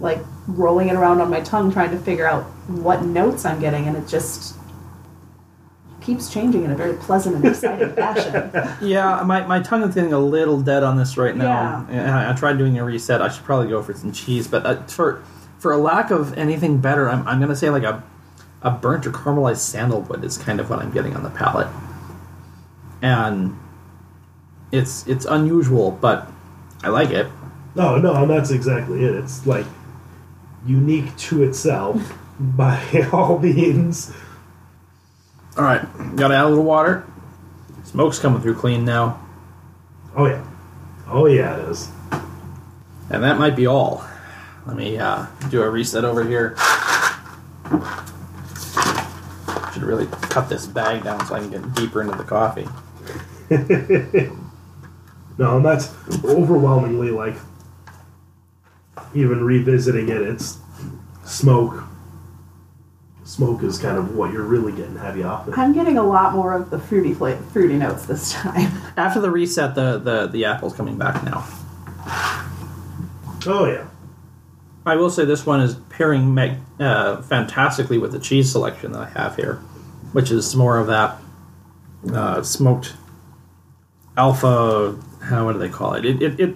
like 0.00 0.18
rolling 0.46 0.88
it 0.88 0.94
around 0.94 1.20
on 1.20 1.30
my 1.30 1.40
tongue, 1.40 1.72
trying 1.72 1.90
to 1.90 1.98
figure 1.98 2.26
out 2.26 2.44
what 2.68 3.04
notes 3.04 3.44
I'm 3.44 3.60
getting, 3.60 3.86
and 3.86 3.96
it 3.96 4.08
just 4.08 4.56
keeps 6.00 6.30
changing 6.32 6.64
in 6.64 6.70
a 6.70 6.74
very 6.74 6.94
pleasant 6.94 7.36
and 7.36 7.44
exciting 7.46 7.92
fashion. 7.94 8.50
Yeah, 8.86 9.22
my, 9.24 9.46
my 9.46 9.60
tongue 9.60 9.82
is 9.82 9.94
getting 9.94 10.12
a 10.12 10.18
little 10.18 10.60
dead 10.60 10.82
on 10.82 10.96
this 10.96 11.16
right 11.16 11.34
now. 11.34 11.86
Yeah. 11.90 12.18
I, 12.18 12.32
I 12.32 12.34
tried 12.34 12.58
doing 12.58 12.78
a 12.78 12.84
reset. 12.84 13.22
I 13.22 13.28
should 13.28 13.44
probably 13.44 13.68
go 13.68 13.82
for 13.82 13.94
some 13.94 14.12
cheese, 14.12 14.46
but 14.46 14.66
uh, 14.66 14.82
for 14.82 15.22
for 15.64 15.72
a 15.72 15.78
lack 15.78 16.10
of 16.10 16.36
anything 16.36 16.76
better, 16.76 17.08
I'm, 17.08 17.26
I'm 17.26 17.38
going 17.38 17.48
to 17.48 17.56
say 17.56 17.70
like 17.70 17.84
a 17.84 18.04
a 18.60 18.70
burnt 18.70 19.06
or 19.06 19.10
caramelized 19.12 19.60
sandalwood 19.60 20.22
is 20.22 20.36
kind 20.36 20.60
of 20.60 20.68
what 20.68 20.78
I'm 20.78 20.90
getting 20.90 21.16
on 21.16 21.22
the 21.22 21.30
palate, 21.30 21.68
and 23.00 23.58
it's 24.70 25.06
it's 25.06 25.24
unusual, 25.24 25.90
but 25.92 26.30
I 26.82 26.88
like 26.88 27.08
it. 27.08 27.28
No, 27.74 27.96
no, 27.96 28.12
and 28.14 28.30
that's 28.30 28.50
exactly 28.50 29.06
it. 29.06 29.14
It's 29.14 29.46
like 29.46 29.64
unique 30.66 31.16
to 31.16 31.42
itself 31.42 32.12
by 32.38 33.08
all 33.12 33.38
means. 33.38 34.12
All 35.56 35.64
right, 35.64 35.80
got 36.14 36.28
to 36.28 36.34
add 36.34 36.44
a 36.44 36.48
little 36.50 36.64
water. 36.64 37.06
Smoke's 37.84 38.18
coming 38.18 38.42
through 38.42 38.56
clean 38.56 38.84
now, 38.84 39.18
Oh 40.14 40.26
yeah, 40.26 40.44
oh 41.08 41.24
yeah, 41.24 41.56
it 41.56 41.70
is. 41.70 41.90
and 43.08 43.22
that 43.22 43.38
might 43.38 43.56
be 43.56 43.66
all. 43.66 44.04
Let 44.66 44.76
me 44.76 44.98
uh, 44.98 45.26
do 45.50 45.62
a 45.62 45.68
reset 45.70 46.04
over 46.04 46.24
here. 46.24 46.56
Should 49.72 49.82
really 49.82 50.06
cut 50.06 50.48
this 50.48 50.66
bag 50.66 51.04
down 51.04 51.24
so 51.26 51.34
I 51.34 51.40
can 51.40 51.50
get 51.50 51.74
deeper 51.74 52.00
into 52.00 52.16
the 52.16 52.24
coffee. 52.24 52.66
No, 55.36 55.56
and 55.56 55.64
that's 55.64 55.92
overwhelmingly 56.24 57.10
like 57.10 57.34
even 59.14 59.42
revisiting 59.42 60.08
it. 60.08 60.22
It's 60.22 60.58
smoke. 61.24 61.82
Smoke 63.24 63.62
is 63.64 63.78
kind 63.78 63.96
of 63.98 64.14
what 64.14 64.32
you're 64.32 64.44
really 64.44 64.70
getting 64.70 64.96
heavy 64.96 65.24
off 65.24 65.48
it. 65.48 65.58
I'm 65.58 65.72
getting 65.72 65.98
a 65.98 66.02
lot 66.04 66.34
more 66.34 66.52
of 66.52 66.70
the 66.70 66.78
fruity 66.78 67.14
fla- 67.14 67.36
fruity 67.52 67.74
notes 67.74 68.06
this 68.06 68.32
time. 68.32 68.70
After 68.96 69.20
the 69.20 69.30
reset, 69.30 69.74
the 69.74 69.98
the, 69.98 70.28
the 70.28 70.44
apple's 70.44 70.74
coming 70.76 70.98
back 70.98 71.24
now. 71.24 71.44
Oh 73.46 73.66
yeah, 73.66 73.88
I 74.86 74.96
will 74.96 75.10
say 75.10 75.24
this 75.24 75.46
one 75.46 75.60
is 75.60 75.74
pairing 75.88 76.34
mag- 76.34 76.58
uh, 76.78 77.22
fantastically 77.22 77.98
with 77.98 78.12
the 78.12 78.18
cheese 78.18 78.50
selection 78.50 78.92
that 78.92 79.00
I 79.00 79.08
have 79.18 79.36
here, 79.36 79.56
which 80.12 80.30
is 80.30 80.54
more 80.54 80.78
of 80.78 80.88
that 80.88 81.18
uh, 82.12 82.42
smoked 82.42 82.94
alpha. 84.16 84.98
How 85.22 85.46
what 85.46 85.54
do 85.54 85.58
they 85.58 85.70
call 85.70 85.94
it? 85.94 86.04
It 86.04 86.22
it, 86.22 86.40
it 86.40 86.54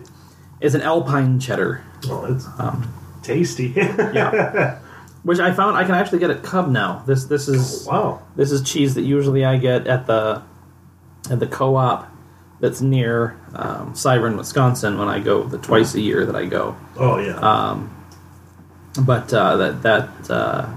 is 0.61 0.75
an 0.75 0.83
alpine 0.83 1.41
cheddar, 1.41 1.83
well, 2.07 2.27
it's 2.27 2.47
um, 2.59 2.93
tasty. 3.23 3.69
yeah, 3.77 4.79
which 5.23 5.39
I 5.39 5.53
found 5.53 5.77
I 5.77 5.85
can 5.85 5.95
actually 5.95 6.19
get 6.19 6.31
at 6.31 6.43
Cub 6.43 6.69
now. 6.69 7.03
This 7.07 7.25
this 7.25 7.49
is 7.49 7.87
wow. 7.87 8.23
this 8.37 8.53
is 8.53 8.63
cheese 8.63 8.95
that 8.97 9.03
usually 9.03 9.45
I 9.45 9.57
get 9.57 9.87
at 9.87 10.07
the 10.07 10.43
at 11.31 11.41
the 11.41 11.47
co-op 11.47 12.11
that's 12.61 12.81
near 12.81 13.39
um, 13.55 13.93
Wisconsin, 14.37 14.99
when 14.99 15.09
I 15.09 15.21
go 15.21 15.45
the 15.45 15.59
twice 15.59 15.95
a 15.95 16.01
year 16.01 16.27
that 16.27 16.37
I 16.37 16.45
go. 16.45 16.77
Oh 16.97 17.19
yeah. 17.19 17.37
Um, 17.39 17.95
but 18.99 19.33
uh, 19.33 19.57
that 19.57 19.83
that 19.83 20.31
uh, 20.31 20.69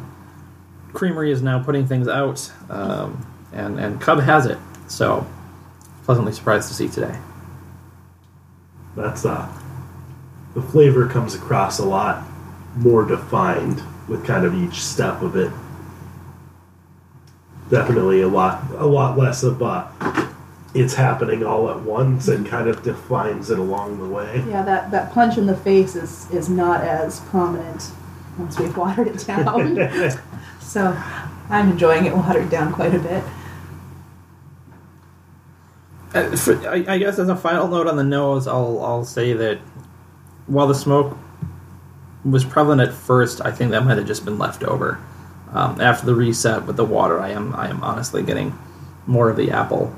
creamery 0.93 1.31
is 1.31 1.41
now 1.41 1.61
putting 1.63 1.87
things 1.87 2.07
out, 2.07 2.51
um, 2.69 3.25
and 3.53 3.79
and 3.79 3.99
Cub 4.01 4.19
has 4.21 4.45
it. 4.45 4.57
So 4.87 5.25
pleasantly 6.03 6.33
surprised 6.33 6.67
to 6.67 6.73
see 6.73 6.89
today. 6.89 7.17
That's 8.95 9.25
uh, 9.25 9.51
the 10.53 10.61
flavor 10.61 11.07
comes 11.07 11.35
across 11.35 11.79
a 11.79 11.85
lot 11.85 12.25
more 12.75 13.05
defined 13.05 13.81
with 14.07 14.25
kind 14.25 14.45
of 14.45 14.53
each 14.53 14.81
step 14.81 15.21
of 15.21 15.35
it. 15.35 15.51
Definitely 17.69 18.21
a 18.21 18.27
lot, 18.27 18.69
a 18.71 18.85
lot 18.85 19.17
less 19.17 19.43
of 19.43 19.63
uh, 19.63 19.87
it's 20.73 20.93
happening 20.93 21.43
all 21.43 21.69
at 21.69 21.81
once 21.81 22.27
and 22.27 22.45
kind 22.45 22.67
of 22.67 22.83
defines 22.83 23.49
it 23.49 23.59
along 23.59 23.99
the 23.99 24.07
way. 24.07 24.43
Yeah, 24.47 24.63
that, 24.63 24.91
that 24.91 25.13
punch 25.13 25.37
in 25.37 25.45
the 25.45 25.55
face 25.55 25.95
is, 25.95 26.29
is 26.31 26.49
not 26.49 26.81
as 26.81 27.21
prominent 27.21 27.91
once 28.37 28.59
we've 28.59 28.75
watered 28.75 29.07
it 29.07 29.25
down. 29.25 29.77
so 30.61 30.95
I'm 31.49 31.71
enjoying 31.71 32.05
it 32.05 32.15
watered 32.15 32.49
down 32.49 32.73
quite 32.73 32.93
a 32.95 32.99
bit. 32.99 33.23
Uh, 36.13 36.35
for, 36.35 36.67
I, 36.67 36.83
I 36.87 36.97
guess 36.97 37.19
as 37.19 37.29
a 37.29 37.35
final 37.35 37.67
note 37.67 37.87
on 37.87 37.95
the 37.95 38.03
nose, 38.03 38.47
I'll 38.47 38.83
I'll 38.83 39.05
say 39.05 39.33
that 39.33 39.59
while 40.47 40.67
the 40.67 40.75
smoke 40.75 41.17
was 42.25 42.43
prevalent 42.43 42.81
at 42.81 42.93
first, 42.93 43.41
I 43.41 43.51
think 43.51 43.71
that 43.71 43.83
might 43.85 43.97
have 43.97 44.07
just 44.07 44.25
been 44.25 44.37
left 44.37 44.63
over. 44.63 44.99
Um, 45.53 45.81
after 45.81 46.05
the 46.05 46.15
reset 46.15 46.65
with 46.65 46.77
the 46.77 46.85
water, 46.85 47.19
I 47.19 47.29
am 47.29 47.55
I 47.55 47.69
am 47.69 47.83
honestly 47.83 48.23
getting 48.23 48.57
more 49.07 49.29
of 49.29 49.37
the 49.37 49.51
apple 49.51 49.93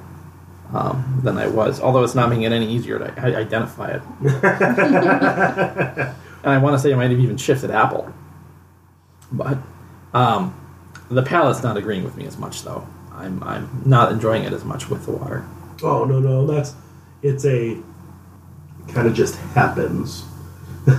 um, 0.73 1.21
than 1.23 1.38
I 1.38 1.47
was. 1.47 1.79
Although 1.81 2.03
it's 2.03 2.15
not 2.15 2.29
making 2.29 2.43
it 2.43 2.51
any 2.51 2.67
easier 2.71 2.99
to 2.99 3.13
i- 3.19 3.36
identify 3.36 3.89
it. 3.91 4.01
and 6.43 6.51
I 6.51 6.57
want 6.57 6.73
to 6.75 6.79
say 6.79 6.93
I 6.93 6.95
might 6.95 7.11
have 7.11 7.19
even 7.19 7.38
shifted 7.38 7.71
Apple, 7.71 8.11
but 9.34 9.57
um, 10.13 10.53
the 11.09 11.23
palate's 11.23 11.61
not 11.63 11.75
agreeing 11.75 12.03
with 12.05 12.15
me 12.15 12.25
as 12.25 12.38
much 12.38 12.63
though. 12.63 12.88
I'm 13.11 13.43
I'm 13.43 13.84
not 13.86 14.11
enjoying 14.11 14.43
it 14.43 14.53
as 14.53 14.63
much 14.63 14.89
with 14.89 15.05
the 15.05 15.11
water. 15.11 15.45
Oh 15.84 16.05
no 16.05 16.19
no 16.19 16.47
that's 16.47 16.73
it's 17.21 17.45
a 17.45 17.77
kind 18.88 19.07
of 19.07 19.13
just 19.13 19.36
happens. 19.53 20.23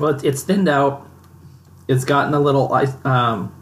Well, 0.00 0.08
it's, 0.08 0.24
it's 0.24 0.42
thinned 0.42 0.68
out. 0.68 1.06
It's 1.86 2.04
gotten 2.04 2.34
a 2.34 2.40
little 2.40 2.72
um, 3.04 3.54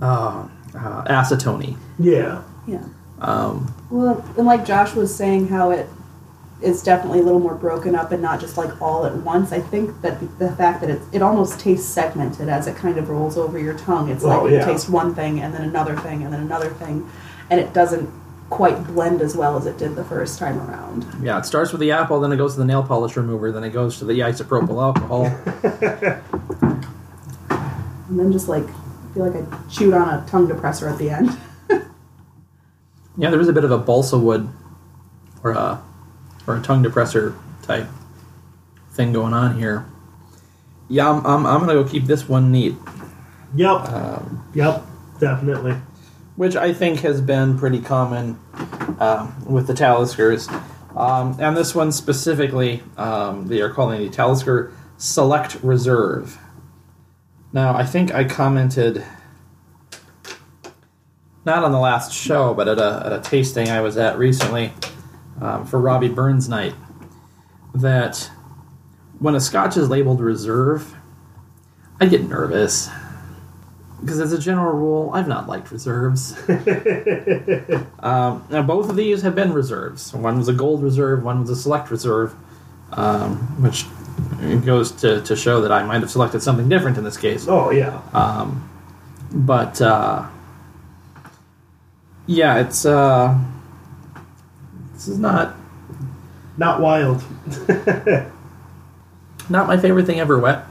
uh, 0.00 0.48
uh, 0.74 1.04
acetone. 1.04 1.76
Yeah. 1.98 2.42
Yeah. 2.66 2.84
Um, 3.20 3.72
Well, 3.90 4.24
and 4.36 4.46
like 4.46 4.64
Josh 4.66 4.94
was 4.94 5.14
saying, 5.14 5.48
how 5.48 5.70
it 5.70 5.88
is 6.62 6.82
definitely 6.82 7.20
a 7.20 7.22
little 7.22 7.40
more 7.40 7.54
broken 7.54 7.94
up 7.94 8.12
and 8.12 8.22
not 8.22 8.40
just 8.40 8.56
like 8.56 8.80
all 8.80 9.04
at 9.06 9.14
once. 9.16 9.52
I 9.52 9.60
think 9.60 10.00
that 10.02 10.20
the 10.38 10.52
fact 10.52 10.80
that 10.80 10.90
it, 10.90 11.00
it 11.12 11.22
almost 11.22 11.58
tastes 11.60 11.88
segmented 11.88 12.48
as 12.48 12.66
it 12.66 12.76
kind 12.76 12.98
of 12.98 13.08
rolls 13.10 13.36
over 13.36 13.58
your 13.58 13.74
tongue. 13.78 14.08
It's 14.10 14.24
Oh, 14.24 14.28
like 14.42 14.50
you 14.52 14.56
yeah. 14.58 14.64
taste 14.64 14.88
one 14.88 15.14
thing 15.14 15.40
and 15.40 15.52
then 15.52 15.62
another 15.62 15.96
thing 15.96 16.22
and 16.22 16.32
then 16.32 16.40
another 16.40 16.70
thing, 16.70 17.08
and 17.50 17.58
it 17.60 17.72
doesn't 17.72 18.08
quite 18.50 18.86
blend 18.88 19.22
as 19.22 19.34
well 19.34 19.56
as 19.56 19.64
it 19.66 19.78
did 19.78 19.94
the 19.96 20.04
first 20.04 20.38
time 20.38 20.58
around. 20.60 21.06
yeah, 21.22 21.38
it 21.38 21.46
starts 21.46 21.72
with 21.72 21.80
the 21.80 21.90
apple, 21.90 22.20
then 22.20 22.30
it 22.32 22.36
goes 22.36 22.52
to 22.52 22.58
the 22.58 22.66
nail 22.66 22.82
polish 22.82 23.16
remover, 23.16 23.50
then 23.50 23.64
it 23.64 23.70
goes 23.70 23.98
to 23.98 24.04
the 24.04 24.20
isopropyl 24.20 24.82
alcohol. 24.82 25.24
And 28.08 28.18
then 28.20 28.30
just 28.32 28.46
like 28.48 28.64
I 28.64 29.14
feel 29.14 29.26
like 29.30 29.42
I 29.42 29.68
chewed 29.70 29.94
on 29.94 30.08
a 30.08 30.26
tongue 30.28 30.46
depressor 30.46 30.90
at 30.90 30.98
the 30.98 31.08
end. 31.08 31.30
yeah, 33.16 33.30
there 33.30 33.38
was 33.38 33.48
a 33.48 33.52
bit 33.54 33.64
of 33.64 33.70
a 33.70 33.78
balsa 33.78 34.18
wood 34.18 34.48
or 35.42 35.52
a 35.52 35.82
or 36.46 36.56
a 36.56 36.62
tongue 36.62 36.82
depressor 36.82 37.36
type 37.62 37.86
thing 38.92 39.12
going 39.12 39.32
on 39.34 39.56
here. 39.58 39.86
Yeah, 40.88 41.10
I'm, 41.10 41.24
I'm, 41.26 41.46
I'm 41.46 41.60
gonna 41.60 41.72
go 41.74 41.84
keep 41.84 42.04
this 42.04 42.28
one 42.28 42.50
neat, 42.52 42.74
Yep. 43.54 43.88
um, 43.90 44.50
yep. 44.54 44.82
Definitely. 45.20 45.76
which 46.36 46.56
I 46.56 46.72
think 46.74 47.00
has 47.00 47.20
been 47.20 47.58
pretty 47.58 47.80
common 47.80 48.38
um, 48.98 49.44
with 49.46 49.66
the 49.68 49.72
Taliskers. 49.72 50.50
Um, 50.96 51.36
and 51.40 51.56
this 51.56 51.74
one 51.74 51.92
specifically, 51.92 52.82
um, 52.98 53.46
they 53.46 53.60
are 53.62 53.70
calling 53.70 54.00
the 54.02 54.10
Talisker 54.10 54.72
Select 54.98 55.56
Reserve. 55.62 56.38
Now, 57.52 57.74
I 57.74 57.84
think 57.84 58.12
I 58.12 58.24
commented 58.24 59.04
not 61.44 61.64
on 61.64 61.72
the 61.72 61.78
last 61.78 62.12
show, 62.12 62.54
but 62.54 62.68
at 62.68 62.78
a, 62.78 63.02
at 63.06 63.12
a 63.12 63.20
tasting 63.20 63.68
I 63.68 63.80
was 63.80 63.96
at 63.96 64.18
recently 64.18 64.72
um, 65.40 65.66
for 65.66 65.80
Robbie 65.80 66.08
Burns 66.08 66.48
night 66.48 66.74
that 67.74 68.30
when 69.18 69.34
a 69.34 69.40
scotch 69.40 69.76
is 69.76 69.88
labeled 69.88 70.20
reserve, 70.20 70.94
I 72.00 72.06
get 72.06 72.28
nervous. 72.28 72.90
Because 74.00 74.18
as 74.18 74.32
a 74.32 74.38
general 74.38 74.72
rule, 74.72 75.10
I've 75.14 75.28
not 75.28 75.48
liked 75.48 75.70
reserves. 75.70 76.32
um, 78.00 78.44
now, 78.50 78.62
both 78.66 78.90
of 78.90 78.96
these 78.96 79.22
have 79.22 79.36
been 79.36 79.52
reserves. 79.52 80.12
One 80.12 80.38
was 80.38 80.48
a 80.48 80.52
gold 80.52 80.82
reserve, 80.82 81.22
one 81.22 81.40
was 81.40 81.50
a 81.50 81.56
select 81.56 81.88
reserve, 81.90 82.34
um, 82.90 83.36
which 83.62 83.86
goes 84.64 84.90
to, 84.92 85.22
to 85.22 85.36
show 85.36 85.60
that 85.60 85.70
I 85.70 85.84
might 85.84 86.00
have 86.00 86.10
selected 86.10 86.42
something 86.42 86.68
different 86.68 86.98
in 86.98 87.04
this 87.04 87.16
case. 87.16 87.46
Oh 87.48 87.70
yeah. 87.70 88.02
Um, 88.12 88.68
but 89.32 89.80
uh, 89.80 90.26
yeah, 92.26 92.60
it's 92.60 92.84
uh, 92.84 93.38
this 95.02 95.08
is 95.08 95.18
not 95.18 95.56
Not 96.56 96.80
wild. 96.80 97.24
not 99.48 99.66
my 99.66 99.76
favorite 99.76 100.06
thing 100.06 100.20
ever. 100.20 100.38
Wet. 100.38 100.64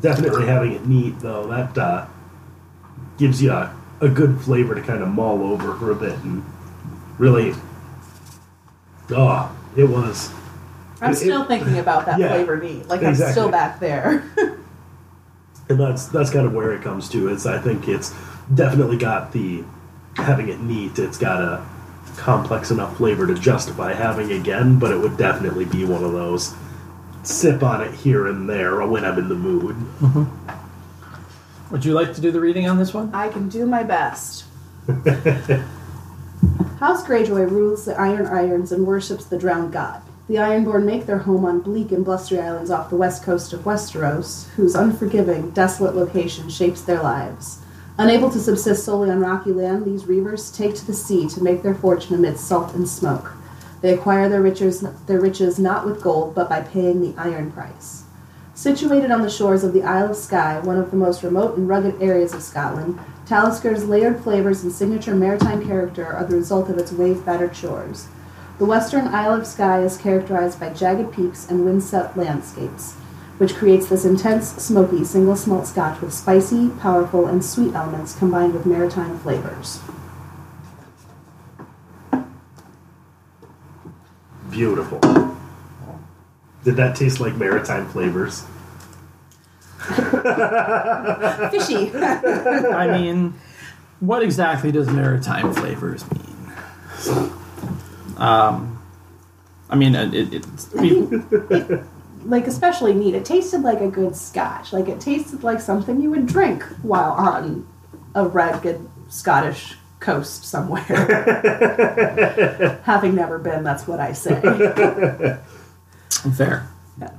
Definitely 0.00 0.46
having 0.46 0.72
it 0.72 0.86
neat 0.86 1.18
though. 1.20 1.46
That 1.46 1.78
uh, 1.78 2.06
gives 3.16 3.40
you 3.40 3.52
a, 3.52 3.74
a 4.00 4.08
good 4.08 4.40
flavor 4.40 4.74
to 4.74 4.80
kind 4.82 5.02
of 5.02 5.08
mull 5.08 5.42
over 5.52 5.74
for 5.76 5.92
a 5.92 5.94
bit 5.94 6.18
and 6.18 6.44
really. 7.18 7.54
Oh, 9.10 9.54
it 9.76 9.84
was. 9.84 10.32
I'm 11.00 11.12
It- 11.12 11.16
still 11.16 11.42
it- 11.42 11.48
thinking 11.48 11.78
about 11.78 12.06
that 12.06 12.18
Yeah, 12.18 12.28
flavor 12.28 12.56
neat. 12.58 12.88
Like 12.88 13.02
I'm 13.02 13.14
still 13.14 13.50
back 13.50 13.78
there. 13.80 14.24
and 15.68 15.78
that's 15.80 16.06
that's 16.08 16.30
kind 16.30 16.44
of 16.44 16.52
where 16.52 16.72
it 16.72 16.82
comes 16.82 17.08
to 17.08 17.28
is 17.30 17.46
i 17.46 17.58
think 17.58 17.88
it's 17.88 18.12
definitely 18.54 18.98
got 18.98 19.32
the 19.32 19.64
having 20.16 20.48
it 20.48 20.60
neat 20.60 20.98
it's 20.98 21.18
got 21.18 21.40
a 21.40 21.64
complex 22.16 22.70
enough 22.70 22.96
flavor 22.96 23.26
to 23.26 23.34
justify 23.34 23.92
having 23.92 24.32
again 24.32 24.78
but 24.78 24.92
it 24.92 24.96
would 24.96 25.16
definitely 25.16 25.64
be 25.64 25.84
one 25.84 26.04
of 26.04 26.12
those 26.12 26.54
sip 27.22 27.62
on 27.62 27.80
it 27.80 27.92
here 27.94 28.28
and 28.28 28.48
there 28.48 28.86
when 28.86 29.04
i'm 29.04 29.18
in 29.18 29.28
the 29.28 29.34
mood 29.34 29.74
mm-hmm. 30.00 30.24
Would 31.74 31.84
you 31.84 31.92
like 31.92 32.14
to 32.14 32.20
do 32.20 32.30
the 32.30 32.38
reading 32.38 32.68
on 32.68 32.78
this 32.78 32.94
one? 32.94 33.12
I 33.12 33.28
can 33.30 33.48
do 33.48 33.66
my 33.66 33.82
best. 33.82 34.44
House 36.78 37.02
Greyjoy 37.04 37.50
rules 37.50 37.84
the 37.84 37.98
Iron 37.98 38.26
Irons 38.26 38.70
and 38.70 38.86
worships 38.86 39.24
the 39.24 39.36
drowned 39.36 39.72
god. 39.72 40.00
The 40.28 40.36
Ironborn 40.36 40.84
make 40.84 41.06
their 41.06 41.18
home 41.18 41.44
on 41.44 41.62
bleak 41.62 41.90
and 41.90 42.04
blustery 42.04 42.38
islands 42.38 42.70
off 42.70 42.90
the 42.90 42.96
west 42.96 43.24
coast 43.24 43.52
of 43.52 43.62
Westeros, 43.62 44.48
whose 44.50 44.76
unforgiving, 44.76 45.50
desolate 45.50 45.96
location 45.96 46.48
shapes 46.48 46.82
their 46.82 47.02
lives. 47.02 47.58
Unable 47.96 48.28
to 48.30 48.40
subsist 48.40 48.84
solely 48.84 49.08
on 49.08 49.20
rocky 49.20 49.52
land, 49.52 49.84
these 49.84 50.04
reavers 50.04 50.54
take 50.54 50.74
to 50.74 50.84
the 50.84 50.92
sea 50.92 51.28
to 51.28 51.42
make 51.42 51.62
their 51.62 51.76
fortune 51.76 52.16
amidst 52.16 52.48
salt 52.48 52.74
and 52.74 52.88
smoke. 52.88 53.32
They 53.82 53.94
acquire 53.94 54.28
their 54.28 54.42
riches, 54.42 54.80
their 55.06 55.20
riches 55.20 55.60
not 55.60 55.86
with 55.86 56.02
gold, 56.02 56.34
but 56.34 56.48
by 56.48 56.62
paying 56.62 57.00
the 57.00 57.14
iron 57.16 57.52
price. 57.52 58.02
Situated 58.52 59.12
on 59.12 59.22
the 59.22 59.30
shores 59.30 59.62
of 59.62 59.72
the 59.72 59.84
Isle 59.84 60.10
of 60.10 60.16
Skye, 60.16 60.58
one 60.58 60.76
of 60.76 60.90
the 60.90 60.96
most 60.96 61.22
remote 61.22 61.56
and 61.56 61.68
rugged 61.68 62.02
areas 62.02 62.34
of 62.34 62.42
Scotland, 62.42 62.98
Talisker's 63.26 63.84
layered 63.84 64.20
flavors 64.20 64.64
and 64.64 64.72
signature 64.72 65.14
maritime 65.14 65.64
character 65.64 66.06
are 66.06 66.24
the 66.24 66.36
result 66.36 66.68
of 66.68 66.78
its 66.78 66.90
wave 66.90 67.24
battered 67.24 67.54
shores. 67.54 68.08
The 68.58 68.64
western 68.64 69.06
Isle 69.08 69.34
of 69.34 69.46
Skye 69.46 69.82
is 69.82 69.96
characterized 69.96 70.58
by 70.58 70.70
jagged 70.70 71.12
peaks 71.12 71.48
and 71.48 71.64
wind-swept 71.64 72.16
landscapes, 72.16 72.94
which 73.38 73.54
creates 73.54 73.88
this 73.88 74.04
intense, 74.04 74.50
smoky, 74.56 75.04
single 75.04 75.36
malt 75.46 75.66
scotch 75.66 76.00
with 76.00 76.12
spicy, 76.12 76.70
powerful, 76.80 77.26
and 77.26 77.44
sweet 77.44 77.74
elements 77.74 78.16
combined 78.16 78.54
with 78.54 78.66
maritime 78.66 79.18
flavors. 79.18 79.80
beautiful 84.54 85.00
did 86.62 86.76
that 86.76 86.94
taste 86.94 87.18
like 87.18 87.34
maritime 87.34 87.88
flavors 87.88 88.44
Fishy! 91.50 91.94
I 91.94 92.88
mean, 92.98 93.34
what 94.00 94.22
exactly 94.22 94.72
does 94.72 94.88
maritime 94.88 95.52
flavors 95.52 96.06
mean? 96.10 96.52
Um, 98.16 98.82
I 99.68 99.76
mean, 99.76 99.94
it, 99.94 100.14
it, 100.14 100.32
it's, 100.32 100.72
we, 100.72 101.06
like 102.24 102.46
especially 102.46 102.94
neat. 102.94 103.14
It 103.14 103.24
tasted 103.24 103.62
like 103.62 103.80
a 103.80 103.88
good 103.88 104.16
scotch. 104.16 104.72
Like 104.72 104.88
it 104.88 105.00
tasted 105.00 105.42
like 105.42 105.60
something 105.60 106.00
you 106.00 106.10
would 106.10 106.26
drink 106.26 106.62
while 106.82 107.12
on 107.12 107.68
a 108.14 108.26
rugged 108.26 108.88
Scottish 109.08 109.76
coast 110.00 110.44
somewhere. 110.44 110.82
Having 112.84 113.14
never 113.14 113.38
been, 113.38 113.64
that's 113.64 113.86
what 113.86 114.00
I 114.00 114.12
say. 114.12 114.40
fair. 116.36 116.68
Yeah. 116.98 117.10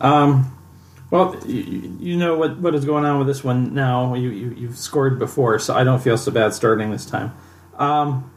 Um, 0.00 0.56
well, 1.10 1.40
you, 1.46 1.96
you 2.00 2.16
know 2.16 2.36
what, 2.36 2.58
what 2.58 2.74
is 2.74 2.84
going 2.84 3.04
on 3.04 3.18
with 3.18 3.26
this 3.26 3.44
one 3.44 3.74
now. 3.74 4.14
You, 4.14 4.30
you, 4.30 4.50
you've 4.56 4.78
scored 4.78 5.18
before, 5.18 5.58
so 5.58 5.74
I 5.74 5.84
don't 5.84 6.02
feel 6.02 6.16
so 6.16 6.32
bad 6.32 6.54
starting 6.54 6.90
this 6.90 7.06
time. 7.06 7.34
Um, 7.76 8.30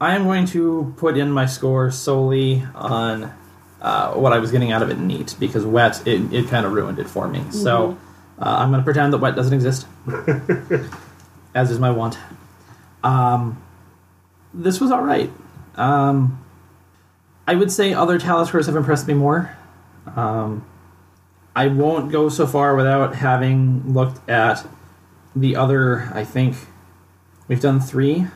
I 0.00 0.14
am 0.14 0.24
going 0.24 0.46
to 0.46 0.94
put 0.96 1.16
in 1.16 1.30
my 1.30 1.46
score 1.46 1.90
solely 1.90 2.64
on 2.74 3.32
uh, 3.80 4.14
what 4.14 4.32
I 4.32 4.38
was 4.38 4.50
getting 4.50 4.72
out 4.72 4.82
of 4.82 4.90
it 4.90 4.98
neat, 4.98 5.34
because 5.38 5.64
wet, 5.64 6.06
it, 6.06 6.32
it 6.32 6.48
kind 6.48 6.66
of 6.66 6.72
ruined 6.72 6.98
it 6.98 7.08
for 7.08 7.28
me. 7.28 7.44
So 7.50 7.96
uh, 8.40 8.56
I'm 8.58 8.70
going 8.70 8.80
to 8.80 8.84
pretend 8.84 9.12
that 9.12 9.18
wet 9.18 9.36
doesn't 9.36 9.54
exist, 9.54 9.86
as 11.54 11.70
is 11.70 11.78
my 11.78 11.90
want. 11.90 12.18
Um, 13.02 13.62
this 14.52 14.80
was 14.80 14.90
all 14.90 15.02
right. 15.02 15.30
Um, 15.76 16.44
I 17.46 17.54
would 17.54 17.70
say 17.70 17.94
other 17.94 18.18
Taliskers 18.18 18.66
have 18.66 18.76
impressed 18.76 19.06
me 19.06 19.14
more. 19.14 19.56
Um, 20.16 20.66
I 21.54 21.68
won't 21.68 22.12
go 22.12 22.28
so 22.28 22.46
far 22.46 22.76
without 22.76 23.14
having 23.16 23.92
looked 23.92 24.28
at 24.28 24.66
the 25.34 25.56
other. 25.56 26.10
I 26.12 26.24
think 26.24 26.56
we've 27.46 27.60
done 27.60 27.80
three 27.80 28.26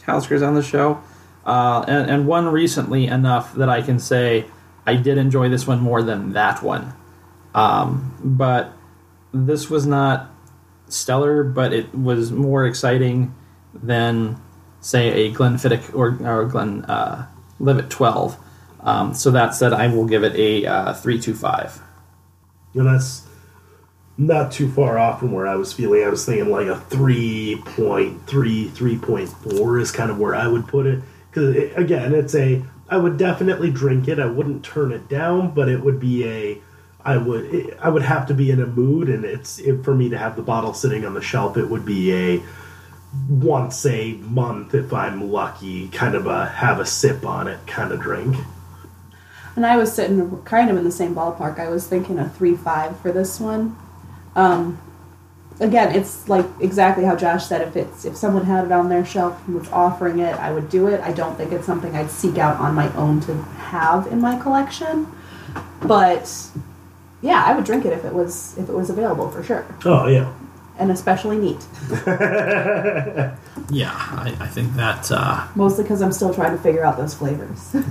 Taliskers 0.00 0.46
on 0.46 0.54
the 0.54 0.62
show, 0.62 1.02
uh, 1.44 1.84
and, 1.86 2.10
and 2.10 2.26
one 2.26 2.48
recently 2.48 3.06
enough 3.06 3.54
that 3.54 3.68
I 3.68 3.82
can 3.82 3.98
say 3.98 4.46
I 4.90 4.96
did 4.96 5.18
enjoy 5.18 5.48
this 5.48 5.68
one 5.68 5.80
more 5.80 6.02
than 6.02 6.32
that 6.32 6.64
one. 6.64 6.92
Um, 7.54 8.16
but 8.24 8.72
this 9.32 9.70
was 9.70 9.86
not 9.86 10.30
stellar, 10.88 11.44
but 11.44 11.72
it 11.72 11.94
was 11.94 12.32
more 12.32 12.66
exciting 12.66 13.32
than 13.72 14.40
say 14.80 15.26
a 15.26 15.32
Glenfiddich 15.32 15.94
or 15.94 16.18
or 16.26 16.44
Glen 16.46 16.84
uh, 16.86 17.28
Livet 17.60 17.88
twelve. 17.88 18.36
Um, 18.80 19.14
so 19.14 19.30
that 19.30 19.54
said, 19.54 19.72
I 19.72 19.86
will 19.86 20.06
give 20.06 20.24
it 20.24 20.34
a 20.34 20.66
uh, 20.66 20.94
three 20.94 21.20
two 21.20 21.34
five. 21.34 21.80
And 22.74 22.86
that's 22.86 23.28
not 24.18 24.50
too 24.50 24.70
far 24.72 24.98
off 24.98 25.20
from 25.20 25.30
where 25.30 25.46
I 25.46 25.54
was 25.54 25.72
feeling. 25.72 26.02
I 26.02 26.08
was 26.08 26.26
thinking 26.26 26.50
like 26.50 26.66
a 26.66 26.80
3.3, 26.90 28.18
3.4 28.18 29.80
is 29.80 29.90
kind 29.90 30.10
of 30.10 30.18
where 30.18 30.34
I 30.34 30.46
would 30.46 30.68
put 30.68 30.86
it. 30.86 31.00
Because, 31.30 31.56
again, 31.76 32.14
it's 32.14 32.34
a. 32.34 32.62
I 32.90 32.96
would 32.96 33.16
definitely 33.16 33.70
drink 33.70 34.08
it. 34.08 34.18
I 34.18 34.26
wouldn't 34.26 34.64
turn 34.64 34.90
it 34.92 35.08
down, 35.08 35.52
but 35.54 35.68
it 35.68 35.80
would 35.82 36.00
be 36.00 36.26
a. 36.26 36.58
I 37.02 37.16
would 37.16 37.78
I 37.80 37.88
would 37.88 38.02
have 38.02 38.26
to 38.26 38.34
be 38.34 38.50
in 38.50 38.60
a 38.60 38.66
mood, 38.66 39.08
and 39.08 39.24
it's 39.24 39.58
it, 39.60 39.84
for 39.84 39.94
me 39.94 40.08
to 40.10 40.18
have 40.18 40.36
the 40.36 40.42
bottle 40.42 40.74
sitting 40.74 41.06
on 41.06 41.14
the 41.14 41.22
shelf. 41.22 41.56
It 41.56 41.66
would 41.66 41.86
be 41.86 42.12
a 42.12 42.42
once 43.28 43.86
a 43.86 44.14
month, 44.14 44.74
if 44.74 44.92
I'm 44.92 45.30
lucky, 45.30 45.88
kind 45.88 46.14
of 46.14 46.26
a 46.26 46.46
have 46.46 46.78
a 46.78 46.86
sip 46.86 47.24
on 47.24 47.48
it 47.48 47.64
kind 47.66 47.92
of 47.92 48.00
drink. 48.00 48.36
And 49.56 49.66
I 49.66 49.76
was 49.76 49.92
sitting 49.92 50.42
kind 50.42 50.70
of 50.70 50.76
in 50.76 50.84
the 50.84 50.92
same 50.92 51.14
ballpark. 51.14 51.58
I 51.58 51.68
was 51.68 51.86
thinking 51.86 52.18
a 52.18 52.28
three 52.28 52.56
five 52.56 52.98
for 53.00 53.12
this 53.12 53.40
one. 53.40 53.76
Um, 54.36 54.80
again, 55.60 55.94
it's 55.94 56.28
like 56.28 56.46
exactly 56.60 57.04
how 57.04 57.14
Josh 57.16 57.46
said. 57.46 57.66
If 57.66 57.76
it's 57.76 58.04
if 58.04 58.16
someone 58.16 58.44
had 58.44 58.64
it 58.64 58.72
on 58.72 58.88
their 58.88 59.04
shelf 59.04 59.40
and 59.46 59.56
was 59.58 59.68
offering 59.70 60.18
it, 60.18 60.34
I 60.34 60.52
would 60.52 60.68
do 60.68 60.88
it. 60.88 61.00
I 61.00 61.12
don't 61.12 61.36
think 61.36 61.52
it's 61.52 61.66
something 61.66 61.94
I'd 61.94 62.10
seek 62.10 62.38
out 62.38 62.56
on 62.58 62.74
my 62.74 62.92
own 62.96 63.20
to 63.22 63.34
have 63.34 64.06
in 64.08 64.20
my 64.20 64.38
collection. 64.40 65.06
But 65.82 66.30
yeah, 67.22 67.44
I 67.46 67.54
would 67.54 67.64
drink 67.64 67.84
it 67.84 67.92
if 67.92 68.04
it 68.04 68.12
was 68.14 68.56
if 68.58 68.68
it 68.68 68.74
was 68.74 68.90
available 68.90 69.30
for 69.30 69.42
sure, 69.42 69.64
Oh 69.84 70.06
yeah. 70.08 70.32
and 70.78 70.90
especially 70.90 71.38
neat. 71.38 71.64
Yeah, 73.72 73.92
I, 73.94 74.34
I 74.40 74.48
think 74.48 74.74
that 74.74 75.12
uh, 75.12 75.46
Mostly 75.54 75.84
because 75.84 76.02
I'm 76.02 76.10
still 76.10 76.34
trying 76.34 76.56
to 76.56 76.62
figure 76.62 76.84
out 76.84 76.96
those 76.96 77.14
flavors. 77.14 77.70
That's 77.72 77.84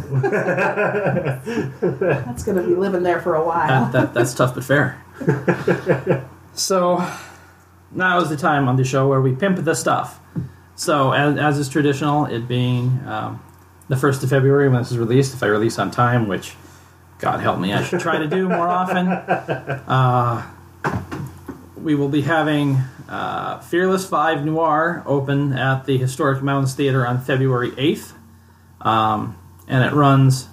gonna 2.44 2.64
be 2.64 2.76
living 2.76 3.04
there 3.04 3.22
for 3.22 3.36
a 3.36 3.46
while. 3.46 3.68
that, 3.86 3.92
that 3.94 4.14
that's 4.14 4.34
tough 4.34 4.56
but 4.56 4.66
fair. 4.66 5.02
so 6.54 6.98
now 7.92 8.20
is 8.20 8.30
the 8.30 8.38
time 8.38 8.68
on 8.68 8.76
the 8.76 8.84
show 8.84 9.08
where 9.08 9.22
we 9.22 9.36
pimp 9.36 9.64
the 9.64 9.76
stuff. 9.76 10.20
So 10.76 11.12
as, 11.12 11.38
as 11.38 11.58
is 11.58 11.70
traditional, 11.70 12.26
it 12.26 12.48
being 12.48 13.00
um, 13.06 13.44
the 13.90 13.98
first 13.98 14.24
of 14.24 14.30
February 14.30 14.70
when 14.70 14.80
this 14.80 14.92
is 14.92 14.98
released, 14.98 15.34
if 15.34 15.44
I 15.44 15.48
release 15.48 15.78
on 15.78 15.92
time, 15.92 16.28
which 16.28 16.56
God 17.18 17.42
help 17.42 17.60
me, 17.60 17.74
I 17.74 17.84
should 17.84 18.00
try 18.00 18.18
to 18.18 18.28
do 18.28 18.48
more 18.48 18.68
often. 18.68 19.08
Uh, 19.90 20.46
we 21.76 21.96
will 21.96 22.10
be 22.10 22.22
having 22.22 22.78
uh, 23.08 23.60
Fearless 23.60 24.08
Five 24.08 24.46
Noir 24.46 25.02
open 25.06 25.54
at 25.54 25.86
the 25.86 25.98
Historic 25.98 26.44
Mounds 26.44 26.74
Theater 26.76 27.08
on 27.08 27.22
February 27.22 27.72
eighth, 27.78 28.14
um, 28.82 29.38
and 29.68 29.84
it 29.84 29.94
runs 29.94 30.48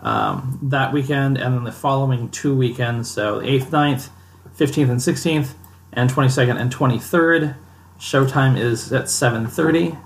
um, 0.00 0.58
that 0.62 0.92
weekend 0.92 1.38
and 1.38 1.54
then 1.54 1.64
the 1.64 1.72
following 1.72 2.28
two 2.28 2.54
weekends, 2.54 3.10
so 3.10 3.40
8th, 3.40 3.66
9th, 3.66 4.08
15th 4.56 4.90
and 4.90 5.00
16th, 5.00 5.54
and 5.94 6.10
22nd 6.10 6.60
and 6.60 6.72
23rd. 6.72 7.56
Showtime 7.98 8.58
is 8.58 8.92
at 8.92 9.04
7.30. 9.04 9.98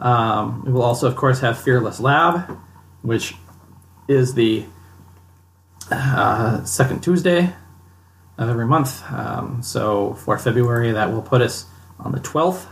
Um, 0.00 0.64
we 0.64 0.72
will 0.72 0.82
also, 0.82 1.06
of 1.06 1.16
course, 1.16 1.40
have 1.40 1.58
Fearless 1.58 2.00
Lab, 2.00 2.58
which 3.02 3.34
is 4.08 4.34
the 4.34 4.64
uh, 5.90 6.64
second 6.64 7.02
Tuesday 7.02 7.52
of 8.38 8.48
every 8.48 8.66
month. 8.66 9.02
Um, 9.10 9.62
so 9.62 10.14
for 10.14 10.38
February, 10.38 10.92
that 10.92 11.10
will 11.10 11.22
put 11.22 11.40
us 11.40 11.66
on 11.98 12.12
the 12.12 12.20
12th. 12.20 12.66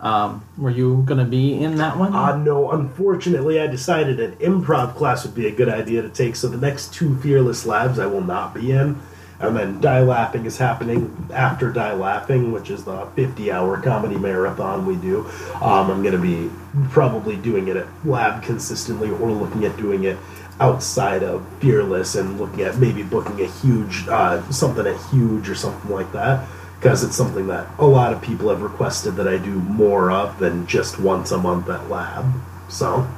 Um, 0.00 0.44
were 0.58 0.70
you 0.70 1.02
going 1.06 1.18
to 1.18 1.24
be 1.24 1.54
in 1.54 1.76
that 1.76 1.96
one? 1.96 2.14
Uh, 2.14 2.36
no, 2.36 2.70
unfortunately, 2.72 3.60
I 3.60 3.66
decided 3.66 4.20
an 4.20 4.32
improv 4.36 4.96
class 4.96 5.24
would 5.24 5.34
be 5.34 5.46
a 5.46 5.50
good 5.50 5.68
idea 5.68 6.02
to 6.02 6.10
take. 6.10 6.36
So 6.36 6.48
the 6.48 6.58
next 6.58 6.92
two 6.92 7.16
Fearless 7.18 7.64
Labs 7.64 7.98
I 7.98 8.06
will 8.06 8.20
not 8.20 8.54
be 8.54 8.72
in. 8.72 9.00
And 9.40 9.56
then 9.56 9.80
Die 9.80 10.00
Laughing 10.00 10.46
is 10.46 10.58
happening 10.58 11.28
after 11.32 11.72
Die 11.72 11.92
Laughing, 11.94 12.52
which 12.52 12.70
is 12.70 12.84
the 12.84 13.06
50 13.16 13.50
hour 13.50 13.80
comedy 13.80 14.16
marathon 14.16 14.86
we 14.86 14.96
do. 14.96 15.26
Um, 15.56 15.90
I'm 15.90 16.02
going 16.02 16.12
to 16.12 16.18
be 16.18 16.50
probably 16.90 17.36
doing 17.36 17.68
it 17.68 17.76
at 17.76 17.86
Lab 18.04 18.42
consistently 18.42 19.10
or 19.10 19.30
looking 19.30 19.64
at 19.64 19.76
doing 19.76 20.04
it 20.04 20.18
outside 20.60 21.22
of 21.22 21.44
Fearless 21.60 22.14
and 22.14 22.38
looking 22.38 22.60
at 22.60 22.78
maybe 22.78 23.02
booking 23.02 23.40
a 23.40 23.46
huge, 23.46 24.06
uh, 24.08 24.48
something 24.50 24.86
at 24.86 25.00
Huge 25.10 25.48
or 25.48 25.54
something 25.54 25.90
like 25.90 26.12
that. 26.12 26.46
Because 26.78 27.02
it's 27.02 27.16
something 27.16 27.46
that 27.46 27.66
a 27.78 27.86
lot 27.86 28.12
of 28.12 28.20
people 28.20 28.50
have 28.50 28.60
requested 28.60 29.16
that 29.16 29.26
I 29.26 29.38
do 29.38 29.52
more 29.52 30.10
of 30.10 30.38
than 30.38 30.66
just 30.66 31.00
once 31.00 31.32
a 31.32 31.38
month 31.38 31.68
at 31.70 31.88
Lab. 31.88 32.26
So, 32.68 33.08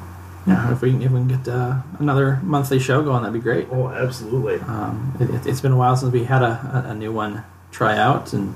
Yeah, 0.46 0.72
if 0.72 0.80
we 0.80 0.92
can, 0.92 1.02
if 1.02 1.10
we 1.10 1.18
can 1.18 1.28
get 1.28 1.48
uh, 1.48 1.82
another 1.98 2.38
monthly 2.42 2.78
show 2.78 3.02
going, 3.02 3.22
that'd 3.22 3.34
be 3.34 3.40
great. 3.40 3.66
oh, 3.70 3.88
absolutely. 3.88 4.60
Um, 4.60 5.16
it, 5.18 5.46
it's 5.46 5.60
been 5.60 5.72
a 5.72 5.76
while 5.76 5.96
since 5.96 6.12
we 6.12 6.24
had 6.24 6.42
a, 6.42 6.84
a, 6.86 6.90
a 6.90 6.94
new 6.94 7.12
one 7.12 7.44
try 7.72 7.96
out, 7.96 8.32
and 8.32 8.54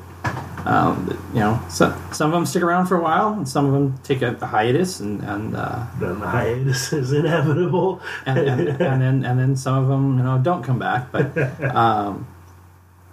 um, 0.66 1.18
you 1.32 1.40
know, 1.40 1.60
so, 1.68 1.96
some 2.12 2.30
of 2.30 2.34
them 2.34 2.46
stick 2.46 2.62
around 2.62 2.86
for 2.86 2.96
a 2.96 3.02
while, 3.02 3.32
and 3.32 3.48
some 3.48 3.66
of 3.66 3.72
them 3.72 3.98
take 4.02 4.22
a, 4.22 4.36
a 4.40 4.46
hiatus, 4.46 5.00
and 5.00 5.22
and, 5.22 5.56
uh, 5.56 5.86
Then 5.98 6.20
the 6.20 6.28
hiatus 6.28 6.92
is 6.92 7.12
inevitable. 7.12 8.00
and, 8.26 8.38
and, 8.38 8.68
and 8.68 8.78
then 8.78 9.24
and 9.24 9.38
then 9.38 9.56
some 9.56 9.82
of 9.82 9.88
them 9.88 10.18
you 10.18 10.24
know 10.24 10.38
don't 10.38 10.62
come 10.62 10.78
back. 10.78 11.10
But, 11.10 11.36
um, 11.74 12.26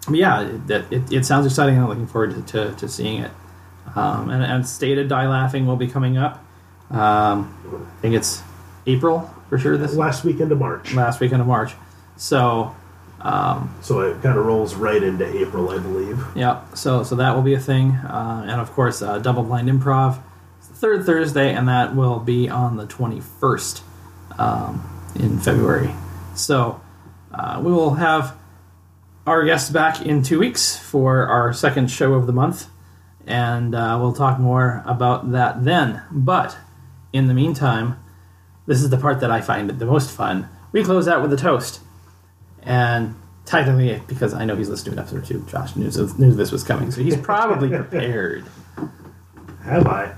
but 0.05 0.15
yeah, 0.15 0.41
it, 0.69 0.91
it, 0.91 1.11
it 1.11 1.25
sounds 1.25 1.45
exciting, 1.45 1.75
and 1.75 1.83
I'm 1.83 1.89
looking 1.89 2.07
forward 2.07 2.35
to, 2.35 2.41
to, 2.53 2.75
to 2.75 2.87
seeing 2.87 3.23
it. 3.23 3.31
Um, 3.95 4.29
and, 4.29 4.43
and 4.43 4.67
stated 4.67 5.07
die 5.07 5.27
laughing 5.27 5.65
will 5.65 5.77
be 5.77 5.87
coming 5.87 6.17
up. 6.17 6.43
Um, 6.91 7.87
I 7.97 8.01
think 8.01 8.15
it's 8.15 8.41
April 8.87 9.29
for 9.49 9.57
sure. 9.59 9.77
This 9.77 9.93
Last 9.93 10.23
weekend 10.23 10.51
of 10.51 10.59
March. 10.59 10.93
last 10.93 11.19
weekend 11.19 11.41
of 11.41 11.47
March. 11.47 11.73
So 12.15 12.75
um, 13.21 13.73
So 13.81 13.99
it 14.01 14.21
kind 14.23 14.37
of 14.37 14.45
rolls 14.45 14.73
right 14.75 15.01
into 15.03 15.25
April, 15.41 15.69
I 15.69 15.77
believe. 15.79 16.23
yeah, 16.35 16.61
so 16.73 17.03
so 17.03 17.15
that 17.15 17.35
will 17.35 17.41
be 17.43 17.53
a 17.53 17.59
thing, 17.59 17.91
uh, 17.91 18.45
and 18.47 18.59
of 18.61 18.71
course, 18.71 19.01
uh, 19.01 19.19
double 19.19 19.43
blind 19.43 19.67
improv, 19.69 20.19
third 20.61 21.05
Thursday, 21.05 21.53
and 21.53 21.67
that 21.67 21.95
will 21.95 22.19
be 22.19 22.49
on 22.49 22.77
the 22.77 22.85
twenty 22.87 23.19
first 23.21 23.83
um, 24.39 24.81
in 25.15 25.39
February. 25.39 25.91
So 26.35 26.79
uh, 27.33 27.59
we 27.63 27.71
will 27.71 27.95
have 27.95 28.35
our 29.25 29.43
guests 29.45 29.69
back 29.69 30.01
in 30.05 30.23
two 30.23 30.39
weeks 30.39 30.77
for 30.77 31.25
our 31.27 31.53
second 31.53 31.89
show 31.91 32.13
of 32.13 32.27
the 32.27 32.33
month, 32.33 32.67
and 33.25 33.73
uh, 33.75 33.97
we'll 33.99 34.13
talk 34.13 34.39
more 34.39 34.83
about 34.85 35.31
that 35.31 35.63
then. 35.65 36.01
But 36.11 36.55
in 37.11 37.27
the 37.27 37.33
meantime, 37.33 37.97
this 38.67 38.81
is 38.83 38.89
the 38.89 38.97
part 38.97 39.21
that 39.21 39.31
I 39.31 39.41
find 39.41 39.69
the 39.69 39.85
most 39.85 40.11
fun. 40.11 40.47
We 40.71 40.83
close 40.83 41.07
out 41.07 41.21
with 41.23 41.33
a 41.33 41.37
toast. 41.37 41.79
And 42.61 43.15
technically, 43.45 44.01
because 44.07 44.33
I 44.33 44.45
know 44.45 44.55
he's 44.55 44.69
listening 44.69 44.95
to 44.95 45.01
an 45.01 45.07
episode 45.07 45.23
or 45.23 45.25
two, 45.25 45.45
Josh 45.49 45.75
knew, 45.75 45.89
knew 46.17 46.33
this 46.33 46.51
was 46.51 46.63
coming, 46.63 46.91
so 46.91 47.01
he's 47.01 47.17
probably 47.17 47.69
prepared. 47.75 48.45
Have 49.63 49.87
I? 49.87 50.13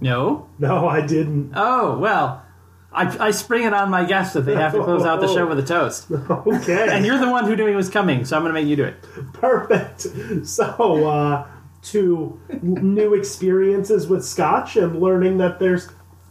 No? 0.00 0.48
No, 0.58 0.88
I 0.88 1.06
didn't. 1.06 1.52
Oh, 1.54 1.98
well, 1.98 2.44
I, 2.92 3.26
I 3.26 3.30
spring 3.30 3.64
it 3.64 3.72
on 3.72 3.90
my 3.90 4.04
guests 4.04 4.34
that 4.34 4.42
they 4.42 4.54
have 4.54 4.72
to 4.72 4.82
close 4.82 5.04
out 5.04 5.20
the 5.20 5.28
show 5.28 5.46
with 5.46 5.58
a 5.58 5.62
toast. 5.62 6.10
Okay. 6.30 6.88
And 6.90 7.04
you're 7.06 7.18
the 7.18 7.30
one 7.30 7.44
who 7.44 7.54
knew 7.54 7.66
he 7.66 7.74
was 7.74 7.88
coming, 7.88 8.24
so 8.24 8.36
I'm 8.36 8.42
going 8.42 8.54
to 8.54 8.60
make 8.60 8.68
you 8.68 8.76
do 8.76 8.84
it. 8.84 9.02
Perfect. 9.34 10.06
So, 10.46 11.08
uh, 11.08 11.46
to 11.82 12.40
new 12.62 13.14
experiences 13.14 14.08
with 14.08 14.24
Scotch 14.24 14.76
and 14.76 15.00
learning 15.00 15.38
that 15.38 15.58
there's 15.58 15.88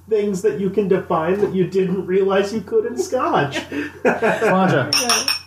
things 0.09 0.41
that 0.41 0.59
you 0.59 0.69
can 0.69 0.87
define 0.87 1.39
that 1.39 1.53
you 1.53 1.67
didn't 1.67 2.05
realize 2.05 2.53
you 2.53 2.61
could 2.61 2.85
in 2.85 2.97
Scotch. 2.97 3.57
Slàinte. 4.03 5.38